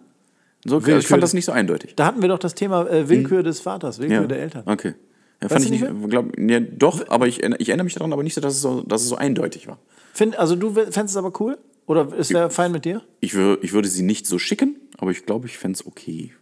So, 0.65 0.79
ich 0.79 0.87
Willkür- 0.87 1.03
fand 1.09 1.23
das 1.23 1.33
nicht 1.35 1.45
so 1.45 1.53
eindeutig. 1.53 1.95
Da 1.97 2.07
hatten 2.07 2.21
wir 2.23 2.29
doch 2.29 2.39
das 2.39 2.55
Thema 2.55 2.87
äh, 2.89 3.09
Willkür 3.09 3.43
des 3.43 3.61
Vaters, 3.61 3.99
Willkür 3.99 4.23
Ja. 4.23 4.27
der 4.27 4.39
Eltern. 4.41 4.63
Okay. 4.67 4.95
Ja, 5.43 5.49
fand 5.49 5.65
ich 5.65 5.71
nicht 5.71 5.85
glaub, 6.09 6.39
ja, 6.39 6.61
doch, 6.61 7.09
aber 7.09 7.27
ich, 7.27 7.41
erinnere- 7.43 7.61
ich 7.61 7.69
erinnere 7.71 7.85
mich 7.85 7.95
daran, 7.95 8.13
aber 8.13 8.23
nicht 8.23 8.35
so, 8.35 8.41
dass 8.43 8.55
es 8.55 8.61
so, 8.61 8.83
dass 8.83 9.03
es 9.03 9.09
so 9.09 9.17
eindeutig 9.17 9.69
war. 9.69 9.79
Find, 10.13 10.37
also 10.39 10.57
du 10.57 10.73
fändest 10.73 11.11
es 11.11 11.17
aber 11.17 11.33
cool? 11.41 11.59
Oder 11.87 12.15
ist 12.15 12.31
der 12.31 12.51
fein 12.51 12.73
mit 12.73 12.85
dir? 12.85 13.03
Ich, 13.21 13.35
wür, 13.35 13.59
ich 13.63 13.73
würde 13.73 13.89
sie 13.89 14.03
nicht 14.03 14.27
so 14.27 14.39
schicken, 14.39 14.77
aber 14.99 15.11
ich 15.11 15.27
glaube, 15.27 15.47
ich 15.47 15.59
fände 15.59 15.77
es 15.77 15.87
okay. 15.87 16.33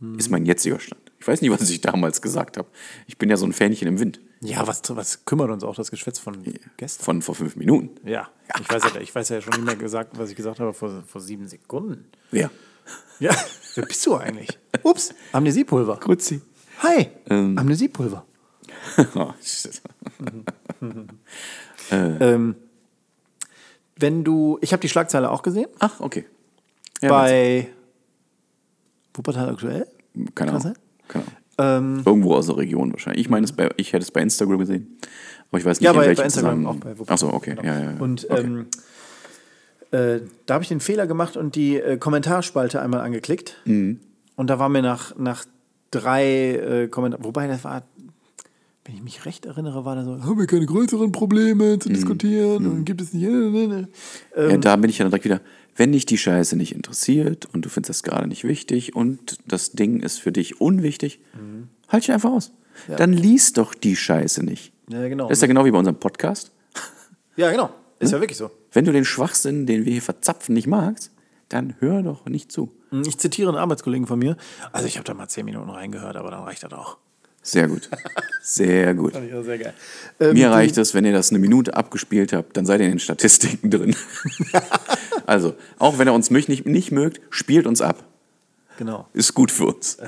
Hm. 0.00 0.18
Ist 0.18 0.30
mein 0.30 0.46
jetziger 0.46 0.78
Stand. 0.78 1.10
Ich 1.18 1.26
weiß 1.26 1.42
nicht, 1.42 1.50
was 1.50 1.68
ich 1.68 1.80
damals 1.80 2.22
gesagt 2.22 2.56
habe. 2.56 2.68
Ich 3.06 3.18
bin 3.18 3.28
ja 3.28 3.36
so 3.36 3.44
ein 3.44 3.52
Fähnchen 3.52 3.88
im 3.88 3.98
Wind. 3.98 4.20
Ja, 4.40 4.66
was, 4.66 4.82
was 4.96 5.24
kümmert 5.26 5.50
uns 5.50 5.64
auch 5.64 5.74
das 5.74 5.90
Geschwätz 5.90 6.18
von 6.18 6.42
gestern? 6.78 7.04
Von 7.04 7.22
vor 7.22 7.34
fünf 7.34 7.56
Minuten. 7.56 7.90
Ja, 8.08 8.30
ich 8.58 8.70
weiß 8.70 8.82
ja, 8.94 9.00
ich 9.00 9.14
weiß 9.14 9.28
ja 9.28 9.40
schon 9.42 9.52
nicht 9.54 9.64
mehr 9.64 9.76
gesagt, 9.76 10.16
was 10.18 10.30
ich 10.30 10.36
gesagt 10.36 10.60
habe 10.60 10.72
vor, 10.72 11.02
vor 11.06 11.20
sieben 11.20 11.46
Sekunden. 11.46 12.06
Ja. 12.32 12.50
Ja, 13.18 13.36
wer 13.74 13.84
bist 13.84 14.06
du 14.06 14.16
eigentlich? 14.16 14.58
Ups, 14.82 15.14
Amnesiepulver. 15.32 15.98
Grüezi. 15.98 16.40
Hi, 16.82 17.08
Amnesiepulver. 17.28 18.24
Oh, 19.14 19.32
shit. 19.42 19.82
Ähm, 21.90 22.54
wenn 23.96 24.24
du, 24.24 24.58
ich 24.60 24.72
habe 24.72 24.80
die 24.80 24.88
Schlagzeile 24.88 25.30
auch 25.30 25.42
gesehen, 25.42 25.68
Ach, 25.78 26.00
okay. 26.00 26.24
Ja, 27.02 27.08
bei 27.08 27.68
Wuppertal 29.14 29.50
aktuell. 29.50 29.86
Keine 30.34 30.52
Ahnung. 30.52 30.74
Keine 31.08 31.24
Ahnung. 31.24 31.36
Ähm, 31.58 32.02
Irgendwo 32.06 32.34
aus 32.34 32.46
der 32.46 32.56
Region 32.56 32.92
wahrscheinlich. 32.92 33.20
Ich 33.20 33.30
meine, 33.30 33.44
es 33.44 33.52
bei, 33.52 33.68
ich 33.76 33.92
hätte 33.92 34.02
es 34.02 34.10
bei 34.10 34.22
Instagram 34.22 34.58
gesehen. 34.58 34.98
Aber 35.50 35.58
ich 35.58 35.64
weiß 35.64 35.80
nicht, 35.80 35.84
ja, 35.84 35.90
in 35.90 35.98
bei, 35.98 36.06
welchem 36.06 36.20
bei 36.20 36.24
Instagram 36.24 36.66
auch 36.66 36.76
bei 36.76 36.98
Wuppertal. 36.98 37.14
Achso, 37.14 37.28
okay. 37.32 37.50
Genau. 37.50 37.64
Ja, 37.64 37.78
ja, 37.78 37.90
ja. 37.92 38.00
Und 38.00 38.30
okay. 38.30 38.40
ähm, 38.40 38.66
äh, 39.90 40.20
da 40.46 40.54
habe 40.54 40.62
ich 40.62 40.68
den 40.68 40.80
Fehler 40.80 41.06
gemacht 41.06 41.36
und 41.36 41.54
die 41.56 41.76
äh, 41.76 41.98
Kommentarspalte 41.98 42.80
einmal 42.80 43.00
angeklickt. 43.00 43.56
Mhm. 43.64 44.00
Und 44.36 44.48
da 44.48 44.58
war 44.58 44.68
mir 44.68 44.82
nach, 44.82 45.16
nach 45.18 45.44
drei 45.90 46.54
äh, 46.54 46.88
Kommentaren, 46.88 47.24
wobei 47.24 47.46
das 47.46 47.64
war, 47.64 47.82
wenn 48.90 48.96
ich 48.96 49.02
mich 49.04 49.24
recht 49.24 49.46
erinnere, 49.46 49.84
war 49.84 49.94
da 49.94 50.04
so, 50.04 50.24
haben 50.24 50.36
wir 50.38 50.46
keine 50.48 50.66
größeren 50.66 51.12
Probleme 51.12 51.76
Mhm. 51.76 51.80
zu 51.80 51.88
diskutieren 51.90 52.66
und 52.66 52.84
gibt 52.84 53.00
es 53.00 53.12
nicht. 53.12 53.24
Ähm, 53.24 53.86
ja, 54.36 54.56
da 54.56 54.74
bin 54.76 54.90
ich 54.90 54.98
ja 54.98 55.04
dann 55.04 55.10
direkt 55.12 55.24
wieder, 55.26 55.40
wenn 55.76 55.92
dich 55.92 56.06
die 56.06 56.18
Scheiße 56.18 56.56
nicht 56.56 56.74
interessiert 56.74 57.46
und 57.52 57.64
du 57.64 57.68
findest 57.68 57.90
das 57.90 58.02
gerade 58.02 58.26
nicht 58.26 58.42
wichtig 58.44 58.96
und 58.96 59.38
das 59.46 59.72
Ding 59.72 60.00
ist 60.00 60.18
für 60.18 60.32
dich 60.32 60.60
unwichtig, 60.60 61.20
halt 61.88 62.02
dich 62.02 62.12
einfach 62.12 62.30
aus. 62.32 62.50
Dann 62.96 63.12
lies 63.12 63.52
doch 63.52 63.74
die 63.74 63.94
Scheiße 63.94 64.42
nicht. 64.44 64.72
Ja, 64.90 65.06
genau. 65.08 65.28
Das 65.28 65.38
ist 65.38 65.42
ja 65.42 65.48
genau 65.48 65.64
wie 65.64 65.70
bei 65.70 65.78
unserem 65.78 65.98
Podcast. 66.00 66.50
Ja, 67.36 67.50
genau. 67.52 67.70
Ist 68.00 68.12
ja 68.12 68.20
wirklich 68.20 68.38
so. 68.38 68.50
Wenn 68.72 68.84
du 68.86 68.92
den 68.92 69.04
Schwachsinn, 69.04 69.66
den 69.66 69.84
wir 69.84 69.92
hier 69.92 70.02
verzapfen, 70.02 70.54
nicht 70.54 70.66
magst, 70.66 71.12
dann 71.48 71.74
hör 71.78 72.02
doch 72.02 72.24
nicht 72.26 72.50
zu. 72.50 72.72
Ich 73.04 73.18
zitiere 73.18 73.50
einen 73.50 73.58
Arbeitskollegen 73.58 74.06
von 74.06 74.18
mir. 74.18 74.36
Also 74.72 74.86
ich 74.88 74.96
habe 74.96 75.04
da 75.04 75.14
mal 75.14 75.28
zehn 75.28 75.44
Minuten 75.44 75.70
reingehört, 75.70 76.16
aber 76.16 76.30
dann 76.30 76.42
reicht 76.42 76.62
das 76.64 76.72
auch. 76.72 76.96
Sehr 77.42 77.68
gut. 77.68 77.88
Sehr 78.42 78.94
gut. 78.94 79.14
Ja, 79.14 79.42
sehr 79.42 79.58
geil. 79.58 79.74
Mir 80.32 80.50
reicht 80.50 80.76
es, 80.78 80.94
wenn 80.94 81.04
ihr 81.04 81.12
das 81.12 81.30
eine 81.30 81.38
Minute 81.38 81.74
abgespielt 81.74 82.32
habt, 82.32 82.56
dann 82.56 82.66
seid 82.66 82.80
ihr 82.80 82.86
in 82.86 82.92
den 82.92 82.98
Statistiken 82.98 83.70
drin. 83.70 83.96
also, 85.26 85.54
auch 85.78 85.98
wenn 85.98 86.08
ihr 86.08 86.12
uns 86.12 86.30
mich 86.30 86.48
nicht, 86.48 86.66
nicht 86.66 86.92
mögt, 86.92 87.20
spielt 87.30 87.66
uns 87.66 87.80
ab. 87.80 88.04
Genau. 88.78 89.06
Ist 89.12 89.34
gut 89.34 89.50
für 89.50 89.66
uns. 89.66 89.98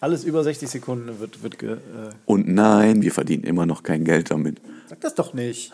Alles 0.00 0.24
über 0.24 0.44
60 0.44 0.68
Sekunden 0.68 1.18
wird, 1.18 1.42
wird 1.42 1.58
ge, 1.58 1.72
äh, 1.72 1.76
Und 2.24 2.48
nein, 2.48 3.02
wir 3.02 3.10
verdienen 3.12 3.42
immer 3.44 3.66
noch 3.66 3.82
kein 3.82 4.04
Geld 4.04 4.30
damit. 4.30 4.60
Sag 4.88 5.00
das 5.00 5.14
doch 5.14 5.34
nicht. 5.34 5.72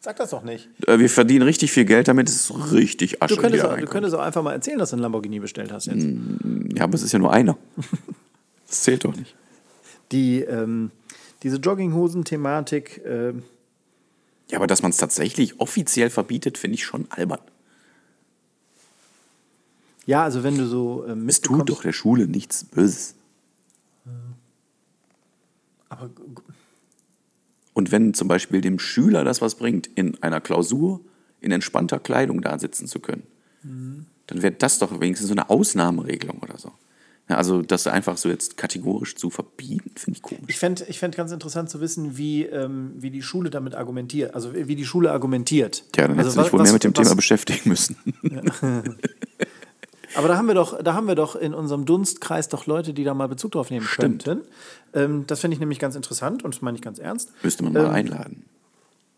Sag 0.00 0.16
das 0.16 0.30
doch 0.30 0.44
nicht. 0.44 0.68
Äh, 0.86 1.00
Wir 1.00 1.10
verdienen 1.10 1.42
richtig 1.42 1.72
viel 1.72 1.84
Geld 1.84 2.06
damit, 2.06 2.28
es 2.28 2.36
ist 2.48 2.72
richtig 2.72 3.22
Asche. 3.22 3.34
Du 3.34 3.40
könntest, 3.40 3.64
auch, 3.64 3.76
du 3.76 3.86
könntest 3.86 4.14
auch 4.14 4.20
einfach 4.20 4.42
mal 4.42 4.52
erzählen, 4.52 4.78
dass 4.78 4.90
du 4.90 4.96
einen 4.96 5.02
Lamborghini 5.02 5.40
bestellt 5.40 5.72
hast 5.72 5.86
jetzt. 5.86 6.06
Ja, 6.74 6.84
aber 6.84 6.94
es 6.94 7.02
ist 7.02 7.12
ja 7.12 7.18
nur 7.18 7.32
einer. 7.32 7.56
Das 8.68 8.82
zählt 8.82 9.04
doch 9.04 9.14
nicht. 9.14 9.32
Die, 10.12 10.40
ähm, 10.40 10.90
diese 11.42 11.56
Jogginghosen-Thematik, 11.56 13.02
ähm, 13.04 13.42
Ja, 14.50 14.58
aber 14.58 14.66
dass 14.66 14.82
man 14.82 14.90
es 14.90 14.96
tatsächlich 14.96 15.60
offiziell 15.60 16.10
verbietet, 16.10 16.58
finde 16.58 16.74
ich 16.76 16.84
schon 16.84 17.06
albern. 17.10 17.40
ja, 20.06 20.22
also 20.22 20.42
wenn 20.44 20.56
du 20.56 20.66
so 20.66 21.04
ähm, 21.08 21.28
Es 21.28 21.40
tut 21.40 21.68
doch 21.68 21.82
der 21.82 21.92
Schule 21.92 22.28
nichts 22.28 22.64
Böses. 22.64 23.14
Aber 25.88 26.10
Und 27.74 27.92
wenn 27.92 28.14
zum 28.14 28.28
Beispiel 28.28 28.60
dem 28.60 28.78
Schüler 28.78 29.24
das 29.24 29.40
was 29.40 29.54
bringt, 29.56 29.88
in 29.94 30.20
einer 30.22 30.40
Klausur 30.40 31.00
in 31.40 31.52
entspannter 31.52 31.98
Kleidung 31.98 32.40
da 32.42 32.58
sitzen 32.58 32.86
zu 32.86 33.00
können, 33.00 33.24
dann 34.28 34.42
wäre 34.42 34.52
das 34.54 34.78
doch 34.78 35.00
wenigstens 35.00 35.28
so 35.28 35.34
eine 35.34 35.50
Ausnahmeregelung 35.50 36.38
oder 36.38 36.58
so. 36.58 36.72
Ja, 37.28 37.36
also 37.38 37.60
das 37.62 37.86
einfach 37.88 38.16
so 38.18 38.28
jetzt 38.28 38.56
kategorisch 38.56 39.16
zu 39.16 39.30
verbieten, 39.30 39.90
finde 39.96 40.16
ich 40.18 40.22
komisch. 40.22 40.44
ich 40.46 40.58
fände 40.58 40.84
ich 40.88 40.98
fänd 41.00 41.16
ganz 41.16 41.32
interessant 41.32 41.68
zu 41.70 41.80
wissen, 41.80 42.16
wie, 42.16 42.44
ähm, 42.44 42.92
wie 42.98 43.10
die 43.10 43.22
Schule 43.22 43.50
damit 43.50 43.74
argumentiert. 43.74 44.32
Also 44.34 44.54
wie 44.54 44.76
die 44.76 44.84
Schule 44.84 45.10
argumentiert. 45.10 45.82
Tja, 45.92 46.06
dann 46.06 46.18
also 46.18 46.20
hättest 46.22 46.36
du 46.38 46.42
dich 46.44 46.52
wohl 46.52 46.60
was- 46.60 46.66
mehr 46.68 46.72
mit 46.74 46.84
dem 46.84 46.96
was- 46.96 47.02
Thema 47.02 47.16
beschäftigen 47.16 47.68
müssen. 47.68 47.96
Aber 50.14 50.28
da 50.28 50.36
haben 50.38 50.46
wir 50.46 50.54
doch, 50.54 50.82
da 50.82 50.94
haben 50.94 51.08
wir 51.08 51.14
doch 51.14 51.36
in 51.36 51.52
unserem 51.52 51.84
Dunstkreis 51.84 52.48
doch 52.48 52.66
Leute, 52.66 52.94
die 52.94 53.04
da 53.04 53.12
mal 53.12 53.28
Bezug 53.28 53.52
drauf 53.52 53.70
nehmen 53.70 53.84
Stimmt. 53.86 54.24
könnten. 54.24 54.46
Ähm, 54.94 55.24
das 55.26 55.40
finde 55.40 55.54
ich 55.54 55.60
nämlich 55.60 55.78
ganz 55.78 55.94
interessant 55.96 56.42
und 56.44 56.54
das 56.54 56.62
meine 56.62 56.76
ich 56.76 56.82
ganz 56.82 56.98
ernst. 56.98 57.32
Müsste 57.42 57.64
man 57.64 57.72
mal 57.74 57.84
Ähm, 57.86 57.90
einladen. 57.90 58.44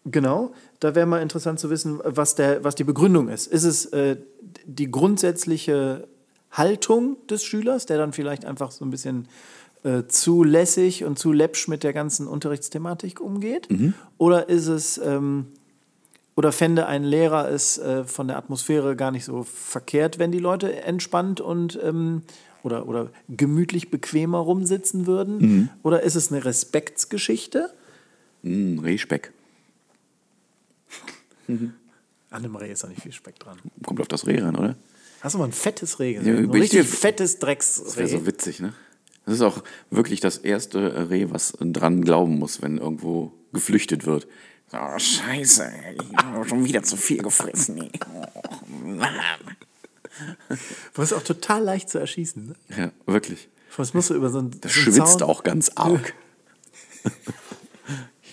Genau, 0.06 0.52
da 0.80 0.94
wäre 0.94 1.06
mal 1.06 1.20
interessant 1.20 1.61
zu 1.61 1.68
wissen, 1.70 2.00
was, 2.02 2.34
der, 2.34 2.64
was 2.64 2.74
die 2.74 2.84
Begründung 2.84 3.28
ist. 3.28 3.46
Ist 3.46 3.64
es 3.64 3.84
äh, 3.86 4.16
die 4.64 4.90
grundsätzliche 4.90 6.09
Haltung 6.51 7.16
des 7.28 7.44
Schülers, 7.44 7.86
der 7.86 7.99
dann 7.99 8.12
vielleicht 8.12 8.44
einfach 8.44 8.70
so 8.70 8.84
ein 8.84 8.90
bisschen 8.90 9.28
äh, 9.84 10.05
zu 10.09 10.42
lässig 10.44 11.05
und 11.05 11.18
zu 11.18 11.32
läppsch 11.32 11.68
mit 11.68 11.82
der 11.84 11.92
ganzen 11.92 12.26
Unterrichtsthematik 12.26 13.20
umgeht? 13.20 13.68
Oder 14.16 14.49
ist 14.49 14.66
es, 14.66 14.99
ähm, 14.99 15.46
oder 16.36 16.53
fände 16.53 16.86
ein 16.86 17.05
Lehrer 17.05 17.51
es 17.51 17.78
äh, 17.78 18.05
von 18.05 18.28
der 18.28 18.38
Atmosphäre 18.38 18.96
gar 18.96 19.11
nicht 19.11 19.24
so 19.24 19.44
verkehrt, 19.44 20.18
wenn 20.18 20.32
die 20.32 20.38
Leute 20.38 20.82
entspannt 20.82 21.40
und 21.40 21.78
ähm, 21.82 22.22
oder, 22.62 22.88
oder 22.88 23.11
gemütlich 23.28 23.90
bequemer 23.90 24.38
rumsitzen 24.38 25.07
würden? 25.07 25.38
Oder 25.82 26.03
ist 26.03 26.16
es 26.16 26.32
eine 26.32 26.44
Respektsgeschichte? 26.44 27.70
Mm, 28.42 28.78
Rehspeck. 28.80 29.32
An 32.30 32.42
dem 32.42 32.57
Reh 32.57 32.70
ist 32.70 32.84
da 32.84 32.88
nicht 32.88 33.03
viel 33.03 33.12
Speck 33.12 33.38
dran. 33.38 33.59
Kommt 33.84 34.01
auf 34.01 34.09
das 34.09 34.26
Reh 34.26 34.40
ran, 34.40 34.57
oder? 34.57 34.76
Hast 35.20 35.34
du 35.34 35.38
mal 35.38 35.46
ein 35.46 35.52
fettes 35.52 35.98
Reh 35.98 36.14
Ja, 36.14 36.20
ein 36.20 36.50
richtig 36.50 36.86
fettes 36.86 37.38
Das 37.38 37.40
wäre 37.40 37.46
Drecksreh. 37.56 38.06
so 38.06 38.26
witzig, 38.26 38.60
ne? 38.60 38.72
Das 39.26 39.34
ist 39.34 39.42
auch 39.42 39.62
wirklich 39.90 40.20
das 40.20 40.38
erste 40.38 41.10
Reh, 41.10 41.26
was 41.30 41.52
dran 41.60 42.02
glauben 42.02 42.38
muss, 42.38 42.62
wenn 42.62 42.78
irgendwo 42.78 43.32
geflüchtet 43.52 44.06
wird. 44.06 44.26
Oh, 44.72 44.98
scheiße, 44.98 45.70
ich 46.10 46.16
habe 46.16 46.48
schon 46.48 46.64
wieder 46.64 46.82
zu 46.82 46.96
viel 46.96 47.18
gefressen. 47.22 47.90
Oh, 48.14 48.86
Mann. 48.86 49.14
Das 50.94 51.10
ist 51.10 51.12
auch 51.12 51.22
total 51.22 51.62
leicht 51.62 51.88
zu 51.90 51.98
erschießen. 51.98 52.48
Ne? 52.48 52.54
Ja, 52.76 52.92
wirklich. 53.06 53.48
Das 53.76 53.94
musst 53.94 54.10
du 54.10 54.14
über 54.14 54.30
so 54.30 54.38
ein 54.40 54.50
Das 54.60 54.72
so 54.72 54.80
einen 54.80 54.92
schwitzt 54.94 55.18
Zaun- 55.20 55.22
auch 55.28 55.42
ganz 55.42 55.70
arg. 55.76 56.14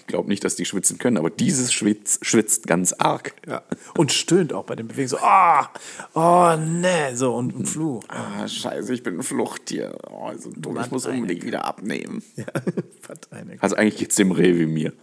ich 0.06 0.08
glaube 0.08 0.30
nicht, 0.30 0.44
dass 0.44 0.56
die 0.56 0.66
schwitzen 0.66 1.00
können, 1.00 1.18
aber 1.18 1.32
dieses 1.32 1.74
schwitzt, 1.74 2.24
schwitzt 2.24 2.68
ganz 2.68 2.94
arg. 2.94 3.34
Ja. 3.48 3.64
Und 3.98 4.12
stöhnt 4.12 4.54
auch 4.54 4.64
bei 4.64 4.76
den 4.76 4.88
Bewegungen 4.88 5.08
so, 5.08 5.18
ah, 5.18 5.72
oh, 6.14 6.56
ne, 6.56 7.16
so 7.16 7.34
und 7.34 7.60
ein 7.60 7.66
Fluch. 7.66 8.04
Ah, 8.10 8.48
scheiße, 8.48 8.94
ich 8.94 9.02
bin 9.02 9.16
ein 9.16 9.24
Fluchttier. 9.24 9.98
Oh, 10.12 10.32
so 10.38 10.52
dumm, 10.56 10.78
ich 10.80 10.92
muss 10.92 11.08
unbedingt 11.08 11.44
wieder 11.44 11.66
abnehmen. 11.66 12.22
Ja, 12.36 12.46
Also 13.62 13.78
eigentlich 13.78 13.98
geht's 13.98 14.16
dem 14.16 14.32
Reh 14.32 14.60
wie 14.60 14.68
mir. 14.68 14.94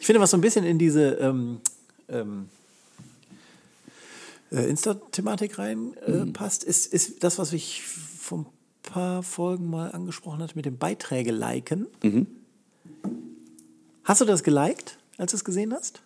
Ich 0.00 0.06
finde, 0.06 0.22
was 0.22 0.30
so 0.30 0.38
ein 0.38 0.40
bisschen 0.40 0.64
in 0.64 0.78
diese 0.78 1.16
ähm, 1.16 1.60
ähm, 2.08 2.48
äh, 4.50 4.66
Insta-Thematik 4.66 5.58
reinpasst, 5.58 6.08
äh, 6.08 6.32
passt, 6.32 6.64
ist, 6.64 6.86
ist 6.86 7.22
das, 7.22 7.38
was 7.38 7.52
ich 7.52 7.82
vor 7.82 8.38
ein 8.38 8.46
paar 8.82 9.22
Folgen 9.22 9.68
mal 9.68 9.92
angesprochen 9.92 10.42
hatte 10.42 10.56
mit 10.56 10.64
dem 10.64 10.78
Beiträge 10.78 11.32
liken. 11.32 11.86
Hast 14.06 14.20
du 14.20 14.24
das 14.24 14.44
geliked, 14.44 14.98
als 15.18 15.32
du 15.32 15.36
es 15.36 15.44
gesehen 15.44 15.74
hast? 15.74 16.00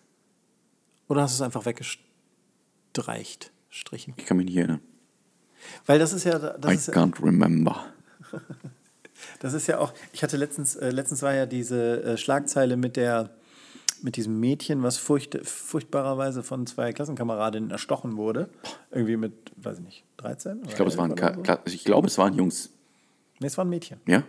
Oder 1.07 1.21
hast 1.21 1.33
du 1.33 1.43
es 1.43 1.45
einfach 1.45 1.65
weggestreicht, 1.65 3.51
strichen? 3.69 4.15
Ich 4.17 4.25
kann 4.25 4.37
mich 4.37 4.47
nicht 4.47 4.57
erinnern. 4.57 4.81
Weil 5.85 5.99
das 5.99 6.11
ist 6.11 6.23
ja, 6.23 6.37
I 6.37 6.59
das 6.59 6.73
ist 6.73 6.87
ja, 6.87 6.93
can't 6.95 7.23
remember. 7.23 7.85
das 9.39 9.53
ist 9.53 9.67
ja 9.67 9.77
auch, 9.77 9.93
ich 10.13 10.23
hatte 10.23 10.35
letztens, 10.35 10.75
äh, 10.75 10.89
letztens 10.89 11.21
war 11.21 11.35
ja 11.35 11.45
diese 11.45 12.03
äh, 12.03 12.17
Schlagzeile 12.17 12.75
mit 12.75 12.97
der, 12.97 13.29
mit 14.01 14.15
diesem 14.15 14.39
Mädchen, 14.39 14.81
was 14.81 14.97
furcht, 14.97 15.37
furchtbarerweise 15.45 16.41
von 16.41 16.65
zwei 16.65 16.93
Klassenkameradinnen 16.93 17.69
erstochen 17.69 18.17
wurde. 18.17 18.49
Irgendwie 18.89 19.17
mit, 19.17 19.51
weiß 19.57 19.77
ich 19.77 19.83
nicht, 19.83 20.05
13? 20.17 20.63
Ich 20.67 20.73
glaube, 20.73 20.89
es 20.89 20.97
waren, 20.97 21.13
ich 21.65 21.83
glaube, 21.83 22.07
es 22.07 22.17
waren 22.17 22.33
Jungs. 22.33 22.71
Nee, 23.39 23.45
es 23.45 23.59
war 23.59 23.65
ein 23.65 23.69
Mädchen. 23.69 23.99
Ja? 24.07 24.23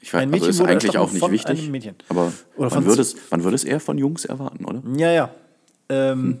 Ich 0.00 0.12
weiß, 0.14 0.22
Ein 0.22 0.30
Mädchen 0.30 0.46
also 0.46 0.64
ist 0.64 0.68
eigentlich 0.70 0.98
auch 0.98 1.10
nicht 1.12 1.20
von 1.20 1.30
wichtig. 1.30 1.60
einem 1.60 1.70
Mädchen. 1.70 1.94
Aber 2.08 2.32
Oder 2.56 2.70
man 2.70 2.86
würde, 2.86 3.02
es, 3.02 3.16
man 3.30 3.44
würde 3.44 3.54
es 3.54 3.64
eher 3.64 3.80
von 3.80 3.98
Jungs 3.98 4.24
erwarten, 4.24 4.64
oder? 4.64 4.82
Ja, 4.96 5.12
ja. 5.12 5.34
Ähm, 5.90 6.40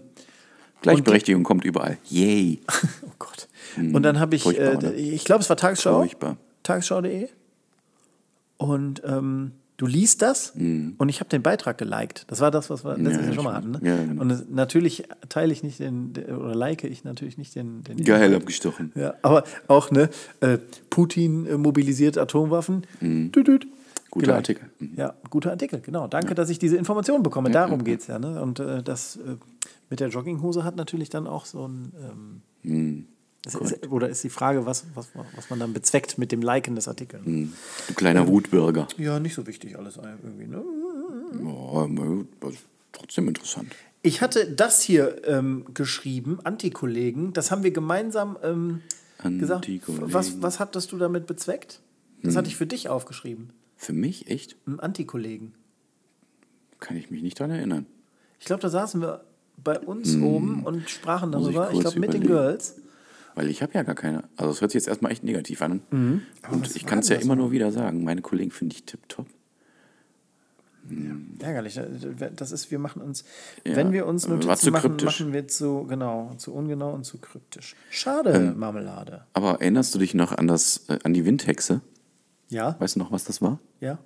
Gleichberechtigung 0.82 1.42
kommt 1.42 1.64
überall. 1.64 1.98
Yay. 2.08 2.60
Oh 3.02 3.12
Gott. 3.18 3.48
Und 3.76 4.02
dann 4.02 4.18
habe 4.18 4.34
ich, 4.34 4.46
äh, 4.46 4.74
oder? 4.76 4.94
ich 4.94 5.24
glaube, 5.24 5.42
es 5.42 5.48
war 5.50 5.56
Tagesschau. 5.56 5.98
Furchtbar. 5.98 6.36
Tagesschau.de. 6.62 7.28
Und 8.56 9.02
ähm, 9.04 9.52
du 9.80 9.86
liest 9.86 10.20
das 10.20 10.50
und 10.54 11.08
ich 11.08 11.20
habe 11.20 11.30
den 11.30 11.40
Beitrag 11.42 11.78
geliked. 11.78 12.24
Das 12.28 12.40
war 12.40 12.50
das, 12.50 12.68
was 12.68 12.84
wir 12.84 12.98
letztes 12.98 13.12
Mhm. 13.16 13.18
Ja, 13.20 13.24
Jahr 13.24 13.34
schon 13.34 13.44
mal 13.44 13.54
hatten. 13.54 13.70
Ne? 13.70 13.80
Ja, 13.82 13.96
genau. 14.04 14.20
Und 14.20 14.52
natürlich 14.54 15.04
teile 15.30 15.52
ich 15.54 15.62
nicht 15.62 15.78
den, 15.80 16.12
oder 16.28 16.54
like 16.54 16.84
ich 16.84 17.02
natürlich 17.04 17.38
nicht 17.38 17.54
den. 17.54 17.82
den 17.84 18.04
Geil 18.04 18.34
abgestochen. 18.34 18.92
Ja, 18.94 19.14
aber 19.22 19.44
auch, 19.68 19.90
ne, 19.90 20.10
äh, 20.40 20.58
Putin 20.90 21.60
mobilisiert 21.60 22.18
Atomwaffen. 22.18 22.82
Düt, 23.00 23.34
düt. 23.46 23.66
Guter 24.10 24.26
Genau. 24.26 24.36
Artikel. 24.36 24.68
Mhm. 24.80 24.90
Ja, 24.96 25.14
guter 25.30 25.50
Artikel, 25.52 25.80
genau. 25.80 26.08
Danke, 26.08 26.34
dass 26.34 26.50
ich 26.50 26.58
diese 26.58 26.76
Information 26.76 27.22
bekomme. 27.22 27.50
Darum 27.50 27.82
geht 27.84 28.00
es 28.00 28.06
ja. 28.08 28.18
Ne? 28.18 28.42
Und 28.42 28.58
äh, 28.60 28.82
das 28.82 29.16
äh, 29.16 29.36
mit 29.88 30.00
der 30.00 30.08
Jogginghose 30.08 30.62
hat 30.64 30.76
natürlich 30.76 31.08
dann 31.10 31.26
auch 31.26 31.46
so 31.46 31.66
ein. 31.66 31.92
Ähm, 31.96 32.42
Mhm. 32.62 33.06
Ist, 33.46 33.88
oder 33.90 34.08
ist 34.08 34.22
die 34.22 34.30
Frage, 34.30 34.66
was, 34.66 34.84
was, 34.94 35.08
was 35.34 35.50
man 35.50 35.58
dann 35.60 35.72
bezweckt 35.72 36.18
mit 36.18 36.30
dem 36.30 36.42
Liken 36.42 36.74
des 36.74 36.88
Artikels? 36.88 37.24
Du 37.24 37.94
kleiner 37.94 38.26
Wutbürger. 38.28 38.86
Ja, 38.98 39.18
nicht 39.18 39.34
so 39.34 39.46
wichtig 39.46 39.78
alles 39.78 39.96
irgendwie. 39.96 40.46
Ne? 40.46 40.62
Ist 42.50 42.58
trotzdem 42.92 43.28
interessant. 43.28 43.74
Ich 44.02 44.20
hatte 44.20 44.50
das 44.50 44.82
hier 44.82 45.26
ähm, 45.26 45.66
geschrieben, 45.72 46.38
Antikollegen. 46.44 47.32
Das 47.32 47.50
haben 47.50 47.62
wir 47.62 47.70
gemeinsam 47.70 48.38
ähm, 48.42 48.82
gesagt. 49.38 49.66
Antikollegen. 49.66 50.12
Was, 50.12 50.42
was 50.42 50.58
hattest 50.58 50.92
du 50.92 50.98
damit 50.98 51.26
bezweckt? 51.26 51.80
Das 52.22 52.36
hatte 52.36 52.48
ich 52.48 52.56
für 52.56 52.66
dich 52.66 52.90
aufgeschrieben. 52.90 53.50
Für 53.76 53.94
mich 53.94 54.28
echt? 54.28 54.56
Ein 54.66 54.80
Antikollegen. 54.80 55.54
Kann 56.80 56.98
ich 56.98 57.10
mich 57.10 57.22
nicht 57.22 57.38
dran 57.38 57.50
erinnern. 57.50 57.86
Ich 58.38 58.46
glaube, 58.46 58.60
da 58.60 58.68
saßen 58.68 59.00
wir 59.00 59.24
bei 59.56 59.78
uns 59.78 60.16
oben 60.16 60.64
und 60.64 60.88
sprachen 60.88 61.30
Muss 61.30 61.48
ich 61.48 61.54
darüber. 61.54 61.68
Ich, 61.68 61.72
kurz 61.74 61.94
glaube, 61.94 62.00
mit 62.00 62.12
den. 62.12 62.26
Girls. 62.26 62.76
Weil 63.34 63.48
ich 63.48 63.62
habe 63.62 63.72
ja 63.74 63.82
gar 63.82 63.94
keine. 63.94 64.24
Also 64.36 64.50
es 64.52 64.60
hört 64.60 64.70
sich 64.72 64.80
jetzt 64.80 64.88
erstmal 64.88 65.12
echt 65.12 65.24
negativ 65.24 65.62
an. 65.62 65.82
Mhm. 65.90 66.22
Und 66.50 66.74
ich 66.76 66.84
kann 66.86 66.98
es 67.00 67.08
ja 67.08 67.16
immer 67.16 67.36
nur 67.36 67.52
wieder 67.52 67.70
sagen. 67.72 68.02
Meine 68.04 68.22
Kollegen 68.22 68.50
finde 68.50 68.74
ich 68.76 68.84
tipptopp. 68.84 69.26
Ärgerlich. 71.38 71.78
Das 72.34 72.50
ist, 72.52 72.70
wir 72.70 72.78
machen 72.78 73.00
uns, 73.02 73.24
Ja, 73.64 73.76
wenn 73.76 73.92
wir 73.92 74.06
uns 74.06 74.26
Notizen 74.26 74.56
zu 74.56 74.70
machen, 74.72 74.82
kryptisch. 74.96 75.20
machen 75.20 75.32
wir 75.32 75.46
zu, 75.46 75.84
genau, 75.88 76.32
zu 76.36 76.52
ungenau 76.52 76.92
und 76.92 77.04
zu 77.04 77.18
kryptisch. 77.18 77.76
Schade, 77.90 78.30
Ähm. 78.32 78.58
Marmelade. 78.58 79.24
Aber 79.34 79.60
erinnerst 79.60 79.94
du 79.94 79.98
dich 80.00 80.14
noch 80.14 80.32
an, 80.32 80.46
das, 80.48 80.86
äh, 80.88 80.98
an 81.04 81.14
die 81.14 81.24
Windhexe? 81.24 81.80
Ja, 82.48 82.74
Weißt 82.80 82.96
du 82.96 83.00
noch, 83.00 83.12
was 83.12 83.24
das 83.24 83.40
war? 83.42 83.58
ja. 83.80 83.98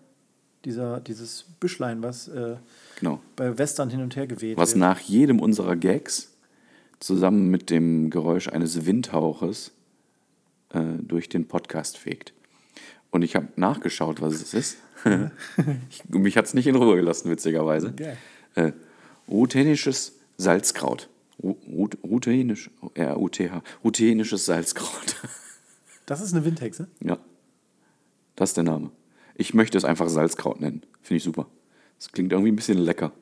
Dieser, 0.66 0.98
dieses 1.00 1.44
Büschlein, 1.60 2.02
was 2.02 2.26
äh, 2.28 2.56
Genau. 2.98 3.20
bei 3.36 3.58
Western 3.58 3.90
hin 3.90 4.00
und 4.00 4.16
her 4.16 4.26
geweht 4.26 4.56
Was 4.56 4.70
wird. 4.70 4.78
nach 4.80 4.98
jedem 4.98 5.38
unserer 5.38 5.76
Gags 5.76 6.32
zusammen 7.04 7.48
mit 7.50 7.70
dem 7.70 8.08
Geräusch 8.10 8.48
eines 8.48 8.86
Windhauches 8.86 9.72
äh, 10.70 10.80
durch 11.00 11.28
den 11.28 11.46
Podcast 11.46 11.98
fegt. 11.98 12.32
Und 13.10 13.22
ich 13.22 13.36
habe 13.36 13.48
nachgeschaut, 13.56 14.20
was 14.22 14.34
es 14.34 14.54
ist. 14.54 14.76
ich, 15.90 16.02
mich 16.08 16.36
hat 16.36 16.46
es 16.46 16.54
nicht 16.54 16.66
in 16.66 16.76
Ruhe 16.76 16.96
gelassen, 16.96 17.30
witzigerweise. 17.30 17.92
Geil. 17.92 18.16
Äh, 18.54 18.72
ruthenisches 19.28 20.18
Salzkraut. 20.38 21.08
Ru- 21.42 21.56
Rut- 21.68 21.98
Ruthenisch, 22.02 22.70
R-U-T-H. 22.94 23.62
Ruthenisches 23.84 24.46
Salzkraut. 24.46 25.16
Das 26.06 26.20
ist 26.20 26.34
eine 26.34 26.44
Windhexe. 26.44 26.86
ja. 27.00 27.16
Das 28.36 28.50
ist 28.50 28.56
der 28.58 28.64
Name. 28.64 28.90
Ich 29.36 29.54
möchte 29.54 29.78
es 29.78 29.86
einfach 29.86 30.10
Salzkraut 30.10 30.60
nennen. 30.60 30.82
Finde 31.00 31.16
ich 31.16 31.22
super. 31.24 31.46
Das 31.98 32.12
klingt 32.12 32.30
irgendwie 32.30 32.52
ein 32.52 32.56
bisschen 32.56 32.76
lecker. 32.76 33.12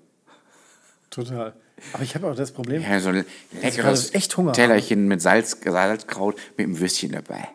Total. 1.10 1.54
Aber 1.92 2.02
ich 2.02 2.14
habe 2.14 2.30
auch 2.30 2.36
das 2.36 2.52
Problem. 2.52 2.82
Ja, 2.82 3.00
so 3.00 3.10
ein 3.10 3.24
leckeres 3.60 4.14
echt 4.14 4.36
Hunger 4.36 4.52
Tellerchen 4.52 5.08
mit 5.08 5.20
Salz, 5.20 5.56
Salzkraut 5.64 6.36
mit 6.56 6.66
einem 6.66 6.78
Würstchen 6.78 7.12
dabei. 7.12 7.48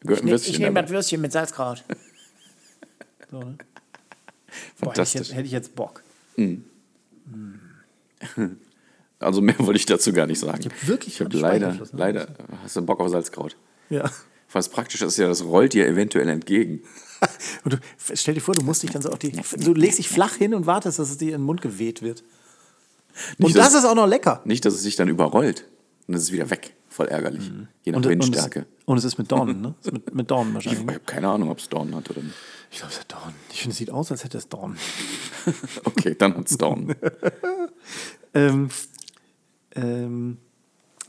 Gehört 0.00 0.22
ein 0.22 0.28
Würstchen 0.28 0.54
Ich 0.54 0.58
nehme 0.58 0.80
das 0.82 0.90
Würstchen 0.90 1.20
mit 1.20 1.32
Salzkraut. 1.32 1.84
So, 3.30 3.40
ne? 3.40 3.56
Boah, 3.56 3.56
hätte, 3.56 3.56
ich 3.56 4.78
Fantastisch. 4.78 5.20
jetzt, 5.20 5.34
hätte 5.34 5.46
ich 5.46 5.52
jetzt 5.52 5.74
Bock. 5.74 6.04
Also 9.18 9.40
mehr 9.40 9.58
wollte 9.58 9.78
ich 9.78 9.86
dazu 9.86 10.12
gar 10.12 10.26
nicht 10.26 10.38
sagen. 10.38 10.60
Ich 10.60 10.66
hab 10.66 10.86
wirklich 10.86 11.14
Ich 11.14 11.20
habe 11.20 11.30
gerade 11.30 11.42
leider, 11.42 11.72
ne? 11.72 11.88
leider, 11.92 12.28
hast 12.62 12.76
du 12.76 12.82
Bock 12.82 13.00
auf 13.00 13.08
Salzkraut. 13.08 13.56
Ja. 13.90 14.08
Was 14.52 14.68
praktisch 14.68 15.02
ist 15.02 15.16
ja, 15.16 15.26
das 15.26 15.42
rollt 15.42 15.72
dir 15.72 15.86
eventuell 15.86 16.28
entgegen. 16.28 16.82
Und 17.64 17.72
du, 17.72 17.78
stell 18.14 18.34
dir 18.34 18.40
vor, 18.40 18.54
du 18.54 18.62
musst 18.62 18.82
dich 18.84 18.90
dann 18.90 19.02
so 19.02 19.10
auf 19.10 19.18
die. 19.18 19.32
Du 19.32 19.74
legst 19.74 19.98
dich 19.98 20.08
flach 20.08 20.34
hin 20.34 20.54
und 20.54 20.66
wartest, 20.66 20.98
dass 20.98 21.10
es 21.10 21.18
dir 21.18 21.28
in 21.34 21.40
den 21.40 21.42
Mund 21.42 21.62
geweht 21.62 22.02
wird. 22.02 22.22
Und 23.38 23.46
Nicht, 23.46 23.56
das 23.56 23.72
dass- 23.72 23.84
ist 23.84 23.88
auch 23.88 23.94
noch 23.94 24.06
lecker. 24.06 24.40
Nicht, 24.44 24.64
dass 24.64 24.74
es 24.74 24.82
sich 24.82 24.96
dann 24.96 25.08
überrollt. 25.08 25.60
Und 26.06 26.12
dann 26.12 26.16
ist 26.16 26.22
es 26.24 26.32
wieder 26.32 26.50
weg. 26.50 26.76
Voll 26.88 27.06
ärgerlich. 27.08 27.50
Je 27.82 27.92
nach 27.92 27.98
Mhm. 28.00 28.04
Und, 28.04 28.06
und, 28.06 28.08
Windstärke. 28.10 28.60
es, 28.60 28.84
und 28.84 28.98
es 28.98 29.04
ist 29.04 29.18
mit 29.18 29.32
Dornen, 29.32 29.60
ne? 29.60 29.74
Es 29.82 29.90
mit, 29.90 30.14
mit 30.14 30.30
Dornen 30.30 30.50
Ich 30.50 30.54
wahrscheinlich. 30.54 30.80
habe 30.80 30.92
ne? 30.92 31.00
keine 31.04 31.28
Ahnung, 31.28 31.50
ob 31.50 31.58
es 31.58 31.68
Dornen 31.68 31.94
hat 31.96 32.08
oder 32.10 32.22
nicht. 32.22 32.34
Ich 32.70 32.78
glaube, 32.78 32.92
es 32.92 33.00
hat 33.00 33.12
Dornen. 33.12 33.34
Ich 33.52 33.60
finde, 33.60 33.72
es 33.72 33.78
sieht 33.78 33.90
aus, 33.90 34.10
als 34.12 34.22
hätte 34.24 34.38
es 34.38 34.48
Dornen. 34.48 34.76
Okay, 35.84 36.14
dann 36.16 36.36
hat 36.36 36.50
es 36.50 36.56
Dornen. 36.56 36.94
Ähm, 38.36 38.68
ähm, 39.76 40.38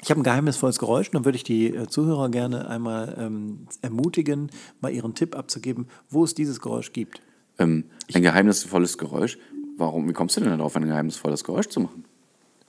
Ich 0.04 0.10
habe 0.12 0.20
ein 0.22 0.24
geheimnisvolles 0.24 0.78
Geräusch, 0.78 1.10
dann 1.12 1.26
würde 1.26 1.36
ich 1.38 1.44
die 1.44 1.74
äh, 1.76 1.88
Zuhörer 1.88 2.30
gerne 2.30 2.68
einmal 2.68 3.16
ähm, 3.20 3.68
ermutigen, 3.82 4.52
mal 4.82 4.92
ihren 4.94 5.16
Tipp 5.16 5.36
abzugeben, 5.36 5.88
wo 6.10 6.24
es 6.24 6.36
dieses 6.36 6.62
Geräusch 6.62 6.94
gibt. 6.94 7.22
Ähm, 7.58 7.86
ein 8.14 8.22
geheimnisvolles 8.22 8.98
Geräusch. 9.00 9.40
Warum, 9.78 10.08
wie 10.08 10.14
kommst 10.14 10.38
du 10.38 10.42
denn 10.42 10.58
darauf, 10.58 10.76
ein 10.76 10.86
geheimnisvolles 10.86 11.44
Geräusch 11.44 11.68
zu 11.68 11.82
machen? 11.82 12.06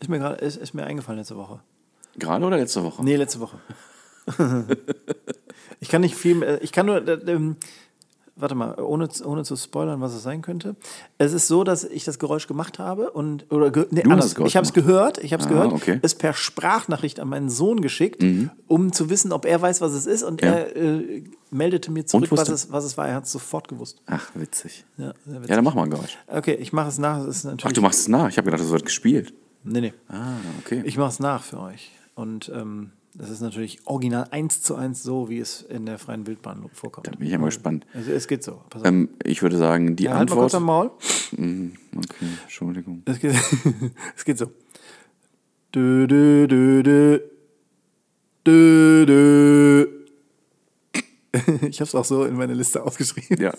Ist 0.01 0.09
mir 0.09 0.19
gerade 0.19 0.45
ist, 0.45 0.57
ist 0.57 0.75
mir 0.75 0.85
eingefallen 0.85 1.19
letzte 1.19 1.37
Woche. 1.37 1.61
Gerade 2.19 2.45
oder 2.45 2.57
letzte 2.57 2.83
Woche? 2.83 3.05
Nee, 3.05 3.17
letzte 3.17 3.41
Woche. 3.41 3.59
ich 5.81 5.89
kann 5.89 6.01
nicht 6.01 6.17
viel, 6.17 6.43
äh, 6.43 6.59
ich 6.59 6.73
kann 6.73 6.87
nur, 6.87 7.07
äh, 7.07 7.13
ähm, 7.31 7.57
warte 8.37 8.55
mal, 8.55 8.74
ohne, 8.80 9.09
ohne 9.24 9.45
zu 9.45 9.57
spoilern, 9.57 10.01
was 10.01 10.12
es 10.14 10.22
sein 10.22 10.43
könnte. 10.43 10.76
Es 11.18 11.32
ist 11.32 11.49
so, 11.49 11.64
dass 11.64 11.84
ich 11.84 12.05
das 12.05 12.18
Geräusch 12.18 12.47
gemacht 12.47 12.78
habe 12.78 13.11
und, 13.11 13.51
oder, 13.51 13.70
ge, 13.70 13.87
nee, 13.91 14.03
anders. 14.05 14.34
ich 14.45 14.57
habe 14.57 14.66
es 14.66 14.72
gehört, 14.74 15.18
ich 15.18 15.32
habe 15.32 15.43
es 15.43 15.47
Ah, 15.49 15.51
gehört, 15.53 15.72
okay. 15.72 15.95
Mhm. 15.97 16.01
es 16.03 16.14
per 16.14 16.34
Sprachnachricht 16.34 17.18
an 17.18 17.28
meinen 17.28 17.49
Sohn 17.49 17.80
geschickt, 17.80 18.22
um 18.68 18.93
zu 18.93 19.09
wissen, 19.11 19.32
ob 19.32 19.47
er 19.47 19.61
weiß, 19.62 19.80
was 19.80 19.93
es 19.93 20.07
ist 20.07 20.22
und 20.22 20.43
Ja. 20.43 20.49
er 20.53 20.76
äh, 20.76 21.24
meldete 21.51 21.91
mir 21.91 22.05
zurück, 22.07 22.28
was 22.30 22.49
es, 22.49 22.70
was 22.70 22.84
es 22.84 22.97
war. 22.99 23.09
Er 23.09 23.14
hat 23.16 23.24
es 23.24 23.32
sofort 23.32 23.68
gewusst. 23.68 24.03
Ach, 24.07 24.30
witzig. 24.34 24.84
Ja, 24.99 25.14
witzig. 25.24 25.49
Ja, 25.49 25.57
dann 25.57 25.64
mach 25.64 25.74
mal 25.74 25.84
ein 25.84 25.91
Geräusch. 25.91 26.18
Okay, 26.28 26.55
ich 26.55 26.72
mache 26.72 26.89
es 26.89 26.99
nach. 26.99 27.24
Es 27.26 27.47
Ach, 27.47 27.72
du 27.72 27.80
machst 27.80 28.01
es 28.01 28.09
nach. 28.09 28.28
Ich 28.28 28.37
habe 28.37 28.45
gedacht, 28.47 28.61
das 28.62 28.70
wird 28.70 28.84
gespielt. 28.84 29.32
Nee, 29.64 29.80
nee. 29.80 29.95
Ah, 30.09 30.34
okay. 30.61 30.82
Ich 30.84 30.97
mache 30.99 31.09
es 31.09 31.18
nach 31.20 31.43
für 31.43 31.59
euch. 31.61 31.91
Und 32.14 32.51
ähm, 32.55 32.91
das 33.19 33.31
ist 33.31 33.41
natürlich 33.41 33.81
original 33.87 34.29
eins 34.31 34.62
zu 34.62 34.75
eins 34.77 35.03
so, 35.03 35.29
wie 35.31 35.39
es 35.39 35.62
in 35.62 35.87
der 35.87 35.99
freien 35.99 36.27
Wildbahn 36.27 36.69
vorkommt. 36.73 37.07
da 37.07 37.12
bin 37.12 37.27
ich 37.27 37.33
ja 37.33 37.39
mal 37.39 37.47
gespannt. 37.47 37.87
Also 37.95 38.12
es 38.12 38.29
geht 38.29 38.45
so. 38.45 38.62
Ähm, 38.85 39.09
ich 39.25 39.43
würde 39.43 39.57
sagen, 39.57 39.97
die 39.97 40.05
ja, 40.05 40.14
halt 40.19 40.29
mal 40.29 40.37
kurz 40.37 40.55
Antwort. 40.55 40.93
am 41.35 41.41
Maul. 41.41 41.47
Mhm, 41.47 41.73
okay, 41.97 42.27
Entschuldigung. 42.43 43.03
Es 43.07 43.19
geht, 43.19 43.35
es 44.17 44.25
geht 44.25 44.39
so. 44.39 44.53
Dö, 45.75 46.07
dö, 46.07 46.47
dö, 46.47 46.83
dö. 46.83 47.21
Dö, 48.47 49.07
dö. 49.07 49.87
Ich 51.69 51.81
habe 51.81 51.89
es 51.89 51.95
auch 51.95 52.05
so 52.05 52.25
in 52.25 52.35
meine 52.35 52.55
Liste 52.55 52.83
aufgeschrieben. 52.83 53.39
Ja, 53.39 53.53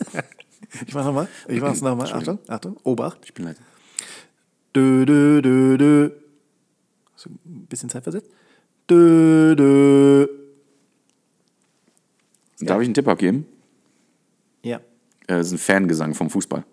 Ich 0.88 0.93
mache 0.95 1.05
nochmal. 1.05 1.28
Ich 1.47 1.62
mache 1.62 1.74
es 1.74 1.82
nochmal. 1.82 2.12
Achtung, 2.12 2.39
Achtung. 2.47 2.78
Obacht. 2.84 3.20
ich 3.24 3.34
bin 3.34 3.45
leid. 3.45 3.58
Dö, 4.76 5.05
dö, 5.05 5.41
dö, 5.41 5.78
dö. 5.78 6.10
So 7.16 7.30
ein 7.30 7.68
bisschen 7.68 7.89
Zeit 7.89 8.03
versetzt. 8.03 8.30
Dö, 8.90 9.56
dö. 9.56 10.28
Darf 12.60 12.82
ich 12.82 12.86
einen 12.86 12.94
Tipp 12.94 13.08
abgeben? 13.08 13.46
Ja, 14.64 14.78
Äh, 14.78 14.82
Das 15.28 15.48
ist 15.48 15.54
ein 15.54 15.58
Fangesang 15.60 16.14
vom 16.16 16.30
Fußball. 16.30 16.64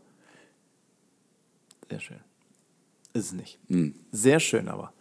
sehr 1.90 2.00
schön. 2.00 2.16
Ist 3.12 3.26
es 3.26 3.32
nicht. 3.32 3.58
Sehr 4.10 4.40
schön 4.40 4.68
aber. 4.68 4.92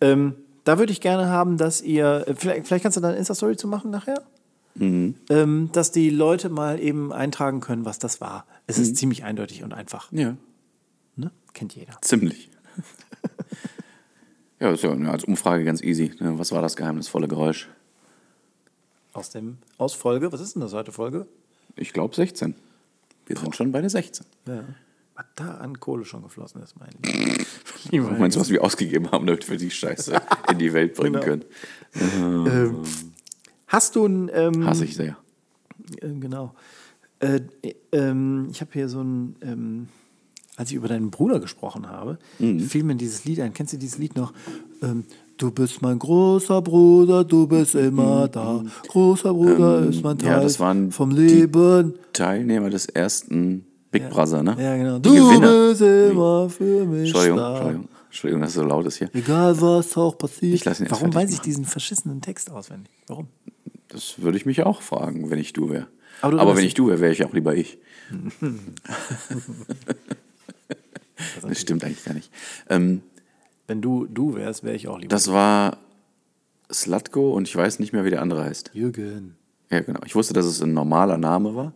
Ähm, 0.00 0.34
da 0.64 0.78
würde 0.78 0.92
ich 0.92 1.00
gerne 1.00 1.28
haben, 1.28 1.56
dass 1.58 1.80
ihr, 1.82 2.24
äh, 2.26 2.34
vielleicht, 2.34 2.66
vielleicht 2.66 2.82
kannst 2.82 2.96
du 2.96 3.00
da 3.00 3.08
eine 3.08 3.18
Insta-Story 3.18 3.56
zu 3.56 3.68
machen 3.68 3.90
nachher, 3.90 4.22
ähm, 4.76 5.70
dass 5.72 5.92
die 5.92 6.10
Leute 6.10 6.48
mal 6.48 6.80
eben 6.80 7.12
eintragen 7.12 7.60
können, 7.60 7.84
was 7.84 7.98
das 7.98 8.20
war. 8.20 8.46
Es 8.66 8.78
ist 8.78 8.96
ziemlich 8.96 9.24
eindeutig 9.24 9.62
und 9.62 9.72
einfach. 9.74 10.10
Ja, 10.12 10.36
Ne? 11.16 11.30
Kennt 11.52 11.74
jeder. 11.74 12.00
ziemlich. 12.02 12.50
Ja, 14.60 14.70
ist 14.70 14.82
ja 14.84 14.90
als 15.10 15.24
Umfrage 15.24 15.64
ganz 15.64 15.82
easy. 15.82 16.12
ne? 16.20 16.38
Was 16.38 16.52
war 16.52 16.62
das 16.62 16.76
geheimnisvolle 16.76 17.28
Geräusch? 17.28 17.68
Aus 19.12 19.30
dem, 19.30 19.58
aus 19.78 19.94
Folge, 19.94 20.32
was 20.32 20.40
ist 20.40 20.54
denn 20.54 20.62
das 20.62 20.72
heute 20.72 20.92
Folge? 20.92 21.26
Ich 21.76 21.92
glaube 21.92 22.14
16. 22.14 22.54
Wir 23.26 23.36
sind 23.36 23.56
schon 23.56 23.72
bei 23.72 23.80
der 23.80 23.90
16. 23.90 24.24
Ja. 24.46 24.64
Was 25.14 25.24
da 25.34 25.54
an 25.58 25.78
Kohle 25.80 26.04
schon 26.04 26.22
geflossen 26.22 26.62
ist, 26.62 26.76
mein 26.78 26.90
Lieber. 27.02 27.44
Du 27.90 28.18
meinst, 28.18 28.38
was 28.38 28.50
wir 28.50 28.62
ausgegeben 28.62 29.10
haben, 29.10 29.26
damit 29.26 29.48
wir 29.48 29.56
die 29.56 29.70
Scheiße 29.70 30.20
in 30.50 30.58
die 30.58 30.72
Welt 30.74 30.94
bringen 30.94 31.14
Genau. 31.20 31.24
können? 31.24 31.44
ähm, 32.46 32.82
hast 33.66 33.96
du 33.96 34.04
ein, 34.06 34.30
ähm, 34.34 34.66
Hasse 34.66 34.84
ich 34.84 34.94
sehr. 34.94 35.16
Ähm, 36.02 36.20
genau. 36.20 36.54
Äh, 37.20 37.40
ähm, 37.92 38.48
ich 38.50 38.60
habe 38.60 38.70
hier 38.74 38.88
so 38.90 39.02
ein, 39.02 39.36
ähm, 39.40 39.88
als 40.60 40.70
ich 40.70 40.76
über 40.76 40.88
deinen 40.88 41.10
Bruder 41.10 41.40
gesprochen 41.40 41.88
habe, 41.88 42.18
Mhm. 42.38 42.60
fiel 42.60 42.84
mir 42.84 42.94
dieses 42.94 43.24
Lied 43.24 43.40
ein. 43.40 43.54
Kennst 43.54 43.72
du 43.72 43.78
dieses 43.78 43.96
Lied 43.98 44.14
noch? 44.14 44.32
Ähm, 44.82 45.04
du 45.38 45.50
bist 45.50 45.80
mein 45.80 45.98
großer 45.98 46.60
Bruder, 46.60 47.24
du 47.24 47.46
bist 47.46 47.74
immer 47.74 48.28
da. 48.28 48.62
Großer 48.88 49.32
Bruder 49.32 49.86
ist 49.86 50.02
mein 50.04 50.16
Mhm. 50.18 50.22
ja, 50.24 50.34
Teil 50.34 50.42
das 50.42 50.60
waren 50.60 50.92
vom 50.92 51.10
Leben. 51.12 51.94
Teilnehmer 52.12 52.68
des 52.68 52.86
ersten 52.86 53.64
Big 53.90 54.08
Brother, 54.10 54.42
ne? 54.42 54.54
Ja, 54.60 54.76
genau. 54.76 54.98
Die 54.98 55.08
Du 55.08 55.14
Gewinner. 55.14 55.68
bist 55.70 55.80
immer 55.80 56.50
für 56.50 56.84
mich 56.84 57.00
Entschuldigung, 57.08 57.38
da. 57.38 57.54
Entschuldigung, 57.56 57.88
Entschuldigung, 58.10 58.40
dass 58.42 58.50
es 58.50 58.56
so 58.56 58.62
laut 58.62 58.86
ist 58.86 58.96
hier. 58.98 59.08
Egal 59.14 59.60
was 59.62 59.96
auch 59.96 60.18
passiert. 60.18 60.64
Warum 60.90 61.14
weiß 61.14 61.30
ich 61.30 61.36
machen. 61.38 61.44
diesen 61.46 61.64
verschissenen 61.64 62.20
Text 62.20 62.50
auswendig? 62.50 62.92
Warum? 63.06 63.28
Das 63.88 64.20
würde 64.22 64.36
ich 64.36 64.44
mich 64.46 64.62
auch 64.64 64.82
fragen, 64.82 65.30
wenn 65.30 65.38
ich 65.38 65.52
du 65.54 65.70
wäre. 65.70 65.86
Aber 66.22 66.38
Aber, 66.38 66.54
wenn 66.56 66.64
ich 66.66 66.74
du 66.74 66.88
wäre, 66.88 67.00
wäre 67.00 67.12
ich 67.12 67.24
auch 67.24 67.32
lieber 67.32 67.54
ich. 67.56 67.78
das 71.42 71.60
stimmt 71.60 71.84
eigentlich 71.84 72.04
gar 72.04 72.14
nicht. 72.14 72.30
Ähm, 72.68 73.02
Wenn 73.66 73.80
du 73.82 74.06
du 74.06 74.34
wärst, 74.34 74.64
wäre 74.64 74.74
ich 74.76 74.88
auch 74.88 74.98
lieber. 74.98 75.08
das 75.10 75.32
war 75.32 75.78
Slatko 76.72 77.32
und 77.32 77.48
ich 77.48 77.56
weiß 77.56 77.78
nicht 77.80 77.92
mehr, 77.92 78.04
wie 78.04 78.10
der 78.10 78.22
andere 78.22 78.44
heißt. 78.44 78.70
Jürgen. 78.74 79.36
Ja, 79.70 79.80
genau. 79.80 80.00
Ich 80.06 80.14
wusste, 80.14 80.34
dass 80.34 80.46
es 80.46 80.62
ein 80.62 80.72
normaler 80.72 81.18
Name 81.18 81.54
war. 81.54 81.72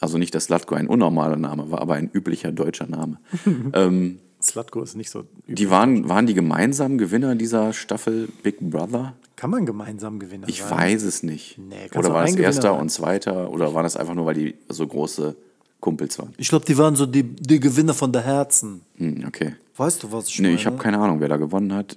Also 0.00 0.18
nicht, 0.18 0.34
dass 0.34 0.44
Slatko 0.44 0.74
ein 0.74 0.88
unnormaler 0.88 1.36
Name 1.36 1.70
war, 1.70 1.80
aber 1.80 1.94
ein 1.94 2.10
üblicher 2.12 2.52
deutscher 2.52 2.86
Name. 2.86 3.18
ähm, 3.72 4.18
Slatko 4.42 4.82
ist 4.82 4.94
nicht 4.96 5.10
so 5.10 5.20
üblich. 5.20 5.56
die 5.56 5.70
waren, 5.70 6.08
waren 6.08 6.26
die 6.26 6.34
gemeinsamen 6.34 6.98
Gewinner 6.98 7.34
dieser 7.34 7.72
Staffel 7.72 8.28
Big 8.42 8.60
Brother? 8.60 9.14
Kann 9.34 9.50
man 9.50 9.64
gemeinsam 9.64 10.18
Gewinner 10.18 10.48
Ich 10.48 10.62
sein? 10.62 10.70
weiß 10.78 11.02
es 11.04 11.22
nicht. 11.22 11.58
Nee, 11.58 11.74
oder 11.94 12.12
war 12.12 12.22
das 12.26 12.36
erster 12.36 12.72
sein? 12.72 12.80
und 12.80 12.90
zweiter? 12.90 13.50
Oder 13.50 13.74
war 13.74 13.82
das 13.82 13.96
einfach 13.96 14.14
nur, 14.14 14.26
weil 14.26 14.34
die 14.34 14.54
so 14.68 14.86
große 14.86 15.34
Kumpels 15.80 16.18
waren? 16.18 16.34
Ich 16.38 16.48
glaube, 16.48 16.64
die 16.64 16.76
waren 16.78 16.96
so 16.96 17.06
die, 17.06 17.22
die 17.22 17.60
Gewinner 17.60 17.94
von 17.94 18.12
der 18.12 18.22
Herzen. 18.22 18.80
Hm, 18.96 19.24
okay. 19.26 19.56
Weißt 19.76 20.02
du, 20.02 20.10
was 20.12 20.28
ich 20.28 20.38
Nee, 20.40 20.48
meine? 20.48 20.58
ich 20.60 20.66
habe 20.66 20.76
keine 20.78 20.98
Ahnung, 20.98 21.20
wer 21.20 21.28
da 21.28 21.36
gewonnen 21.36 21.72
hat. 21.74 21.96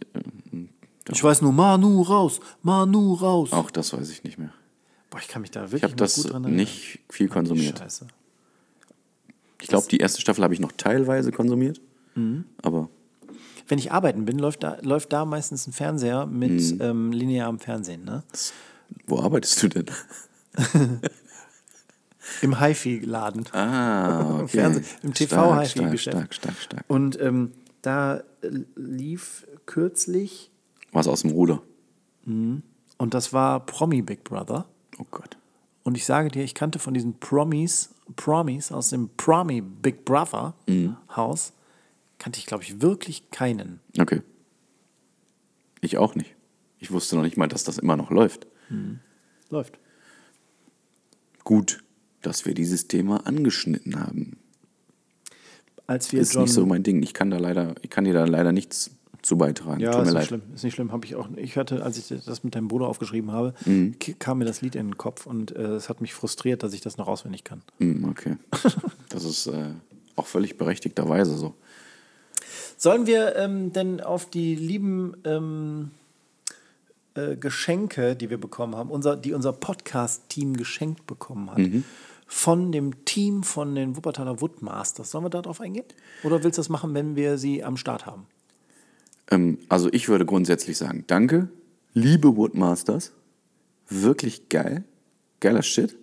Ähm, 0.52 0.70
Ich 1.12 1.24
weiß 1.24 1.42
nur, 1.42 1.52
Manu 1.54 2.02
raus, 2.04 2.40
Manu 2.62 3.14
raus. 3.16 3.52
Auch 3.54 3.72
das 3.72 3.94
weiß 3.94 4.10
ich 4.12 4.24
nicht 4.24 4.38
mehr. 4.38 4.54
Boah, 5.10 5.20
ich 5.20 5.28
kann 5.28 5.42
mich 5.42 5.50
da 5.52 5.66
Ich 5.66 5.72
wirklich 5.72 5.84
habe 5.84 5.94
noch 5.94 5.98
das 5.98 6.16
gut 6.16 6.26
dran 6.34 6.44
erinnern. 6.44 6.60
nicht 6.60 7.00
viel 7.10 7.28
konsumiert. 7.30 7.80
Scheiße. 7.80 8.06
Ich 9.62 9.68
glaube, 9.68 9.88
die 9.90 9.98
erste 9.98 10.22
Staffel 10.22 10.44
habe 10.44 10.54
ich 10.54 10.60
noch 10.60 10.72
teilweise 10.74 11.32
konsumiert. 11.32 11.82
Mhm. 12.16 12.46
Aber 12.62 12.90
Wenn 13.68 13.78
ich 13.80 13.92
arbeiten 13.92 14.26
bin, 14.26 14.40
läuft 14.40 14.64
da, 14.64 14.78
läuft 14.82 15.12
da 15.14 15.26
meistens 15.26 15.68
ein 15.68 15.74
Fernseher 15.74 16.26
mit 16.26 16.52
Mhm. 16.60 16.78
ähm, 16.82 17.12
linearem 17.12 17.60
Fernsehen. 17.60 18.04
Ne? 18.04 18.24
wo 19.08 19.20
arbeitest 19.20 19.62
du 19.64 19.68
denn? 19.70 19.86
Im 22.42 22.60
HiFi-Laden. 22.60 23.46
Ah, 23.54 24.20
Im 24.30 24.36
okay. 24.44 24.48
Fernsehen, 24.48 24.86
im 25.04 25.16
Stark, 25.16 25.30
TV-HiFi-Geschäft. 25.30 26.18
Stark, 26.18 26.34
stark, 26.34 26.56
stark, 26.56 26.62
stark. 26.62 26.86
Und 26.88 27.20
ähm, 27.22 27.52
da 27.82 28.18
äh, 28.42 28.50
lief 28.76 29.48
kürzlich, 29.66 30.52
Was 30.92 31.08
aus 31.08 31.22
dem 31.22 31.32
Ruder? 31.32 31.62
und 32.26 33.14
das 33.14 33.34
war 33.34 33.66
Promi 33.66 34.02
Big 34.04 34.24
Brother. 34.24 34.66
Oh 35.00 35.06
Gott. 35.10 35.38
Und 35.84 35.96
ich 35.98 36.06
sage 36.06 36.30
dir, 36.30 36.44
ich 36.44 36.54
kannte 36.54 36.78
von 36.78 36.94
diesen 36.94 37.18
Promis, 37.20 37.90
Promis 38.16 38.72
aus 38.72 38.90
dem 38.90 39.10
Promi 39.18 39.62
Big 39.62 40.06
Brother 40.06 40.54
Mhm. 40.68 40.96
Haus, 41.16 41.54
kannte 42.20 42.38
ich, 42.40 42.46
glaube 42.46 42.64
ich, 42.64 42.82
wirklich 42.82 43.32
keinen. 43.32 43.80
Okay. 43.98 44.22
Ich 45.82 45.98
auch 45.98 46.14
nicht. 46.14 46.36
Ich 46.78 46.92
wusste 46.92 47.16
noch 47.16 47.24
nicht 47.24 47.38
mal, 47.38 47.48
dass 47.48 47.64
das 47.64 47.78
immer 47.80 47.98
noch 47.98 48.12
läuft. 48.12 48.46
Läuft. 49.50 49.80
Gut, 51.44 51.84
dass 52.22 52.46
wir 52.46 52.54
dieses 52.54 52.88
Thema 52.88 53.26
angeschnitten 53.28 54.00
haben. 54.00 54.38
Als 55.88 56.12
wir 56.12 56.22
Ist 56.22 56.34
John, 56.34 56.44
nicht 56.44 56.54
so 56.54 56.66
mein 56.66 56.84
Ding. 56.84 57.02
Ich 57.02 57.14
kann 57.14 57.32
da 57.32 57.38
leider, 57.38 57.76
ich 57.82 57.90
kann 57.90 58.04
dir 58.04 58.14
da 58.14 58.26
leider 58.26 58.52
nichts 58.52 58.92
zu 59.22 59.38
beitragen. 59.38 59.82
ja, 59.82 59.92
Tut 59.92 60.02
ist 60.04 60.06
mir 60.08 60.12
nicht 60.12 60.14
leid. 60.14 60.28
schlimm, 60.28 60.42
ist 60.56 60.64
nicht 60.64 60.74
schlimm. 60.76 60.92
Habe 60.92 61.06
ich 61.06 61.16
auch. 61.16 61.28
Ich 61.36 61.58
hatte, 61.58 61.84
als 61.84 61.98
ich 61.98 62.24
das 62.26 62.44
mit 62.44 62.56
deinem 62.56 62.68
Bruder 62.68 62.88
aufgeschrieben 62.88 63.32
habe, 63.32 63.54
Mhm. 63.66 63.96
kam 64.20 64.38
mir 64.38 64.46
das 64.46 64.62
Lied 64.62 64.76
in 64.76 64.88
den 64.88 64.98
Kopf 64.98 65.26
und 65.26 65.56
äh, 65.56 65.62
es 65.76 65.90
hat 65.90 66.00
mich 66.02 66.14
frustriert, 66.14 66.64
dass 66.64 66.74
ich 66.74 66.82
das 66.82 66.98
noch 66.98 67.08
auswendig 67.08 67.44
kann. 67.44 67.62
Hm, 67.80 68.06
okay. 68.10 68.38
Das 69.10 69.24
ist 69.26 69.48
äh, 69.48 69.72
auch 70.16 70.28
völlig 70.28 70.58
berechtigterweise 70.58 71.36
so. 71.36 71.56
Sollen 72.78 73.08
wir 73.08 73.36
ähm, 73.36 73.74
denn 73.74 74.00
auf 74.00 74.30
die 74.30 74.56
lieben 74.56 75.16
ähm, 75.26 75.92
äh, 77.20 77.36
Geschenke, 77.36 78.16
die 78.16 78.30
wir 78.30 78.40
bekommen 78.40 78.76
haben, 78.76 78.90
unser, 78.90 79.16
die 79.16 79.34
unser 79.34 79.54
Podcast-Team 79.54 80.58
geschenkt 80.58 81.08
bekommen 81.08 81.52
hat, 81.52 81.60
von 82.26 82.72
dem 82.72 83.06
Team 83.06 83.44
von 83.44 83.74
den 83.74 83.96
Wuppertaler 83.96 84.40
Woodmasters, 84.40 85.12
sollen 85.12 85.26
wir 85.26 85.30
darauf 85.30 85.62
eingehen? 85.62 85.86
Oder 86.24 86.44
willst 86.44 86.58
du 86.58 86.62
das 86.62 86.70
machen, 86.70 86.94
wenn 86.94 87.16
wir 87.16 87.38
sie 87.38 87.64
am 87.64 87.76
Start 87.76 88.06
haben? 88.06 88.28
Ähm, 89.32 89.58
also 89.68 89.90
ich 89.92 90.10
würde 90.10 90.26
grundsätzlich 90.26 90.78
sagen, 90.78 91.06
danke, 91.08 91.50
liebe 91.94 92.36
Woodmasters, 92.36 93.14
wirklich 93.90 94.50
geil, 94.50 94.84
geiler 95.40 95.64
Shit. 95.64 95.98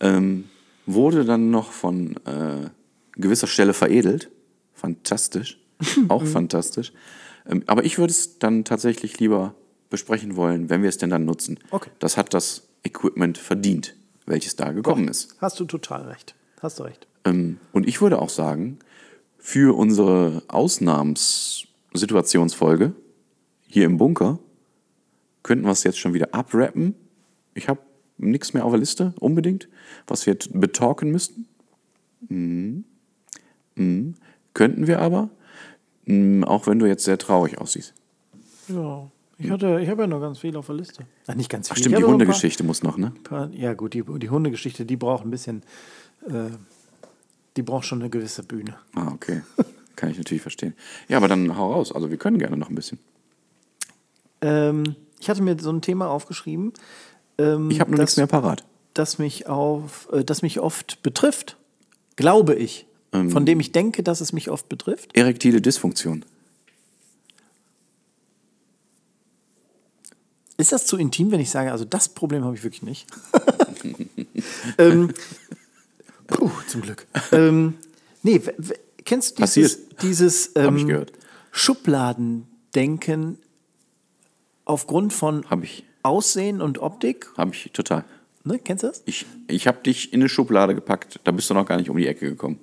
Ähm, 0.00 0.44
wurde 0.86 1.24
dann 1.24 1.50
noch 1.50 1.70
von 1.70 2.16
äh, 2.26 2.68
gewisser 3.12 3.46
Stelle 3.46 3.72
veredelt, 3.72 4.30
fantastisch, 4.74 5.58
auch 6.08 6.24
fantastisch. 6.24 6.92
Ähm, 7.48 7.62
aber 7.66 7.84
ich 7.84 7.98
würde 7.98 8.10
es 8.10 8.38
dann 8.38 8.64
tatsächlich 8.64 9.18
lieber 9.20 9.54
besprechen 9.90 10.36
wollen, 10.36 10.70
wenn 10.70 10.82
wir 10.82 10.88
es 10.88 10.98
denn 10.98 11.10
dann 11.10 11.24
nutzen. 11.24 11.58
Okay. 11.70 11.90
Das 11.98 12.16
hat 12.16 12.32
das 12.34 12.68
Equipment 12.84 13.38
verdient, 13.38 13.96
welches 14.26 14.54
da 14.56 14.72
gekommen 14.72 15.08
ist. 15.08 15.34
Hast 15.40 15.58
du 15.60 15.64
total 15.64 16.02
recht. 16.02 16.34
Hast 16.60 16.78
du 16.78 16.82
recht. 16.84 17.06
Ähm, 17.24 17.58
und 17.72 17.88
ich 17.88 18.00
würde 18.00 18.20
auch 18.20 18.30
sagen, 18.30 18.78
für 19.38 19.76
unsere 19.76 20.42
Ausnahmssituationsfolge 20.48 22.92
hier 23.68 23.84
im 23.84 23.98
Bunker 23.98 24.38
könnten 25.42 25.64
wir 25.64 25.72
es 25.72 25.82
jetzt 25.84 25.98
schon 25.98 26.14
wieder 26.14 26.34
abrappen. 26.34 26.94
Ich 27.54 27.68
habe 27.68 27.80
nichts 28.18 28.54
mehr 28.54 28.64
auf 28.64 28.72
der 28.72 28.80
Liste, 28.80 29.12
unbedingt, 29.20 29.68
was 30.06 30.26
wir 30.26 30.36
betalken 30.50 31.10
müssten. 31.10 31.46
Mhm. 32.28 32.84
Mhm. 33.76 34.14
Könnten 34.54 34.86
wir 34.86 35.00
aber, 35.00 35.28
Mhm, 36.06 36.44
auch 36.44 36.66
wenn 36.66 36.78
du 36.78 36.86
jetzt 36.86 37.04
sehr 37.04 37.18
traurig 37.18 37.58
aussiehst. 37.58 37.92
Ja. 38.68 39.10
Ich, 39.38 39.50
hatte, 39.50 39.80
ich 39.80 39.88
habe 39.88 40.02
ja 40.02 40.06
noch 40.06 40.20
ganz 40.20 40.38
viel 40.38 40.56
auf 40.56 40.66
der 40.66 40.76
Liste. 40.76 41.04
Ach, 41.26 41.34
nicht 41.34 41.50
ganz 41.50 41.68
viel. 41.68 41.74
Ach 41.74 41.78
stimmt, 41.78 41.98
die 41.98 42.04
Hundegeschichte 42.04 42.64
muss 42.64 42.82
noch, 42.82 42.96
ne? 42.96 43.12
Paar, 43.24 43.50
ja, 43.52 43.74
gut, 43.74 43.92
die, 43.94 44.02
die 44.02 44.30
Hundegeschichte, 44.30 44.86
die 44.86 44.96
braucht 44.96 45.24
ein 45.24 45.30
bisschen. 45.30 45.62
Äh, 46.26 46.50
die 47.56 47.62
braucht 47.62 47.84
schon 47.86 48.00
eine 48.00 48.10
gewisse 48.10 48.42
Bühne. 48.42 48.76
Ah, 48.94 49.08
okay. 49.12 49.42
Kann 49.96 50.10
ich 50.10 50.18
natürlich 50.18 50.42
verstehen. 50.42 50.74
Ja, 51.08 51.16
aber 51.18 51.28
dann 51.28 51.56
hau 51.56 51.72
raus. 51.72 51.90
Also 51.92 52.10
wir 52.10 52.16
können 52.18 52.38
gerne 52.38 52.56
noch 52.56 52.68
ein 52.68 52.74
bisschen. 52.74 52.98
Ähm, 54.42 54.94
ich 55.20 55.30
hatte 55.30 55.42
mir 55.42 55.56
so 55.58 55.70
ein 55.70 55.80
Thema 55.80 56.08
aufgeschrieben. 56.08 56.72
Ähm, 57.38 57.70
Ich 57.70 57.80
habe 57.80 57.90
nur 57.90 58.00
nichts 58.00 58.16
mehr 58.16 58.26
parat. 58.26 58.64
das 58.94 59.18
mich 59.18 59.46
auf, 59.46 60.08
äh, 60.12 60.24
das 60.24 60.42
mich 60.42 60.60
oft 60.60 61.02
betrifft, 61.02 61.56
glaube 62.16 62.54
ich, 62.54 62.86
Ähm. 63.12 63.30
von 63.30 63.46
dem 63.46 63.60
ich 63.60 63.72
denke, 63.72 64.02
dass 64.02 64.20
es 64.20 64.32
mich 64.32 64.50
oft 64.50 64.68
betrifft. 64.68 65.16
Erektile 65.16 65.60
Dysfunktion. 65.62 66.24
Ist 70.58 70.72
das 70.72 70.86
zu 70.86 70.96
intim, 70.96 71.30
wenn 71.30 71.40
ich 71.40 71.50
sage, 71.50 71.70
also 71.70 71.84
das 71.84 72.08
Problem 72.08 72.44
habe 72.44 72.54
ich 72.54 72.64
wirklich 72.64 72.82
nicht? 72.82 73.06
ähm, 74.78 75.12
puh, 76.26 76.50
zum 76.66 76.82
Glück. 76.82 77.06
ähm, 77.32 77.74
nee, 78.22 78.40
kennst 79.04 79.38
du 79.38 79.44
dieses, 79.44 79.88
dieses 80.02 80.52
ähm. 80.54 81.06
Schubladendenken 81.50 83.38
aufgrund 84.64 85.12
von. 85.12 85.44
Aussehen 86.02 86.60
und 86.60 86.78
Optik? 86.78 87.28
Habe 87.36 87.52
ich 87.52 87.70
total. 87.72 88.04
Ne, 88.44 88.60
kennst 88.60 88.84
du 88.84 88.88
das? 88.88 89.02
Ich, 89.06 89.26
ich 89.48 89.66
habe 89.66 89.82
dich 89.82 90.12
in 90.12 90.20
eine 90.20 90.28
Schublade 90.28 90.74
gepackt, 90.74 91.18
da 91.24 91.32
bist 91.32 91.50
du 91.50 91.54
noch 91.54 91.66
gar 91.66 91.78
nicht 91.78 91.90
um 91.90 91.96
die 91.96 92.06
Ecke 92.06 92.28
gekommen. 92.30 92.60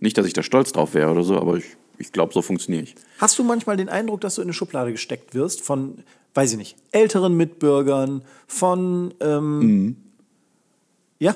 Nicht, 0.00 0.16
dass 0.16 0.26
ich 0.26 0.32
da 0.32 0.42
stolz 0.42 0.72
drauf 0.72 0.94
wäre 0.94 1.10
oder 1.10 1.22
so, 1.22 1.36
aber 1.38 1.58
ich, 1.58 1.76
ich 1.98 2.12
glaube, 2.12 2.32
so 2.32 2.42
funktioniere 2.42 2.84
ich. 2.84 2.94
Hast 3.18 3.38
du 3.38 3.44
manchmal 3.44 3.76
den 3.76 3.88
Eindruck, 3.88 4.20
dass 4.20 4.36
du 4.36 4.42
in 4.42 4.46
eine 4.46 4.52
Schublade 4.54 4.92
gesteckt 4.92 5.34
wirst 5.34 5.60
von, 5.62 6.04
weiß 6.34 6.52
ich 6.52 6.58
nicht, 6.58 6.76
älteren 6.92 7.36
Mitbürgern, 7.36 8.22
von, 8.46 9.14
ähm, 9.20 9.58
Mhm. 9.58 9.96
ja, 11.18 11.34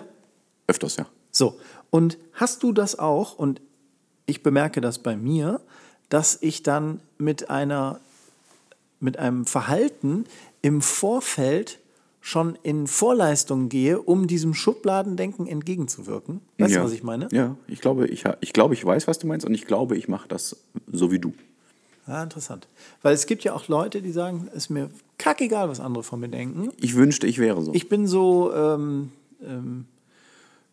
Öfters, 0.66 0.96
ja. 0.96 1.06
so. 1.30 1.58
Und 1.90 2.16
hast 2.32 2.62
du 2.62 2.72
das 2.72 2.98
auch, 2.98 3.36
und 3.38 3.60
ich 4.26 4.42
bemerke 4.42 4.80
das 4.80 4.98
bei 5.00 5.16
mir, 5.16 5.60
dass 6.08 6.38
ich 6.40 6.62
dann 6.62 7.00
mit 7.18 7.50
einer, 7.50 8.00
mit 9.00 9.18
einem 9.18 9.44
Verhalten 9.46 10.24
im 10.62 10.80
Vorfeld 10.80 11.78
schon 12.24 12.56
in 12.62 12.86
Vorleistung 12.86 13.68
gehe, 13.68 14.00
um 14.00 14.28
diesem 14.28 14.54
Schubladendenken 14.54 15.48
entgegenzuwirken. 15.48 16.40
Weißt 16.56 16.72
ja. 16.72 16.78
du, 16.78 16.86
was 16.86 16.92
ich 16.92 17.02
meine? 17.02 17.28
Ja, 17.32 17.56
ich 17.66 17.80
glaube, 17.80 18.06
ich, 18.06 18.24
ich 18.40 18.52
glaube, 18.52 18.74
ich 18.74 18.84
weiß, 18.84 19.08
was 19.08 19.18
du 19.18 19.26
meinst 19.26 19.44
und 19.44 19.52
ich 19.52 19.66
glaube, 19.66 19.96
ich 19.96 20.08
mache 20.08 20.28
das 20.28 20.56
so 20.90 21.10
wie 21.10 21.18
du. 21.18 21.34
Ah, 22.06 22.22
interessant. 22.22 22.68
Weil 23.02 23.12
es 23.14 23.26
gibt 23.26 23.42
ja 23.42 23.54
auch 23.54 23.66
Leute, 23.66 24.02
die 24.02 24.12
sagen, 24.12 24.48
es 24.52 24.64
ist 24.64 24.70
mir 24.70 24.88
kackegal, 25.18 25.68
was 25.68 25.80
andere 25.80 26.04
von 26.04 26.20
mir 26.20 26.28
denken. 26.28 26.70
Ich 26.80 26.94
wünschte, 26.94 27.26
ich 27.26 27.38
wäre 27.38 27.60
so. 27.60 27.74
Ich 27.74 27.88
bin 27.88 28.06
so, 28.06 28.54
ähm, 28.54 29.10
ähm, 29.44 29.86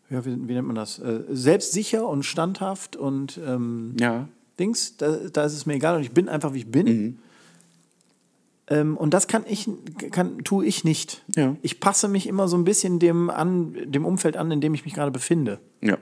ja, 0.08 0.24
wie, 0.24 0.48
wie 0.48 0.54
nennt 0.54 0.68
man 0.68 0.76
das? 0.76 1.00
Äh, 1.00 1.22
selbstsicher 1.30 2.08
und 2.08 2.22
standhaft 2.22 2.94
und 2.94 3.40
ähm, 3.44 3.96
ja. 3.98 4.28
Dings, 4.60 4.96
da, 4.98 5.16
da 5.32 5.44
ist 5.44 5.54
es 5.54 5.66
mir 5.66 5.74
egal 5.74 5.96
und 5.96 6.02
ich 6.02 6.12
bin 6.12 6.28
einfach, 6.28 6.54
wie 6.54 6.58
ich 6.58 6.70
bin. 6.70 6.86
Mhm. 6.86 7.18
Ähm, 8.70 8.96
und 8.96 9.12
das 9.12 9.26
kann 9.28 9.44
ich, 9.48 9.68
kann, 10.12 10.38
tue 10.44 10.64
ich 10.64 10.84
nicht. 10.84 11.22
Ja. 11.36 11.56
Ich 11.60 11.80
passe 11.80 12.06
mich 12.08 12.26
immer 12.28 12.46
so 12.48 12.56
ein 12.56 12.64
bisschen 12.64 12.98
dem, 13.00 13.28
an, 13.28 13.74
dem 13.84 14.04
Umfeld 14.04 14.36
an, 14.36 14.50
in 14.52 14.60
dem 14.60 14.74
ich 14.74 14.84
mich 14.84 14.94
gerade 14.94 15.10
befinde. 15.10 15.58
Ja. 15.82 15.98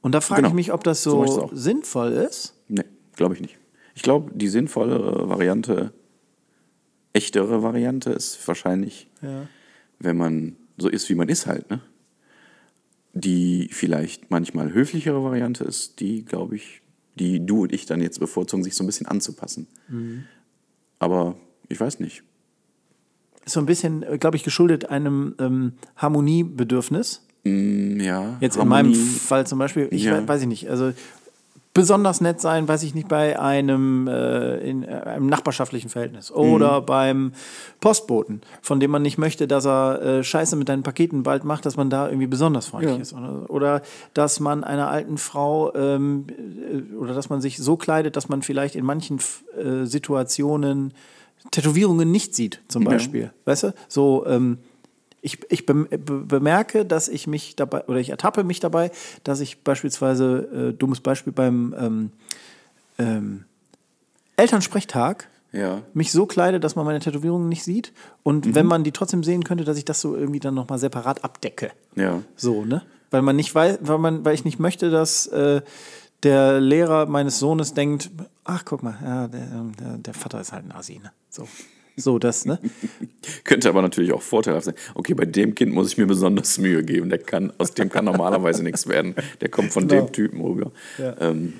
Und 0.00 0.12
da 0.14 0.20
frage 0.20 0.40
Genau. 0.42 0.48
ich 0.48 0.54
mich, 0.54 0.72
ob 0.72 0.82
das 0.84 1.02
So 1.02 1.24
so 1.26 1.50
sinnvoll 1.52 2.12
ist. 2.12 2.54
Nee, 2.68 2.84
glaube 3.14 3.34
ich 3.34 3.40
nicht. 3.40 3.58
Ich 3.94 4.02
glaube, 4.02 4.32
die 4.34 4.48
sinnvollere 4.48 5.28
Variante, 5.28 5.92
echtere 7.12 7.62
Variante 7.62 8.10
ist 8.10 8.46
wahrscheinlich, 8.48 9.08
Ja. 9.20 9.46
wenn 9.98 10.16
man 10.16 10.56
so 10.78 10.88
ist, 10.88 11.08
wie 11.10 11.14
man 11.14 11.28
ist 11.28 11.46
halt, 11.46 11.70
ne? 11.70 11.80
Die 13.14 13.68
vielleicht 13.70 14.30
manchmal 14.30 14.72
höflichere 14.72 15.22
Variante 15.22 15.64
ist, 15.64 16.00
die, 16.00 16.24
glaube 16.24 16.56
ich, 16.56 16.80
die 17.18 17.44
du 17.44 17.64
und 17.64 17.72
ich 17.74 17.84
dann 17.84 18.00
jetzt 18.00 18.18
bevorzugen, 18.18 18.64
sich 18.64 18.74
so 18.74 18.82
ein 18.82 18.86
bisschen 18.86 19.06
anzupassen. 19.06 19.66
Aber 20.98 21.36
ich 21.72 21.80
weiß 21.80 22.00
nicht. 22.00 22.22
Ist 23.44 23.54
so 23.54 23.60
ein 23.60 23.66
bisschen, 23.66 24.04
glaube 24.20 24.36
ich, 24.36 24.44
geschuldet 24.44 24.88
einem 24.90 25.34
ähm, 25.40 25.72
Harmoniebedürfnis. 25.96 27.22
Mm, 27.44 27.98
Ja. 28.00 28.36
Jetzt 28.40 28.56
in 28.56 28.68
meinem 28.68 28.92
Harmonie- 28.92 29.18
Fall 29.18 29.46
zum 29.46 29.58
Beispiel, 29.58 29.88
ich 29.90 30.04
Ja. 30.04 30.16
we- 30.22 30.28
weiß 30.28 30.42
ich 30.42 30.46
nicht, 30.48 30.70
also 30.70 30.92
besonders 31.74 32.20
nett 32.20 32.38
sein, 32.40 32.68
weiß 32.68 32.82
ich 32.82 32.94
nicht, 32.94 33.08
bei 33.08 33.40
einem, 33.40 34.06
äh, 34.06 34.58
in, 34.58 34.82
äh, 34.84 34.88
einem 34.88 35.26
nachbarschaftlichen 35.26 35.88
Verhältnis 35.88 36.30
oder 36.30 36.82
Mhm. 36.82 36.86
beim 36.86 37.32
Postboten, 37.80 38.42
von 38.60 38.78
dem 38.78 38.90
man 38.90 39.00
nicht 39.02 39.16
möchte, 39.18 39.48
dass 39.48 39.64
er 39.66 40.02
äh, 40.02 40.22
Scheiße 40.22 40.54
mit 40.54 40.68
deinen 40.68 40.82
Paketen 40.82 41.22
bald 41.22 41.44
macht, 41.44 41.64
dass 41.64 41.76
man 41.76 41.88
da 41.88 42.08
irgendwie 42.08 42.26
besonders 42.26 42.66
freundlich 42.66 42.94
Ja. 42.96 43.00
ist. 43.00 43.12
Oder, 43.14 43.48
oder 43.50 43.82
dass 44.14 44.38
man 44.38 44.62
einer 44.64 44.88
alten 44.88 45.16
Frau 45.16 45.74
ähm, 45.74 46.26
äh, 46.30 46.94
oder 46.94 47.14
dass 47.14 47.30
man 47.30 47.40
sich 47.40 47.56
so 47.56 47.76
kleidet, 47.78 48.16
dass 48.16 48.28
man 48.28 48.42
vielleicht 48.42 48.76
in 48.76 48.84
manchen 48.84 49.18
äh, 49.56 49.86
Situationen 49.86 50.92
Tätowierungen 51.50 52.10
nicht 52.10 52.34
sieht, 52.34 52.60
zum 52.68 52.84
Beispiel. 52.84 53.32
Weißt 53.44 53.64
du? 53.64 53.74
So, 53.88 54.24
ähm, 54.26 54.58
ich, 55.20 55.38
ich 55.50 55.66
be 55.66 55.74
bemerke, 55.96 56.84
dass 56.84 57.08
ich 57.08 57.26
mich 57.26 57.54
dabei, 57.56 57.84
oder 57.86 57.98
ich 58.00 58.10
ertappe 58.10 58.42
mich 58.44 58.60
dabei, 58.60 58.90
dass 59.24 59.40
ich 59.40 59.62
beispielsweise, 59.62 60.70
äh, 60.70 60.72
dummes 60.72 61.00
Beispiel 61.00 61.32
beim 61.32 61.74
ähm, 61.78 62.10
ähm, 62.98 63.44
Elternsprechtag 64.36 65.28
Ja. 65.52 65.82
mich 65.94 66.10
so 66.12 66.26
kleide, 66.26 66.58
dass 66.60 66.76
man 66.76 66.84
meine 66.86 66.98
Tätowierungen 67.00 67.48
nicht 67.48 67.62
sieht. 67.62 67.92
Und 68.22 68.46
Mhm. 68.46 68.54
wenn 68.54 68.66
man 68.66 68.84
die 68.84 68.92
trotzdem 68.92 69.22
sehen 69.22 69.44
könnte, 69.44 69.64
dass 69.64 69.76
ich 69.76 69.84
das 69.84 70.00
so 70.00 70.16
irgendwie 70.16 70.40
dann 70.40 70.54
nochmal 70.54 70.78
separat 70.78 71.22
abdecke. 71.24 71.70
Ja. 71.94 72.22
So, 72.36 72.64
ne? 72.64 72.82
Weil 73.10 73.20
man 73.22 73.36
nicht 73.36 73.54
weiß, 73.54 73.78
weil 73.82 73.98
man, 73.98 74.24
weil 74.24 74.34
ich 74.34 74.44
nicht 74.46 74.58
möchte, 74.58 74.90
dass 74.90 75.26
äh, 75.26 75.60
der 76.22 76.60
Lehrer 76.60 77.04
meines 77.06 77.38
Sohnes 77.38 77.74
denkt, 77.74 78.10
ach 78.44 78.64
guck 78.64 78.82
mal, 78.82 78.96
ja, 79.02 79.28
der, 79.28 79.40
ähm, 79.52 79.72
der, 79.78 79.98
der 79.98 80.14
Vater 80.14 80.40
ist 80.40 80.52
halt 80.52 80.64
ein 80.64 80.72
Asi, 80.72 80.98
ne? 80.98 81.12
So. 81.30 81.46
So, 81.94 82.18
das, 82.18 82.46
ne? 82.46 82.58
Könnte 83.44 83.68
aber 83.68 83.82
natürlich 83.82 84.12
auch 84.12 84.22
vorteilhaft 84.22 84.64
sein. 84.64 84.74
Okay, 84.94 85.12
bei 85.12 85.26
dem 85.26 85.54
Kind 85.54 85.74
muss 85.74 85.88
ich 85.88 85.98
mir 85.98 86.06
besonders 86.06 86.56
Mühe 86.56 86.82
geben. 86.82 87.10
Der 87.10 87.18
kann, 87.18 87.52
aus 87.58 87.74
dem 87.74 87.90
kann 87.90 88.06
normalerweise 88.06 88.62
nichts 88.64 88.86
werden. 88.86 89.14
Der 89.42 89.50
kommt 89.50 89.72
von 89.74 89.86
Genau. 89.88 90.06
dem 90.06 90.12
Typen 90.12 90.40
rüber. 90.40 90.72
Ja. 90.96 91.14
Ähm, 91.20 91.52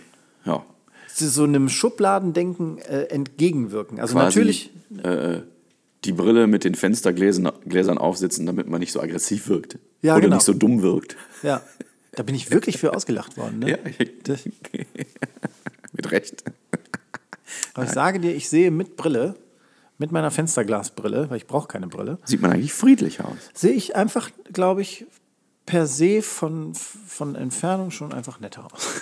ja. 0.47 0.64
so 1.09 1.45
einem 1.45 1.68
Schubladendenken 1.68 2.78
äh, 2.78 3.03
entgegenwirken. 3.11 4.01
Also 4.01 4.14
Quasi, 4.14 4.39
natürlich, 4.39 4.70
Äh, 5.03 5.43
die 6.05 6.12
Brille 6.12 6.47
mit 6.47 6.64
den 6.64 6.74
Fenstergläsern 6.74 7.53
Gläsern 7.68 7.99
aufsitzen, 7.99 8.47
damit 8.47 8.68
man 8.68 8.80
nicht 8.80 8.93
so 8.93 9.01
aggressiv 9.03 9.49
wirkt. 9.49 9.78
Ja, 10.01 10.14
Oder 10.14 10.22
genau. 10.22 10.37
nicht 10.37 10.45
so 10.47 10.55
dumm 10.55 10.80
wirkt. 10.83 11.14
ja, 11.43 11.61
da 12.12 12.22
bin 12.22 12.35
ich 12.35 12.51
wirklich 12.51 12.78
für 12.78 12.95
ausgelacht 12.97 13.37
worden. 13.37 13.59
Ne? 13.59 13.78
Ja, 14.26 14.35
mit 15.93 16.11
Recht. 16.11 16.45
aber 17.74 17.84
ich 17.84 17.90
sage 17.90 18.20
dir, 18.20 18.34
ich 18.34 18.49
sehe 18.49 18.70
mit 18.70 18.97
Brille, 18.97 19.34
mit 19.99 20.11
meiner 20.12 20.30
Fensterglasbrille, 20.30 21.30
weil 21.30 21.36
ich 21.36 21.47
brauche 21.47 21.68
keine 21.68 21.86
Brille, 21.86 22.18
Sieht 22.24 22.40
man 22.43 22.51
eigentlich 22.53 22.72
friedlich 22.72 23.20
aus. 23.22 23.36
sehe 23.55 23.72
ich 23.72 23.95
einfach, 23.97 24.30
glaube 24.53 24.82
ich, 24.82 25.07
per 25.66 25.86
se 25.86 26.22
von, 26.22 26.74
von 26.74 27.34
Entfernung 27.36 27.90
schon 27.90 28.12
einfach 28.12 28.40
netter 28.40 28.64
aus. 28.72 28.88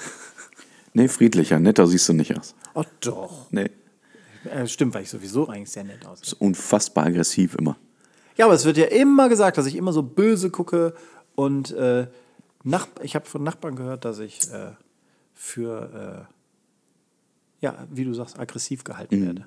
Nee, 0.93 1.07
friedlicher, 1.07 1.61
netter 1.61 1.87
siehst 1.87 2.09
du 2.09 2.13
nicht 2.15 2.37
aus. 2.37 2.57
Oh 2.75 2.83
doch. 2.99 3.47
Nee, 3.53 3.71
Äh, 4.45 4.67
stimmt, 4.67 4.93
weil 4.93 5.05
ich 5.05 5.11
sowieso 5.11 5.49
eigentlich 5.49 5.71
sehr 5.71 5.85
nett 5.85 6.05
aussehe. 6.05 6.25
ist 6.27 6.33
unfassbar 6.33 7.07
aggressiv 7.07 7.55
immer. 7.55 7.77
Ja, 8.37 8.47
aber 8.47 8.55
es 8.55 8.65
wird 8.65 8.77
ja 8.77 8.87
immer 8.87 9.29
gesagt, 9.29 9.57
dass 9.57 9.67
ich 9.67 9.77
immer 9.77 9.93
so 9.93 10.03
böse 10.03 10.51
gucke 10.51 10.93
und 11.37 11.71
äh, 11.71 12.09
ich 13.03 13.15
habe 13.15 13.25
von 13.27 13.45
Nachbarn 13.45 13.77
gehört, 13.77 14.05
dass 14.05 14.19
ich 14.19 14.41
äh, 14.53 14.73
für, 15.33 16.27
äh, 16.29 16.33
ja, 17.61 17.87
wie 17.91 18.05
du 18.05 18.15
sagst, 18.15 18.39
aggressiv 18.39 18.85
gehalten 18.85 19.25
werde. 19.25 19.47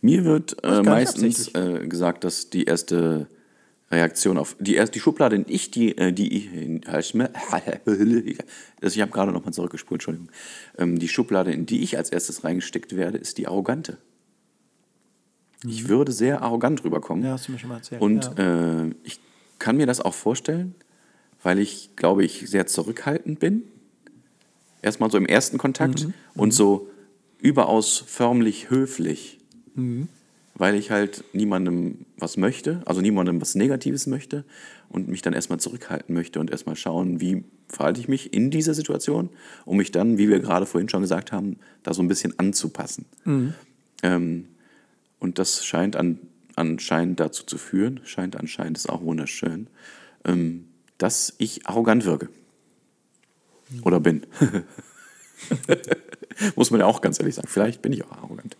Mir 0.00 0.24
wird 0.24 0.62
äh, 0.64 0.82
meistens 0.82 1.54
äh, 1.54 1.86
gesagt, 1.88 2.24
dass 2.24 2.50
die 2.50 2.64
erste 2.64 3.28
Reaktion 3.90 4.36
auf 4.36 4.56
die 4.60 4.74
erste 4.74 4.94
die 4.94 5.00
Schublade, 5.00 5.36
in 5.36 5.44
ich 5.48 5.70
die 5.70 5.96
äh, 5.96 6.12
die 6.12 6.36
ich 6.36 6.50
das 8.80 8.94
ich 8.94 9.00
habe 9.00 9.10
gerade 9.10 9.32
noch 9.32 9.44
mal 9.44 9.52
zurückgespult, 9.52 10.00
Entschuldigung. 10.00 10.30
Ähm, 10.76 10.98
die 10.98 11.08
Schublade, 11.08 11.52
in 11.52 11.66
die 11.66 11.82
ich 11.82 11.96
als 11.96 12.10
erstes 12.10 12.44
reingesteckt 12.44 12.96
werde, 12.96 13.18
ist 13.18 13.38
die 13.38 13.48
arrogante. 13.48 13.98
Ich 15.66 15.88
würde 15.88 16.12
sehr 16.12 16.42
arrogant 16.42 16.84
rüberkommen. 16.84 17.24
Ja, 17.24 17.32
hast 17.32 17.48
du 17.48 17.52
mir 17.52 17.58
schon 17.58 17.70
mal 17.70 17.76
erzählt. 17.76 18.00
Und 18.00 18.30
ja. 18.36 18.84
äh, 18.84 18.94
ich 19.02 19.18
kann 19.58 19.76
mir 19.76 19.86
das 19.86 20.00
auch 20.00 20.14
vorstellen, 20.14 20.74
weil 21.42 21.58
ich, 21.58 21.96
glaube 21.96 22.24
ich, 22.24 22.48
sehr 22.48 22.66
zurückhaltend 22.66 23.40
bin. 23.40 23.64
Erstmal 24.82 25.10
so 25.10 25.18
im 25.18 25.26
ersten 25.26 25.58
Kontakt 25.58 26.04
Mhm. 26.04 26.14
und 26.34 26.52
so 26.52 26.88
überaus 27.40 28.02
förmlich 28.06 28.70
höflich. 28.70 29.38
Mhm. 29.74 30.08
Weil 30.54 30.74
ich 30.74 30.90
halt 30.90 31.22
niemandem 31.32 32.06
was 32.16 32.36
möchte, 32.36 32.82
also 32.84 33.00
niemandem 33.00 33.40
was 33.40 33.54
Negatives 33.54 34.08
möchte 34.08 34.44
und 34.88 35.06
mich 35.06 35.22
dann 35.22 35.32
erstmal 35.32 35.60
zurückhalten 35.60 36.14
möchte 36.14 36.40
und 36.40 36.50
erstmal 36.50 36.74
schauen, 36.74 37.20
wie 37.20 37.44
verhalte 37.68 38.00
ich 38.00 38.08
mich 38.08 38.32
in 38.32 38.50
dieser 38.50 38.74
Situation, 38.74 39.30
um 39.64 39.76
mich 39.76 39.92
dann, 39.92 40.18
wie 40.18 40.28
wir 40.28 40.40
gerade 40.40 40.66
vorhin 40.66 40.88
schon 40.88 41.02
gesagt 41.02 41.30
haben, 41.30 41.58
da 41.84 41.94
so 41.94 42.02
ein 42.02 42.08
bisschen 42.08 42.36
anzupassen. 42.40 43.04
Ähm, 44.02 44.48
und 45.20 45.38
das 45.38 45.64
scheint 45.64 45.94
an, 45.94 46.18
anscheinend 46.56 47.20
dazu 47.20 47.44
zu 47.44 47.58
führen, 47.58 48.00
scheint 48.04 48.34
anscheinend, 48.36 48.78
ist 48.78 48.88
auch 48.88 49.02
wunderschön, 49.02 49.68
ähm, 50.24 50.64
dass 50.96 51.34
ich 51.38 51.66
arrogant 51.68 52.04
wirke. 52.04 52.28
Oder 53.82 54.00
bin. 54.00 54.26
Muss 56.56 56.70
man 56.70 56.80
ja 56.80 56.86
auch 56.86 57.00
ganz 57.00 57.18
ehrlich 57.18 57.34
sagen. 57.34 57.48
Vielleicht 57.48 57.82
bin 57.82 57.92
ich 57.92 58.04
auch 58.04 58.12
arrogant. 58.12 58.56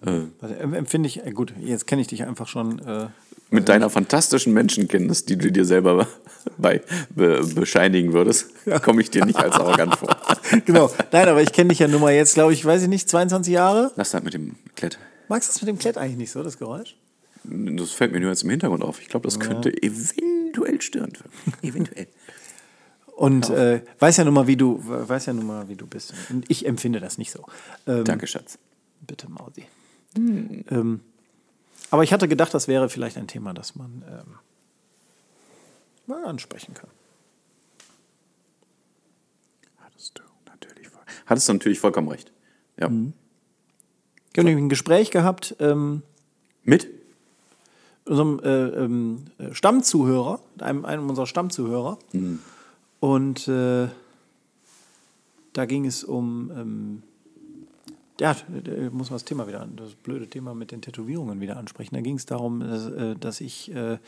Em- 0.00 0.74
empfinde 0.74 1.08
ich, 1.08 1.24
äh, 1.26 1.32
gut, 1.32 1.52
jetzt 1.60 1.86
kenne 1.86 2.00
ich 2.02 2.08
dich 2.08 2.22
einfach 2.24 2.46
schon. 2.46 2.78
Äh, 2.78 3.08
Mit 3.50 3.68
deiner 3.68 3.90
fantastischen 3.90 4.52
Menschenkenntnis, 4.52 5.24
die 5.24 5.36
du 5.36 5.50
dir 5.50 5.64
selber 5.64 6.06
bei 6.58 6.82
be, 7.10 7.44
bescheinigen 7.54 8.12
würdest, 8.12 8.50
komme 8.82 9.02
ich 9.02 9.10
dir 9.10 9.24
nicht 9.24 9.38
als 9.38 9.56
arrogant 9.56 9.96
vor. 9.96 10.16
genau. 10.64 10.90
Nein, 11.10 11.28
aber 11.28 11.42
ich 11.42 11.52
kenne 11.52 11.70
dich 11.70 11.80
ja 11.80 11.88
nun 11.88 12.00
mal 12.00 12.12
jetzt, 12.12 12.34
glaube 12.34 12.52
ich, 12.52 12.64
weiß 12.64 12.82
ich 12.82 12.88
nicht, 12.88 13.08
22 13.08 13.52
Jahre. 13.52 13.90
Lass 13.96 14.12
das 14.12 14.22
mit 14.22 14.34
dem 14.34 14.54
Klett. 14.76 14.98
Magst 15.28 15.48
du 15.48 15.52
das 15.52 15.62
mit 15.62 15.68
dem 15.68 15.78
Klett 15.78 15.98
eigentlich 15.98 16.16
nicht 16.16 16.30
so, 16.30 16.42
das 16.44 16.58
Geräusch? 16.58 16.96
Das 17.44 17.90
fällt 17.92 18.12
mir 18.12 18.20
nur 18.20 18.30
jetzt 18.30 18.44
im 18.44 18.50
Hintergrund 18.50 18.82
auf. 18.84 19.00
Ich 19.00 19.08
glaube, 19.08 19.26
das 19.26 19.40
könnte 19.40 19.70
eventuell 19.82 20.80
störend 20.80 21.18
wirken. 21.18 21.66
Eventuell. 21.66 22.06
Und 23.18 23.50
äh, 23.50 23.82
weiß 23.98 24.18
ja 24.18 24.24
nun 24.24 24.34
mal, 24.34 24.46
wie 24.46 24.56
du, 24.56 24.80
weiß 24.80 25.26
ja 25.26 25.32
nun 25.32 25.44
mal, 25.44 25.68
wie 25.68 25.74
du 25.74 25.88
bist. 25.88 26.14
Und 26.30 26.48
ich 26.48 26.64
empfinde 26.64 27.00
das 27.00 27.18
nicht 27.18 27.32
so. 27.32 27.44
Ähm, 27.88 28.04
Danke, 28.04 28.28
Schatz. 28.28 28.60
Bitte, 29.00 29.28
Mausi. 29.28 29.64
Ähm, 30.16 31.00
aber 31.90 32.04
ich 32.04 32.12
hatte 32.12 32.28
gedacht, 32.28 32.54
das 32.54 32.68
wäre 32.68 32.88
vielleicht 32.88 33.16
ein 33.16 33.26
Thema, 33.26 33.52
das 33.54 33.74
man 33.74 34.04
ähm, 34.08 34.38
mal 36.06 36.24
ansprechen 36.26 36.74
kann. 36.74 36.90
Hattest 39.78 40.16
du 40.16 40.22
natürlich, 40.46 40.86
hattest 41.26 41.48
du 41.48 41.54
natürlich 41.54 41.80
vollkommen 41.80 42.06
recht. 42.06 42.30
Ja. 42.76 42.88
Wir 42.88 42.88
haben 42.88 43.14
nämlich 44.36 44.64
ein 44.64 44.68
Gespräch 44.68 45.10
gehabt 45.10 45.56
ähm, 45.58 46.04
Mit? 46.62 46.86
unserem 48.04 48.38
äh, 48.44 49.48
äh, 49.48 49.54
Stammzuhörer, 49.54 50.38
einem, 50.60 50.84
einem 50.84 51.10
unserer 51.10 51.26
Stammzuhörer. 51.26 51.98
Und 53.00 53.48
äh, 53.48 53.88
da 55.52 55.66
ging 55.66 55.86
es 55.86 56.04
um, 56.04 56.50
ähm, 56.54 57.02
ja, 58.20 58.36
muss 58.90 59.10
man 59.10 59.16
das 59.16 59.24
Thema 59.24 59.46
wieder, 59.46 59.66
das 59.76 59.94
blöde 59.94 60.28
Thema 60.28 60.54
mit 60.54 60.72
den 60.72 60.82
Tätowierungen 60.82 61.40
wieder 61.40 61.56
ansprechen. 61.56 61.94
Da 61.94 62.00
ging 62.00 62.16
es 62.16 62.26
darum, 62.26 62.60
dass, 62.60 62.86
äh, 62.86 63.14
dass 63.16 63.40
ich 63.40 63.72
äh, 63.74 63.98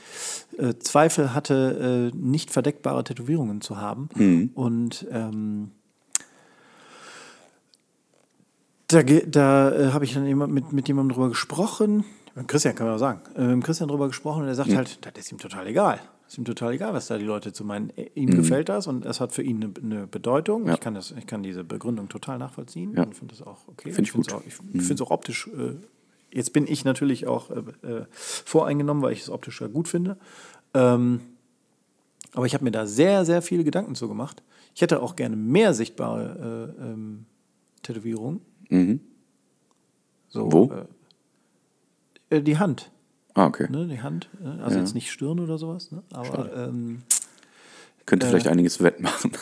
äh, 0.59 0.79
Zweifel 0.81 1.33
hatte, 1.33 2.11
äh, 2.13 2.17
nicht 2.17 2.51
verdeckbare 2.51 3.05
Tätowierungen 3.05 3.61
zu 3.61 3.77
haben. 3.77 4.09
Und 4.55 5.07
ähm, 5.11 5.71
da, 8.89 9.03
da 9.03 9.71
äh, 9.71 9.93
habe 9.93 10.05
ich 10.05 10.15
dann 10.15 10.27
jemand, 10.27 10.53
mit, 10.53 10.73
mit 10.73 10.89
jemandem 10.89 11.15
drüber 11.15 11.29
gesprochen. 11.29 12.05
Mit 12.35 12.49
Christian 12.49 12.75
kann 12.75 12.87
man 12.87 12.97
auch 12.97 13.01
sagen. 13.01 13.21
Mit 13.57 13.65
Christian 13.65 13.89
drüber 13.89 14.09
gesprochen 14.09 14.43
und 14.43 14.49
er 14.49 14.55
sagt 14.55 14.75
halt, 14.75 14.99
das 15.05 15.13
ist 15.17 15.33
ihm 15.33 15.39
total 15.39 15.67
egal. 15.67 16.01
Ist 16.31 16.39
ihm 16.39 16.45
total 16.45 16.75
egal, 16.75 16.93
was 16.95 17.09
da 17.09 17.19
die 17.19 17.25
Leute 17.25 17.53
zu 17.53 17.65
meinen. 17.65 17.91
Äh, 17.97 18.09
Ihm 18.15 18.31
gefällt 18.31 18.69
das 18.69 18.87
und 18.87 19.05
es 19.05 19.19
hat 19.19 19.33
für 19.33 19.43
ihn 19.43 19.65
eine, 19.65 19.73
eine 19.83 20.07
Bedeutung. 20.07 20.65
Ja. 20.69 20.75
Ich, 20.75 20.81
kann 20.81 20.95
das, 20.95 21.11
ich 21.11 21.27
kann 21.27 21.43
diese 21.43 21.65
Begründung 21.65 22.09
total 22.09 22.39
nachvollziehen 22.39 22.95
Ja. 22.95 23.03
und 23.03 23.17
finde 23.17 23.35
das 23.35 23.45
auch 23.45 23.67
okay. 23.67 23.91
Find 23.91 24.07
ich 24.07 24.13
find's 24.13 24.29
gut. 24.29 24.37
Auch, 24.37 24.47
ich 24.47 24.55
finde 24.55 24.95
es 24.95 25.01
auch 25.01 25.11
optisch. 25.11 25.49
Äh, 25.49 25.75
jetzt 26.33 26.53
bin 26.53 26.69
ich 26.69 26.85
natürlich 26.85 27.27
auch 27.27 27.51
äh, 27.51 27.59
äh, 27.85 28.05
voreingenommen, 28.13 29.03
weil 29.03 29.13
ich 29.13 29.23
es 29.23 29.29
optisch 29.29 29.61
ja 29.61 29.67
gut 29.67 29.89
finde. 29.89 30.19
Ähm, 30.73 31.21
aber 32.33 32.47
ich 32.47 32.55
habe 32.55 32.63
mir 32.63 32.71
da 32.71 32.87
sehr, 32.87 33.25
sehr 33.25 33.43
viele 33.43 33.65
Gedanken 33.65 33.97
zu 33.97 34.07
gemacht. 34.07 34.45
Ich 34.77 34.83
hätte 34.83 35.03
auch 35.03 35.17
gerne 35.17 35.35
mehr 35.35 35.75
sichtbare 35.75 36.75
äh, 36.79 36.85
ähm, 36.93 37.27
Tätowierungen. 37.83 38.41
So, 40.29 40.53
Wo? 40.53 40.73
Äh, 42.31 42.41
die 42.41 42.57
Hand. 42.57 42.93
Ah, 43.35 43.47
okay. 43.47 43.67
Ne, 43.71 43.87
die 43.87 44.01
Hand. 44.03 44.29
äh, 44.43 44.61
Also 44.63 44.77
Ja. 44.77 44.83
jetzt 44.83 44.95
nicht 44.95 45.11
Stirn 45.11 45.39
oder 45.41 45.57
sowas. 45.59 45.91
Ne? 45.93 46.03
Aber 46.13 46.55
ähm, 46.57 47.03
Könnte 48.07 48.27
vielleicht 48.27 48.49
einiges 48.49 48.83
wettmachen. 48.83 49.33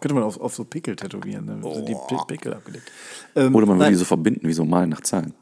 könnte 0.00 0.14
man 0.14 0.22
auf, 0.24 0.40
auf 0.40 0.54
so 0.54 0.64
Pickel 0.64 0.96
tätowieren. 0.96 1.44
Ne? 1.46 1.60
Also 1.62 1.84
die 1.84 1.94
Pi- 1.94 2.24
Pickel 2.26 2.54
abgedeckt. 2.54 2.90
Ähm, 3.36 3.54
Oder 3.54 3.66
man 3.66 3.78
würde 3.78 3.90
die 3.90 3.96
so 3.96 4.04
verbinden, 4.04 4.46
wie 4.48 4.52
so 4.52 4.64
Malen 4.64 4.90
nach 4.90 5.00
Zahlen. 5.02 5.34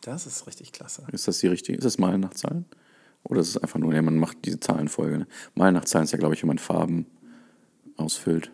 Das 0.00 0.26
ist 0.26 0.46
richtig 0.46 0.72
klasse. 0.72 1.04
Ist 1.12 1.28
das 1.28 1.38
die 1.38 1.46
richtige? 1.46 1.76
Ist 1.78 1.84
das 1.84 1.98
Malen 1.98 2.20
nach 2.20 2.34
Zahlen? 2.34 2.64
Oder 3.22 3.40
ist 3.40 3.48
es 3.50 3.56
einfach 3.58 3.78
nur, 3.78 3.94
ja, 3.94 4.02
man 4.02 4.16
macht 4.16 4.38
diese 4.44 4.60
Zahlenfolge. 4.60 5.18
Ne? 5.18 5.26
Malen 5.54 5.74
nach 5.74 5.84
Zahlen 5.84 6.04
ist 6.04 6.12
ja, 6.12 6.18
glaube 6.18 6.34
ich, 6.34 6.42
wenn 6.42 6.48
man 6.48 6.58
Farben 6.58 7.06
ausfüllt. 7.96 8.50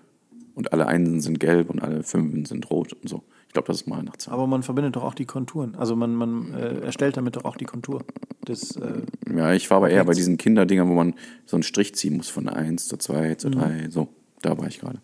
Und 0.55 0.73
alle 0.73 0.87
Einsen 0.87 1.21
sind 1.21 1.41
gelb 1.41 1.71
und 1.71 1.81
alle 1.83 2.03
Fünfen 2.03 2.45
sind 2.45 2.71
rot 2.71 2.93
und 2.93 3.09
so. 3.09 3.23
Ich 3.51 3.53
glaube, 3.53 3.67
das 3.67 3.79
ist 3.79 3.89
Malen 3.89 4.05
nach 4.05 4.17
Zahlen. 4.17 4.35
Aber 4.35 4.47
man 4.47 4.63
verbindet 4.63 4.95
doch 4.95 5.03
auch 5.03 5.15
die 5.15 5.25
Konturen. 5.25 5.75
Also 5.75 5.97
man, 5.97 6.15
man 6.15 6.55
äh, 6.55 6.83
erstellt 6.83 7.17
damit 7.17 7.35
doch 7.35 7.45
auch 7.45 7.57
die 7.57 7.65
Kontur. 7.65 8.05
Des, 8.47 8.77
äh, 8.77 9.03
Ja, 9.37 9.53
ich 9.53 9.69
war 9.71 9.79
aber 9.79 9.91
eher 9.91 10.05
bei 10.05 10.13
diesen 10.13 10.39
Kinderdingern, 10.39 10.89
wo 10.89 10.95
man 10.95 11.15
so 11.47 11.57
einen 11.57 11.65
Strich 11.65 11.97
ziehen 11.97 12.17
muss 12.17 12.29
von 12.29 12.49
1 12.49 12.87
zu 12.87 12.97
2 12.97 13.35
zu 13.35 13.51
3. 13.51 13.89
So, 13.91 14.07
da 14.41 14.57
war 14.57 14.69
ich 14.69 14.79
gerade. 14.79 15.01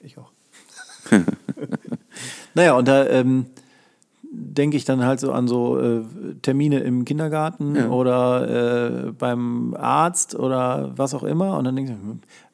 Ich 0.00 0.18
auch. 0.18 0.32
naja, 2.54 2.74
und 2.74 2.88
da 2.88 3.06
ähm, 3.08 3.46
denke 4.32 4.76
ich 4.76 4.84
dann 4.84 5.04
halt 5.04 5.20
so 5.20 5.30
an 5.30 5.46
so 5.46 5.78
äh, 5.78 6.02
Termine 6.42 6.80
im 6.80 7.04
Kindergarten 7.04 7.76
oder 7.88 9.06
äh, 9.06 9.12
beim 9.12 9.76
Arzt 9.78 10.34
oder 10.34 10.90
was 10.96 11.14
auch 11.14 11.22
immer. 11.22 11.56
Und 11.56 11.66
dann 11.66 11.76
denke 11.76 11.92
ich, 11.92 11.98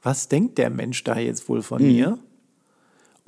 was 0.02 0.28
denkt 0.28 0.58
der 0.58 0.68
Mensch 0.68 1.02
da 1.04 1.18
jetzt 1.18 1.48
wohl 1.48 1.62
von 1.62 1.80
mir? 1.80 2.18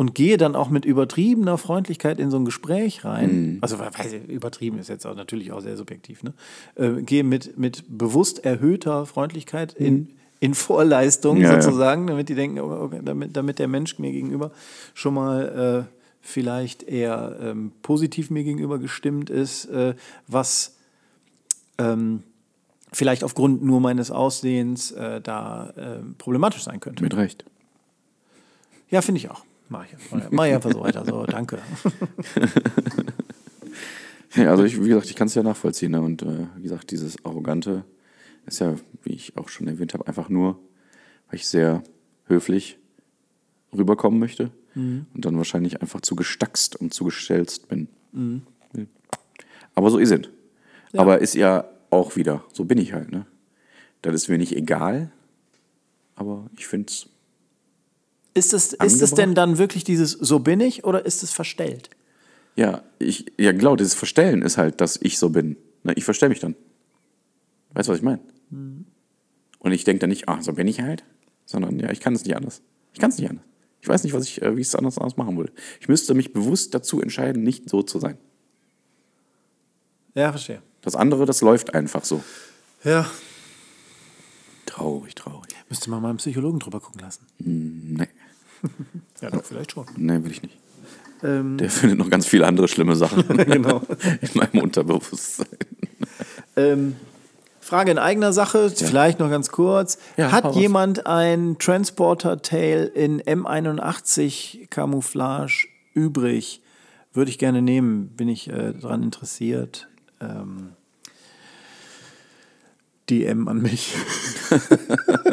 Und 0.00 0.14
gehe 0.14 0.38
dann 0.38 0.56
auch 0.56 0.70
mit 0.70 0.86
übertriebener 0.86 1.58
Freundlichkeit 1.58 2.20
in 2.20 2.30
so 2.30 2.38
ein 2.38 2.46
Gespräch 2.46 3.04
rein. 3.04 3.58
Also, 3.60 3.78
weiß 3.78 4.14
ich, 4.14 4.30
übertrieben 4.30 4.78
ist 4.78 4.88
jetzt 4.88 5.04
auch 5.06 5.14
natürlich 5.14 5.52
auch 5.52 5.60
sehr 5.60 5.76
subjektiv. 5.76 6.22
Ne? 6.22 6.32
Äh, 6.76 7.02
gehe 7.02 7.22
mit, 7.22 7.58
mit 7.58 7.84
bewusst 7.86 8.42
erhöhter 8.42 9.04
Freundlichkeit 9.04 9.74
in, 9.74 10.08
in 10.40 10.54
Vorleistung 10.54 11.36
Ja, 11.36 11.52
ja. 11.52 11.60
sozusagen, 11.60 12.06
damit 12.06 12.30
die 12.30 12.34
denken, 12.34 12.60
oh, 12.60 12.84
okay, 12.84 13.00
damit, 13.04 13.36
damit 13.36 13.58
der 13.58 13.68
Mensch 13.68 13.98
mir 13.98 14.10
gegenüber 14.10 14.52
schon 14.94 15.12
mal 15.12 15.86
äh, 15.90 15.94
vielleicht 16.22 16.82
eher 16.82 17.36
ähm, 17.42 17.72
positiv 17.82 18.30
mir 18.30 18.42
gegenüber 18.42 18.78
gestimmt 18.78 19.28
ist, 19.28 19.66
äh, 19.66 19.92
was 20.26 20.78
ähm, 21.76 22.22
vielleicht 22.90 23.22
aufgrund 23.22 23.62
nur 23.62 23.80
meines 23.80 24.10
Aussehens 24.10 24.92
äh, 24.92 25.20
da 25.20 25.74
äh, 25.76 25.98
problematisch 26.16 26.62
sein 26.62 26.80
könnte. 26.80 27.02
Mit 27.02 27.14
Recht. 27.18 27.44
Ja, 28.88 29.02
finde 29.02 29.18
ich 29.18 29.30
auch. 29.30 29.44
Mach 29.70 29.84
ich, 29.86 29.92
mach 30.30 30.44
ich- 30.46 30.52
einfach 30.54 30.72
so 30.72 30.80
weiter. 30.80 31.04
So, 31.06 31.24
danke. 31.24 31.58
Ja, 34.36 34.50
also 34.50 34.62
ich, 34.62 34.80
wie 34.80 34.86
gesagt, 34.88 35.06
ich 35.06 35.16
kann 35.16 35.26
es 35.26 35.34
ja 35.34 35.42
nachvollziehen. 35.42 35.90
Ne? 35.90 36.00
Und 36.00 36.22
äh, 36.22 36.46
wie 36.56 36.62
gesagt, 36.62 36.92
dieses 36.92 37.24
Arrogante 37.24 37.84
ist 38.46 38.60
ja, 38.60 38.76
wie 39.02 39.12
ich 39.12 39.36
auch 39.36 39.48
schon 39.48 39.66
erwähnt 39.66 39.92
habe, 39.92 40.06
einfach 40.06 40.28
nur, 40.28 40.60
weil 41.28 41.34
ich 41.36 41.48
sehr 41.48 41.82
höflich 42.26 42.78
rüberkommen 43.76 44.20
möchte 44.20 44.50
und 44.76 45.24
dann 45.24 45.36
wahrscheinlich 45.36 45.82
einfach 45.82 46.00
zu 46.00 46.14
gestackst 46.14 46.76
und 46.76 46.94
zu 46.94 47.04
gestelzt 47.04 47.66
bin. 47.68 47.88
Ja. 48.12 48.84
Aber 49.74 49.90
so 49.90 49.98
ist 49.98 50.12
es. 50.12 50.28
Aber 50.96 51.18
ist 51.18 51.34
ja 51.34 51.64
auch 51.90 52.14
wieder, 52.14 52.44
so 52.52 52.64
bin 52.64 52.78
ich 52.78 52.92
halt. 52.92 53.10
Ne? 53.10 53.26
Das 54.02 54.14
ist 54.14 54.28
mir 54.28 54.38
nicht 54.38 54.54
egal, 54.54 55.10
aber 56.14 56.48
ich 56.56 56.68
finde 56.68 56.86
es 56.88 57.08
Ist 58.34 58.54
es, 58.54 58.72
ist 58.72 59.02
es 59.02 59.14
denn 59.14 59.34
dann 59.34 59.58
wirklich 59.58 59.84
dieses 59.84 60.12
So 60.12 60.38
bin 60.38 60.60
ich 60.60 60.84
oder 60.84 61.04
ist 61.04 61.22
es 61.22 61.32
verstellt? 61.32 61.90
Ja, 62.56 62.82
ich, 62.98 63.32
ja, 63.38 63.52
genau, 63.52 63.76
dieses 63.76 63.94
Verstellen 63.94 64.42
ist 64.42 64.56
halt, 64.56 64.80
dass 64.80 64.98
ich 65.02 65.18
so 65.18 65.30
bin. 65.30 65.56
Ich 65.94 66.04
verstelle 66.04 66.30
mich 66.30 66.40
dann. 66.40 66.54
Weißt 67.72 67.88
du, 67.88 67.92
was 67.92 67.98
ich 67.98 68.04
meine? 68.04 68.20
Und 68.50 69.72
ich 69.72 69.84
denke 69.84 70.00
dann 70.00 70.10
nicht, 70.10 70.28
ah, 70.28 70.42
so 70.42 70.52
bin 70.52 70.68
ich 70.68 70.80
halt, 70.80 71.04
sondern 71.46 71.78
ja, 71.78 71.90
ich 71.90 72.00
kann 72.00 72.14
es 72.14 72.24
nicht 72.24 72.36
anders. 72.36 72.62
Ich 72.92 73.00
kann 73.00 73.10
es 73.10 73.18
nicht 73.18 73.30
anders. 73.30 73.44
Ich 73.82 73.88
weiß 73.88 74.04
nicht, 74.04 74.12
was 74.12 74.24
ich, 74.24 74.42
äh, 74.42 74.56
wie 74.56 74.60
ich 74.60 74.66
es 74.66 74.74
anders, 74.74 74.98
anders 74.98 75.16
machen 75.16 75.36
würde. 75.36 75.52
Ich 75.80 75.88
müsste 75.88 76.14
mich 76.14 76.32
bewusst 76.32 76.74
dazu 76.74 77.00
entscheiden, 77.00 77.42
nicht 77.42 77.70
so 77.70 77.82
zu 77.82 77.98
sein. 77.98 78.18
Ja, 80.14 80.30
verstehe. 80.30 80.62
Das 80.82 80.96
andere, 80.96 81.24
das 81.24 81.40
läuft 81.40 81.74
einfach 81.74 82.04
so. 82.04 82.22
Ja. 82.84 83.10
Traurig, 84.66 85.14
traurig. 85.14 85.50
Müsste 85.68 85.90
man 85.90 86.02
mal 86.02 86.08
einen 86.10 86.18
Psychologen 86.18 86.58
drüber 86.58 86.80
gucken 86.80 87.00
lassen. 87.00 87.26
Nee, 87.38 88.08
Ja, 89.20 89.30
doch, 89.30 89.44
vielleicht 89.44 89.72
schon. 89.72 89.86
nee, 89.96 90.22
will 90.22 90.30
ich 90.30 90.42
nicht. 90.42 90.56
Der 91.22 91.68
findet 91.68 91.98
noch 91.98 92.08
ganz 92.08 92.26
viele 92.26 92.46
andere 92.46 92.66
schlimme 92.66 92.96
Sachen 92.96 93.26
Genau. 93.36 93.82
in 94.22 94.28
meinem 94.34 94.62
Unterbewusstsein. 94.62 95.46
Ähm, 96.56 96.96
Frage 97.60 97.90
in 97.90 97.98
eigener 97.98 98.32
Sache, 98.32 98.70
vielleicht 98.70 99.18
noch 99.20 99.28
ganz 99.28 99.50
kurz. 99.50 99.98
Ja, 100.16 100.32
Hat 100.32 100.54
jemand 100.56 101.06
ein 101.06 101.56
Transporter-Tail 101.58 102.90
in 102.94 103.20
M81 103.20 104.68
Camouflage 104.70 105.68
übrig? 105.92 106.62
Würde 107.12 107.30
ich 107.30 107.38
gerne 107.38 107.60
nehmen, 107.60 108.08
bin 108.16 108.28
ich 108.28 108.48
äh, 108.48 108.72
daran 108.72 109.02
interessiert. 109.02 109.88
Ähm, 110.22 110.70
DM 113.10 113.46
an 113.48 113.60
mich. 113.60 113.94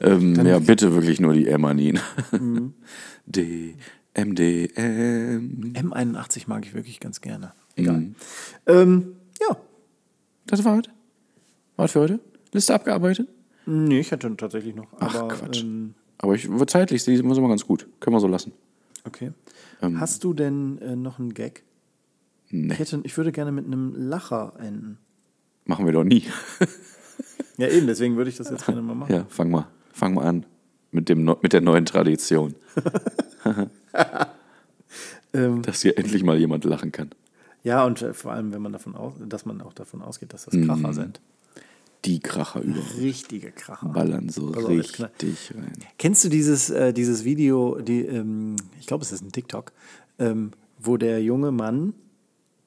Ähm, 0.00 0.34
ja, 0.46 0.58
bitte 0.58 0.94
wirklich 0.94 1.20
nur 1.20 1.32
die 1.32 1.48
Emmanin. 1.48 1.98
Mhm. 2.32 2.74
D, 3.26 3.74
M, 4.14 4.34
D, 4.34 4.66
M. 4.74 5.72
M81 5.74 6.44
mag 6.46 6.64
ich 6.66 6.74
wirklich 6.74 7.00
ganz 7.00 7.20
gerne. 7.20 7.52
Egal. 7.76 7.98
Mhm. 8.00 8.14
Ähm, 8.66 9.12
ja, 9.40 9.56
Das 10.46 10.64
war 10.64 10.76
heute? 10.76 10.90
War 11.76 11.88
für 11.88 12.00
heute? 12.00 12.20
Liste 12.52 12.74
abgearbeitet? 12.74 13.28
nee, 13.66 14.00
ich 14.00 14.10
hatte 14.12 14.34
tatsächlich 14.36 14.74
noch. 14.74 14.86
Ach, 14.98 15.14
aber, 15.14 15.28
Quatsch. 15.28 15.62
Ähm, 15.62 15.94
Aber 16.18 16.34
ich, 16.34 16.48
zeitlich 16.68 17.02
sind 17.04 17.22
wir 17.28 17.36
immer 17.36 17.48
ganz 17.48 17.66
gut. 17.66 17.86
Können 18.00 18.16
wir 18.16 18.20
so 18.20 18.28
lassen. 18.28 18.52
okay. 19.04 19.32
Ähm. 19.82 20.00
Hast 20.00 20.24
du 20.24 20.32
denn 20.34 20.78
äh, 20.78 20.96
noch 20.96 21.18
einen 21.18 21.34
Gag? 21.34 21.62
Nee, 22.50 22.72
Ich, 22.72 22.78
hätte, 22.78 23.00
ich 23.04 23.16
würde 23.16 23.30
gerne 23.30 23.52
mit 23.52 23.66
einem 23.66 23.94
Lacher 23.94 24.54
enden. 24.58 24.98
machen 25.66 25.84
wir 25.84 25.92
doch 25.92 26.02
nie. 26.04 26.24
Ja, 27.58 27.68
eben, 27.68 27.86
deswegen 27.86 28.16
würde 28.16 28.30
ich 28.30 28.36
das 28.36 28.48
jetzt 28.50 28.64
gerne 28.66 28.80
mal 28.82 28.94
machen. 28.96 29.12
Ja, 29.12 29.26
fang 29.28 29.50
mal. 29.50 29.66
Fang 29.98 30.14
mal 30.14 30.24
an. 30.26 30.46
Mit, 30.90 31.08
dem, 31.10 31.24
mit 31.42 31.52
der 31.52 31.60
neuen 31.60 31.84
Tradition. 31.84 32.54
Ähm, 35.34 35.60
Dass 35.60 35.82
hier 35.82 35.98
endlich 35.98 36.22
mal 36.22 36.38
jemand 36.38 36.64
lachen 36.64 36.90
kann. 36.90 37.10
ja, 37.62 37.84
und 37.84 38.00
äh, 38.00 38.14
vor 38.14 38.32
allem, 38.32 38.52
wenn 38.54 38.62
man 38.62 38.72
davon 38.72 38.94
aus, 38.94 39.12
dass 39.18 39.44
man 39.44 39.60
auch 39.60 39.74
davon 39.74 40.00
ausgeht, 40.00 40.32
dass 40.32 40.46
das 40.46 40.54
Mhm. 40.54 40.66
Kracher 40.66 40.94
sind. 40.94 41.20
Die 42.06 42.20
Kracher 42.20 42.62
überall 42.62 42.82
Richtige 42.98 43.50
Kracher. 43.50 43.88
ballern 43.88 44.30
so 44.30 44.46
Also, 44.54 44.68
richtig 44.68 45.00
rein. 45.54 45.72
Kennst 45.98 46.24
du 46.24 46.30
dieses, 46.30 46.70
äh, 46.70 46.94
dieses 46.94 47.24
Video, 47.24 47.78
die, 47.80 48.06
ähm, 48.06 48.56
ich 48.80 48.86
glaube, 48.86 49.04
es 49.04 49.12
ist 49.12 49.20
ein 49.22 49.30
TikTok, 49.32 49.72
ähm, 50.18 50.52
wo 50.78 50.96
der 50.96 51.22
junge 51.22 51.50
Mann, 51.52 51.92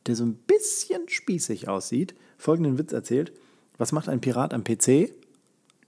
der 0.05 0.15
so 0.15 0.23
ein 0.25 0.35
bisschen 0.35 1.01
spießig 1.07 1.67
aussieht, 1.67 2.13
folgenden 2.37 2.77
Witz 2.77 2.91
erzählt. 2.93 3.31
Was 3.79 3.91
macht 3.91 4.07
ein 4.07 4.21
Pirat 4.21 4.53
am 4.53 4.63
PC? 4.63 5.11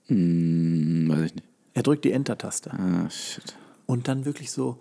Hm, 0.08 1.08
weiß 1.10 1.22
ich 1.26 1.36
nicht. 1.36 1.48
Er 1.74 1.84
drückt 1.84 2.06
die 2.06 2.12
Enter-Taste. 2.12 2.72
Ah, 2.72 3.10
shit. 3.10 3.56
Und 3.86 4.08
dann 4.08 4.26
wirklich 4.26 4.52
so 4.52 4.80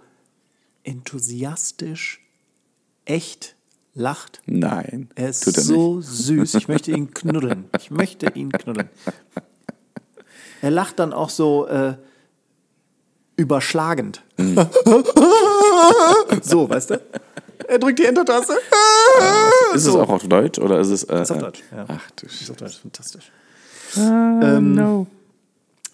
enthusiastisch, 0.84 2.20
echt 3.04 3.56
lacht. 3.94 4.40
Nein. 4.46 5.08
Er 5.14 5.30
ist 5.30 5.44
tut 5.44 5.56
er 5.56 5.62
so 5.62 5.96
nicht. 5.96 6.08
süß. 6.08 6.54
Ich 6.54 6.68
möchte 6.68 6.90
ihn 6.92 7.12
knuddeln. 7.14 7.64
Ich 7.78 7.90
möchte 7.90 8.26
ihn 8.34 8.50
knuddeln. 8.52 8.88
Er 10.60 10.70
lacht 10.70 10.98
dann 10.98 11.12
auch 11.12 11.30
so 11.30 11.66
äh, 11.66 11.94
überschlagend. 13.36 14.22
Mhm. 14.36 14.56
so, 16.42 16.68
weißt 16.68 16.90
du? 16.90 17.00
Er 17.68 17.78
drückt 17.78 17.98
die 17.98 18.04
Enter-Taste. 18.06 18.54
Ist 19.74 19.86
es 19.86 19.94
auch 19.94 20.08
auf 20.08 20.26
Deutsch 20.28 20.58
oder 20.58 20.78
ist 20.80 20.88
es. 20.88 21.04
Äh, 21.04 21.22
Ist 21.22 21.30
auf 21.32 21.38
Deutsch, 21.38 21.62
ja. 21.74 21.84
Ach 21.88 22.10
du 22.12 22.26
ist 22.26 22.48
doch 22.50 22.68
fantastisch. 22.70 23.30
Ah, 23.96 24.60
no. 24.60 25.06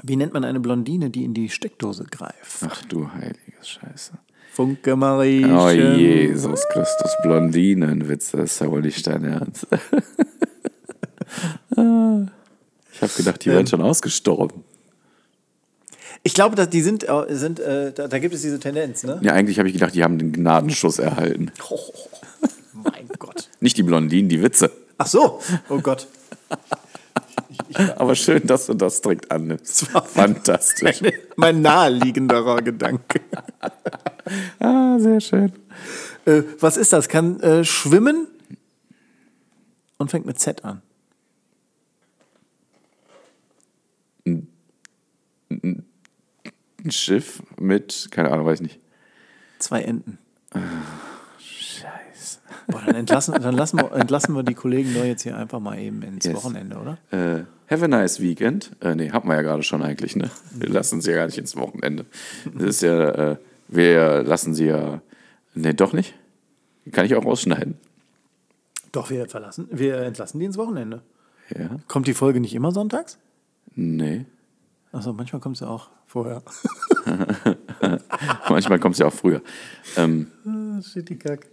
Wie 0.02 0.16
nennt 0.16 0.32
man 0.32 0.44
eine 0.44 0.60
Blondine, 0.60 1.10
die 1.10 1.24
in 1.24 1.34
die 1.34 1.48
Steckdose 1.48 2.04
greift? 2.04 2.62
Ach 2.62 2.84
du 2.84 3.10
heiliges 3.12 3.68
Scheiße. 3.68 4.12
Funke 4.52 4.96
Mariechen. 4.96 5.56
Oh 5.56 5.70
Jesus 5.70 6.66
Christus, 6.72 7.12
Blondinenwitz, 7.22 8.32
das 8.32 8.52
ist 8.52 8.60
ja 8.60 8.70
wohl 8.70 8.82
nicht 8.82 9.06
dein 9.06 9.24
Ernst. 9.24 9.66
Ich 12.98 13.02
habe 13.02 13.12
gedacht, 13.16 13.44
die 13.44 13.50
wären 13.50 13.66
schon 13.66 13.80
ausgestorben. 13.80 14.64
Ich 16.24 16.34
glaube, 16.34 16.56
dass 16.56 16.68
die 16.68 16.82
sind, 16.82 17.08
äh, 17.08 17.26
sind 17.28 17.60
äh, 17.60 17.92
da, 17.92 18.08
da 18.08 18.18
gibt 18.18 18.34
es 18.34 18.42
diese 18.42 18.58
Tendenz, 18.58 19.04
ne? 19.04 19.20
Ja, 19.22 19.34
eigentlich 19.34 19.60
habe 19.60 19.68
ich 19.68 19.74
gedacht, 19.74 19.94
die 19.94 20.02
haben 20.02 20.18
den 20.18 20.32
Gnadenschuss 20.32 20.98
erhalten. 20.98 21.52
Oh, 22.80 22.90
mein 22.92 23.08
Gott. 23.18 23.48
Nicht 23.60 23.76
die 23.76 23.82
Blondinen, 23.82 24.28
die 24.28 24.40
Witze. 24.40 24.70
Ach 24.98 25.06
so. 25.06 25.40
Oh 25.68 25.80
Gott. 25.80 26.06
Aber 27.96 28.14
schön, 28.14 28.46
dass 28.46 28.66
du 28.66 28.74
das 28.74 29.00
direkt 29.00 29.30
annimmst. 29.30 29.92
war- 29.94 30.04
Fantastisch. 30.04 31.00
mein 31.36 31.60
naheliegenderer 31.62 32.62
Gedanke. 32.62 33.20
Ah, 34.60 34.98
sehr 34.98 35.20
schön. 35.22 35.52
Äh, 36.26 36.42
was 36.60 36.76
ist 36.76 36.92
das? 36.92 37.08
Kann 37.08 37.40
äh, 37.40 37.64
schwimmen 37.64 38.26
und 39.96 40.10
fängt 40.10 40.26
mit 40.26 40.38
Z 40.38 40.64
an. 40.66 40.82
Ein 45.50 45.82
Schiff 46.90 47.42
mit, 47.58 48.08
keine 48.10 48.30
Ahnung, 48.30 48.46
weiß 48.46 48.60
ich 48.60 48.66
nicht. 48.66 48.80
Zwei 49.58 49.82
Enten. 49.82 50.18
Boah, 52.68 52.82
dann 52.84 52.94
entlassen, 52.94 53.34
dann 53.40 53.54
lassen 53.54 53.78
wir, 53.78 53.92
entlassen 53.92 54.34
wir 54.34 54.42
die 54.42 54.54
Kollegen 54.54 54.92
doch 54.94 55.04
jetzt 55.04 55.22
hier 55.22 55.36
einfach 55.36 55.58
mal 55.58 55.78
eben 55.78 56.02
ins 56.02 56.26
Yes. 56.26 56.34
Wochenende, 56.34 56.76
oder? 56.76 56.98
Äh, 57.10 57.44
have 57.72 57.84
a 57.84 57.88
nice 57.88 58.20
weekend. 58.20 58.72
Äh, 58.80 58.94
nee, 58.94 59.10
hatten 59.10 59.26
wir 59.26 59.34
ja 59.36 59.42
gerade 59.42 59.62
schon 59.62 59.82
eigentlich, 59.82 60.16
ne? 60.16 60.30
Wir 60.52 60.68
lassen 60.68 61.00
sie 61.00 61.10
ja 61.10 61.16
gar 61.16 61.26
nicht 61.26 61.38
ins 61.38 61.56
Wochenende. 61.56 62.04
Das 62.54 62.64
ist 62.64 62.82
ja, 62.82 63.32
äh, 63.32 63.36
wir 63.68 64.22
lassen 64.22 64.54
sie 64.54 64.66
ja. 64.66 65.00
Nee, 65.54 65.72
doch 65.72 65.92
nicht. 65.94 66.14
Kann 66.92 67.06
ich 67.06 67.14
auch 67.14 67.24
rausschneiden. 67.24 67.76
Doch, 68.92 69.10
wir 69.10 69.28
verlassen, 69.28 69.68
wir 69.70 69.96
entlassen 70.02 70.38
die 70.38 70.46
ins 70.46 70.56
Wochenende. 70.58 71.02
Ja. 71.56 71.70
Kommt 71.88 72.06
die 72.06 72.14
Folge 72.14 72.40
nicht 72.40 72.54
immer 72.54 72.72
sonntags? 72.72 73.18
Nee. 73.74 74.26
Achso, 74.92 75.12
manchmal 75.12 75.40
kommt 75.40 75.56
sie 75.56 75.68
auch 75.68 75.88
vorher. 76.06 76.42
Manchmal 78.48 78.78
kommt 78.78 78.96
sie 78.96 79.04
auch 79.04 79.12
früher. 79.12 79.42
Ähm, 79.96 80.28
Shit, 80.82 81.08
die 81.08 81.16
Kack. 81.18 81.46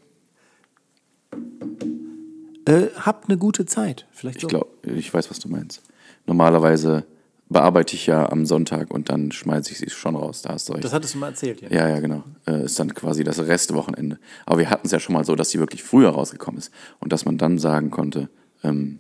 Äh, 2.66 2.88
habt 3.00 3.30
eine 3.30 3.38
gute 3.38 3.66
Zeit. 3.66 4.08
Vielleicht 4.12 4.38
ich 4.38 4.42
so. 4.44 4.48
glaube, 4.48 4.68
ich 4.84 5.14
weiß, 5.14 5.30
was 5.30 5.40
du 5.40 5.50
meinst. 5.50 5.82
Normalerweise 6.26 7.06
bearbeite 7.48 7.96
ich 7.96 8.08
ja 8.08 8.30
am 8.30 8.46
Sonntag 8.46 8.92
und 8.92 9.10
dann 9.10 9.32
schmeiße 9.32 9.72
ich 9.72 9.78
sie 9.78 9.90
schon 9.90 10.16
raus. 10.16 10.42
Da 10.42 10.54
hast 10.54 10.68
du 10.68 10.74
recht. 10.74 10.84
Das 10.84 10.94
hattest 10.94 11.14
du 11.14 11.20
mal 11.20 11.30
erzählt, 11.30 11.62
ja. 11.62 11.70
Ja, 11.70 11.90
ja, 11.90 12.00
genau. 12.00 12.24
Äh, 12.48 12.66
ist 12.66 12.80
dann 12.80 12.94
quasi 12.94 13.24
das 13.24 13.40
Restwochenende. 13.40 14.20
Aber 14.46 14.60
wir 14.60 14.70
hatten 14.70 14.88
es 14.88 14.92
ja 14.92 15.00
schon 15.00 15.14
mal 15.14 15.26
so, 15.26 15.36
dass 15.36 15.52
sie 15.52 15.60
wirklich 15.60 15.84
früher 15.84 16.10
rausgekommen 16.10 16.58
ist 16.58 16.72
und 17.00 17.14
dass 17.14 17.26
man 17.26 17.38
dann 17.38 17.60
sagen 17.60 17.92
konnte, 17.92 18.30
ähm, 18.64 19.00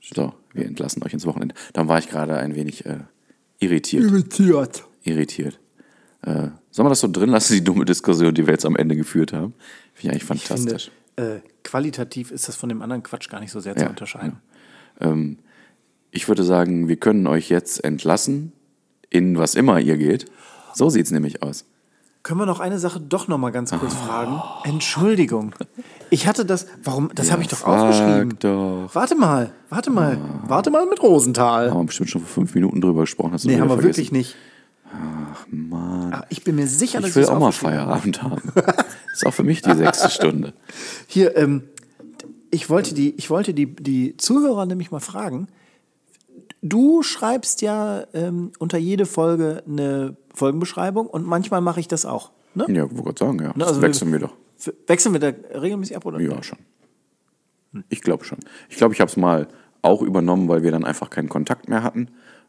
so, 0.00 0.34
wir 0.52 0.66
entlassen 0.66 1.02
euch 1.02 1.12
ins 1.12 1.26
Wochenende. 1.26 1.54
Dann 1.72 1.88
war 1.88 1.98
ich 1.98 2.08
gerade 2.08 2.36
ein 2.36 2.54
wenig 2.54 2.86
äh, 2.86 2.98
irritiert. 3.58 4.04
Irritiert. 4.04 4.84
irritiert. 5.02 5.58
Äh, 6.22 6.48
sollen 6.70 6.86
wir 6.86 6.90
das 6.90 7.00
so 7.00 7.08
drin 7.10 7.30
lassen, 7.30 7.54
die 7.54 7.64
dumme 7.64 7.84
Diskussion, 7.84 8.34
die 8.34 8.46
wir 8.46 8.52
jetzt 8.52 8.66
am 8.66 8.76
Ende 8.76 8.96
geführt 8.96 9.32
haben? 9.32 9.54
Finde 9.94 10.16
ich 10.16 10.22
eigentlich 10.22 10.22
Ich 10.22 10.28
finde, 10.28 10.42
fantastisch. 10.42 10.90
Äh, 11.18 11.40
qualitativ 11.64 12.30
ist 12.30 12.48
das 12.48 12.56
von 12.56 12.68
dem 12.68 12.80
anderen 12.82 13.02
Quatsch 13.02 13.28
gar 13.28 13.40
nicht 13.40 13.50
so 13.50 13.60
sehr 13.60 13.76
zu 13.76 13.84
Ja, 13.84 13.90
unterscheiden. 13.90 14.38
Ähm, 15.00 15.38
ich 16.10 16.28
würde 16.28 16.44
sagen, 16.44 16.88
wir 16.88 16.96
können 16.96 17.26
euch 17.26 17.48
jetzt 17.50 17.84
entlassen, 17.84 18.52
in 19.10 19.38
was 19.38 19.54
immer 19.54 19.78
ihr 19.80 19.96
geht. 19.96 20.26
So 20.74 20.88
sieht 20.90 21.06
es 21.06 21.10
nämlich 21.12 21.42
aus. 21.42 21.64
Können 22.22 22.40
wir 22.40 22.46
noch 22.46 22.60
eine 22.60 22.78
Sache 22.78 23.00
doch 23.00 23.26
noch 23.28 23.38
mal 23.38 23.50
ganz 23.50 23.70
kurz 23.70 23.94
fragen? 23.94 24.42
Entschuldigung. 24.64 25.54
Ich 26.10 26.26
hatte 26.26 26.44
das, 26.44 26.66
warum, 26.82 27.10
das 27.14 27.30
habe 27.32 27.42
ich 27.42 27.48
doch 27.48 27.64
aufgeschrieben. 27.64 28.38
doch. 28.40 28.90
Warte 28.92 29.14
mal, 29.14 29.52
warte 29.70 29.90
mal, 29.90 30.18
warte 30.46 30.70
mal 30.70 30.84
mit 30.86 31.02
Rosenthal. 31.02 31.70
Haben 31.70 31.80
wir 31.80 31.84
bestimmt 31.86 32.10
schon 32.10 32.20
vor 32.22 32.28
fünf 32.28 32.54
Minuten 32.54 32.80
drüber 32.80 33.02
gesprochen. 33.02 33.32
Hast 33.32 33.44
du 33.44 33.48
nee, 33.48 33.54
haben 33.54 33.68
wir 33.68 33.74
vergessen. 33.76 33.88
wirklich 33.88 34.12
nicht. 34.12 34.36
Ach, 34.92 35.46
Mann. 35.50 36.22
ich 36.30 36.44
bin 36.44 36.56
mir 36.56 36.66
sicher, 36.66 37.00
dass 37.00 37.10
Ich 37.10 37.16
will 37.16 37.26
auch 37.26 37.38
mal. 37.38 37.52
Feierabend 37.52 38.22
haben. 38.22 38.42
ist 39.12 39.26
auch 39.26 39.34
für 39.34 39.44
mich 39.44 39.62
die 39.62 39.74
sechste 39.74 40.10
Stunde. 40.10 40.54
Hier, 41.06 41.36
ähm, 41.36 41.64
ich 42.50 42.70
wollte, 42.70 42.94
die, 42.94 43.14
ich 43.16 43.28
wollte 43.30 43.52
die, 43.54 43.66
die 43.74 44.16
Zuhörer 44.16 44.64
nämlich 44.66 44.90
mal 44.90 45.00
fragen. 45.00 45.48
Du 46.62 47.02
schreibst 47.02 47.62
ja 47.62 48.04
ähm, 48.14 48.50
unter 48.58 48.78
jede 48.78 49.06
Folge 49.06 49.62
eine 49.68 50.16
Folgenbeschreibung 50.34 51.06
und 51.06 51.26
manchmal 51.26 51.60
mache 51.60 51.80
ich 51.80 51.88
das 51.88 52.04
auch. 52.06 52.32
Ne? 52.54 52.64
Ja, 52.68 52.82
wollte 52.90 53.02
gerade 53.04 53.18
sagen, 53.18 53.38
ja. 53.42 53.52
Das 53.56 53.68
also 53.68 53.82
wechseln 53.82 54.10
wir 54.12 54.18
doch. 54.20 54.34
F- 54.58 54.74
Wechseln 54.86 55.12
wir 55.12 55.20
da 55.20 55.32
regelmäßig 55.60 55.96
ab 55.96 56.04
oder 56.06 56.18
Ja, 56.20 56.42
schon. 56.42 56.58
Ich 57.90 58.00
glaube 58.00 58.24
schon. 58.24 58.38
Ich 58.70 58.76
glaube, 58.76 58.94
ich 58.94 59.00
habe 59.00 59.10
es 59.10 59.16
mal 59.16 59.46
auch 59.82 60.02
übernommen, 60.02 60.48
weil 60.48 60.62
wir 60.62 60.72
dann 60.72 60.84
einfach 60.84 61.10
keinen 61.10 61.28
Kontakt 61.28 61.68
mehr 61.68 61.82
hatten. 61.84 62.08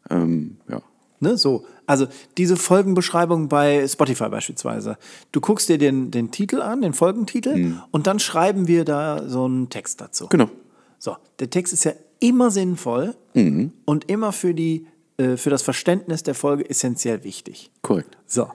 Ähm, 0.10 0.58
ja. 0.68 0.82
Ne, 1.20 1.38
so. 1.38 1.66
Also 1.86 2.08
diese 2.38 2.56
Folgenbeschreibung 2.56 3.50
bei 3.50 3.88
Spotify 3.88 4.30
beispielsweise. 4.30 4.98
Du 5.32 5.42
guckst 5.42 5.70
dir 5.70 5.78
den, 5.78 6.12
den 6.12 6.32
Titel 6.32 6.62
an, 6.62 6.82
den 6.82 6.94
Folgentitel, 6.94 7.76
und 7.92 8.08
dann 8.08 8.20
schreiben 8.20 8.68
wir 8.68 8.86
da 8.86 9.28
so 9.28 9.46
einen 9.46 9.70
Text 9.70 10.00
dazu. 10.00 10.28
Genau. 10.28 10.50
So, 10.98 11.18
der 11.40 11.50
Text 11.50 11.74
ist 11.74 11.86
ja 11.86 11.94
immer 12.20 12.52
sinnvoll 12.52 13.16
und 13.86 14.10
immer 14.10 14.32
für, 14.32 14.54
die, 14.54 14.86
äh, 15.18 15.36
für 15.38 15.50
das 15.50 15.62
Verständnis 15.62 16.24
der 16.24 16.36
Folge 16.36 16.70
essentiell 16.70 17.24
wichtig. 17.24 17.72
Korrekt. 17.82 18.18
So, 18.28 18.50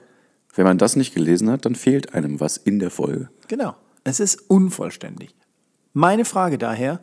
Wenn 0.55 0.65
man 0.65 0.77
das 0.77 0.95
nicht 0.95 1.13
gelesen 1.13 1.49
hat, 1.49 1.65
dann 1.65 1.75
fehlt 1.75 2.13
einem 2.13 2.39
was 2.39 2.57
in 2.57 2.79
der 2.79 2.89
Folge. 2.91 3.29
Genau. 3.47 3.75
Es 4.03 4.19
ist 4.19 4.49
unvollständig. 4.49 5.35
Meine 5.93 6.25
Frage 6.25 6.57
daher, 6.57 7.01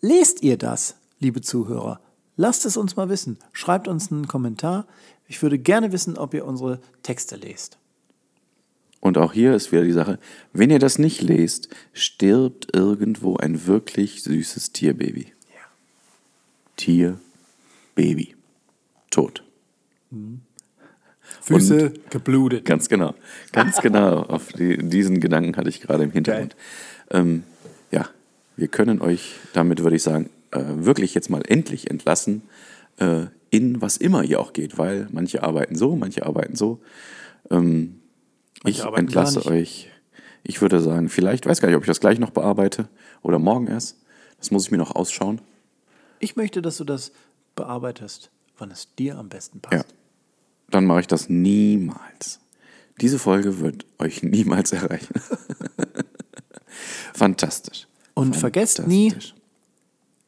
lest 0.00 0.42
ihr 0.42 0.56
das, 0.58 0.96
liebe 1.18 1.40
Zuhörer? 1.40 2.00
Lasst 2.40 2.64
es 2.64 2.78
uns 2.78 2.96
mal 2.96 3.10
wissen. 3.10 3.36
Schreibt 3.52 3.86
uns 3.86 4.10
einen 4.10 4.26
Kommentar. 4.26 4.86
Ich 5.28 5.42
würde 5.42 5.58
gerne 5.58 5.92
wissen, 5.92 6.16
ob 6.16 6.32
ihr 6.32 6.46
unsere 6.46 6.80
Texte 7.02 7.36
lest. 7.36 7.76
Und 9.00 9.18
auch 9.18 9.34
hier 9.34 9.54
ist 9.54 9.72
wieder 9.72 9.84
die 9.84 9.92
Sache, 9.92 10.18
wenn 10.54 10.70
ihr 10.70 10.78
das 10.78 10.98
nicht 10.98 11.20
lest, 11.20 11.68
stirbt 11.92 12.74
irgendwo 12.74 13.36
ein 13.36 13.66
wirklich 13.66 14.22
süßes 14.22 14.72
Tierbaby. 14.72 15.34
Tier, 16.76 17.18
Baby. 17.94 18.34
Tot. 19.10 19.44
Füße 21.42 21.92
geblutet. 22.08 22.64
Ganz 22.64 22.88
genau. 22.88 23.14
Ganz 23.52 23.76
genau. 23.82 24.22
Auf 24.22 24.54
die, 24.54 24.78
diesen 24.78 25.20
Gedanken 25.20 25.58
hatte 25.58 25.68
ich 25.68 25.82
gerade 25.82 26.04
im 26.04 26.12
Hintergrund. 26.12 26.56
Ähm, 27.10 27.42
ja, 27.90 28.08
wir 28.56 28.68
können 28.68 29.02
euch 29.02 29.34
damit, 29.52 29.82
würde 29.82 29.96
ich 29.96 30.02
sagen, 30.02 30.30
äh, 30.50 30.60
wirklich 30.64 31.14
jetzt 31.14 31.30
mal 31.30 31.42
endlich 31.46 31.90
entlassen, 31.90 32.42
äh, 32.98 33.26
in 33.50 33.80
was 33.80 33.96
immer 33.96 34.22
ihr 34.24 34.40
auch 34.40 34.52
geht, 34.52 34.78
weil 34.78 35.08
manche 35.10 35.42
arbeiten 35.42 35.76
so, 35.76 35.96
manche 35.96 36.24
arbeiten 36.24 36.56
so. 36.56 36.80
Ähm, 37.50 38.00
ich 38.64 38.82
arbeiten 38.84 39.06
entlasse 39.06 39.44
euch. 39.46 39.90
Ich 40.42 40.62
würde 40.62 40.80
sagen, 40.80 41.08
vielleicht, 41.08 41.46
weiß 41.46 41.60
gar 41.60 41.68
nicht, 41.68 41.76
ob 41.76 41.82
ich 41.82 41.88
das 41.88 42.00
gleich 42.00 42.18
noch 42.18 42.30
bearbeite 42.30 42.88
oder 43.22 43.38
morgen 43.38 43.66
erst. 43.66 43.98
Das 44.38 44.50
muss 44.50 44.64
ich 44.64 44.70
mir 44.70 44.78
noch 44.78 44.94
ausschauen. 44.94 45.40
Ich 46.18 46.36
möchte, 46.36 46.62
dass 46.62 46.78
du 46.78 46.84
das 46.84 47.12
bearbeitest, 47.56 48.30
wann 48.58 48.70
es 48.70 48.94
dir 48.94 49.18
am 49.18 49.28
besten 49.28 49.60
passt. 49.60 49.88
Ja. 49.88 49.94
Dann 50.70 50.86
mache 50.86 51.00
ich 51.00 51.06
das 51.06 51.28
niemals. 51.28 52.40
Diese 53.00 53.18
Folge 53.18 53.60
wird 53.60 53.86
euch 53.98 54.22
niemals 54.22 54.72
erreichen. 54.72 55.14
Fantastisch. 57.14 57.86
Und 58.14 58.36
vergesst 58.36 58.86
nie, 58.86 59.10
Fantastisch. 59.10 59.39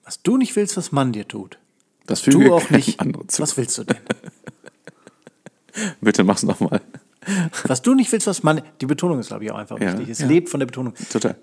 Was 0.04 0.22
du 0.22 0.36
nicht 0.36 0.56
willst, 0.56 0.76
was 0.76 0.92
man 0.92 1.12
dir 1.12 1.26
tut. 1.28 1.58
Das 2.06 2.20
füge 2.20 2.44
Du 2.44 2.54
auch 2.54 2.70
nicht. 2.70 2.98
Was 3.38 3.56
willst 3.56 3.78
du 3.78 3.84
denn? 3.84 3.98
Bitte 6.00 6.24
mach's 6.24 6.42
nochmal. 6.42 6.80
Was 7.68 7.82
du 7.82 7.94
nicht 7.94 8.10
willst, 8.10 8.26
was 8.26 8.42
man. 8.42 8.62
Die 8.80 8.86
Betonung 8.86 9.20
ist, 9.20 9.28
glaube 9.28 9.44
ich, 9.44 9.52
auch 9.52 9.56
einfach 9.56 9.80
Ja, 9.80 9.92
wichtig. 9.92 10.08
Es 10.08 10.18
ja. 10.18 10.26
lebt 10.26 10.48
von 10.48 10.58
der 10.58 10.66
Betonung. 10.66 10.92
Total. 11.08 11.36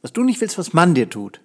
Was 0.00 0.12
du 0.12 0.22
nicht 0.22 0.40
willst, 0.40 0.56
was 0.58 0.72
man 0.72 0.94
dir 0.94 1.10
tut. 1.10 1.40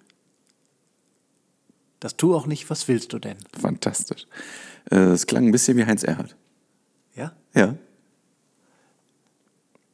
Das 1.98 2.16
tu 2.16 2.32
auch 2.36 2.46
nicht, 2.46 2.70
was 2.70 2.86
willst 2.86 3.12
du 3.12 3.18
denn? 3.18 3.36
Fantastisch. 3.58 4.28
Äh, 4.92 4.96
Es 4.96 5.26
klang 5.26 5.44
ein 5.46 5.50
bisschen 5.50 5.76
wie 5.76 5.84
Heinz 5.86 6.04
Erhardt. 6.04 6.36
Ja? 7.16 7.32
Ja. 7.52 7.74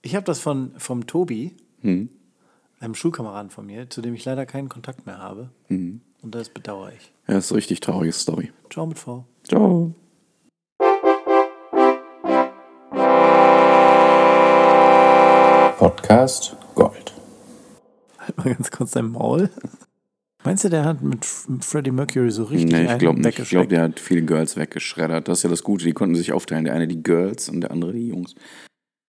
Ich 0.03 0.15
habe 0.15 0.27
das 0.27 0.41
von, 0.41 0.73
vom 0.79 1.07
Tobi, 1.07 1.57
Hm. 1.81 2.11
einem 2.81 2.95
Schulkameraden 2.95 3.51
von 3.51 3.65
mir, 3.65 3.89
zu 3.89 4.03
dem 4.03 4.13
ich 4.15 4.27
leider 4.27 4.45
keinen 4.45 4.69
Kontakt 4.69 5.07
mehr 5.07 5.17
habe. 5.19 5.49
Hm. 5.69 6.03
Und 6.23 6.35
das 6.35 6.49
bedauere 6.49 6.93
ich. 6.97 7.13
Ja, 7.29 7.39
ist 7.39 7.51
eine 7.51 7.59
richtig 7.59 7.81
traurige 7.81 8.13
Story. 8.13 8.53
Ciao 8.71 8.87
mit 8.87 8.99
V. 8.99 9.25
Ciao. 9.45 9.95
Podcast 15.79 16.57
Gold. 16.75 17.13
Halt 18.19 18.37
mal 18.39 18.55
ganz 18.55 18.71
kurz 18.71 18.93
dein 18.93 19.11
Maul. 19.11 19.51
Meinst 20.45 20.65
du, 20.65 20.69
der 20.69 20.85
hat 20.85 21.03
mit 21.03 21.25
Freddie 21.25 21.91
Mercury 21.91 22.31
so 22.31 22.45
richtig 22.45 22.71
Nee, 22.71 22.93
ich 22.93 22.99
glaube 22.99 23.21
nicht. 23.21 23.39
Ich 23.39 23.49
glaube, 23.49 23.69
der 23.69 23.83
hat 23.83 24.01
viele 24.01 24.23
Girls 24.23 24.57
weggeschreddert. 24.57 25.29
Das 25.29 25.39
ist 25.39 25.43
ja 25.43 25.51
das 25.51 25.65
Gute. 25.65 25.85
Die 25.85 25.93
konnten 25.93 26.15
sich 26.15 26.33
aufteilen. 26.33 26.65
Der 26.65 26.75
eine 26.75 26.87
die 26.87 27.03
Girls 27.03 27.49
und 27.49 27.61
der 27.63 27.73
andere 27.73 27.93
die 27.93 28.09
Jungs. 28.09 28.35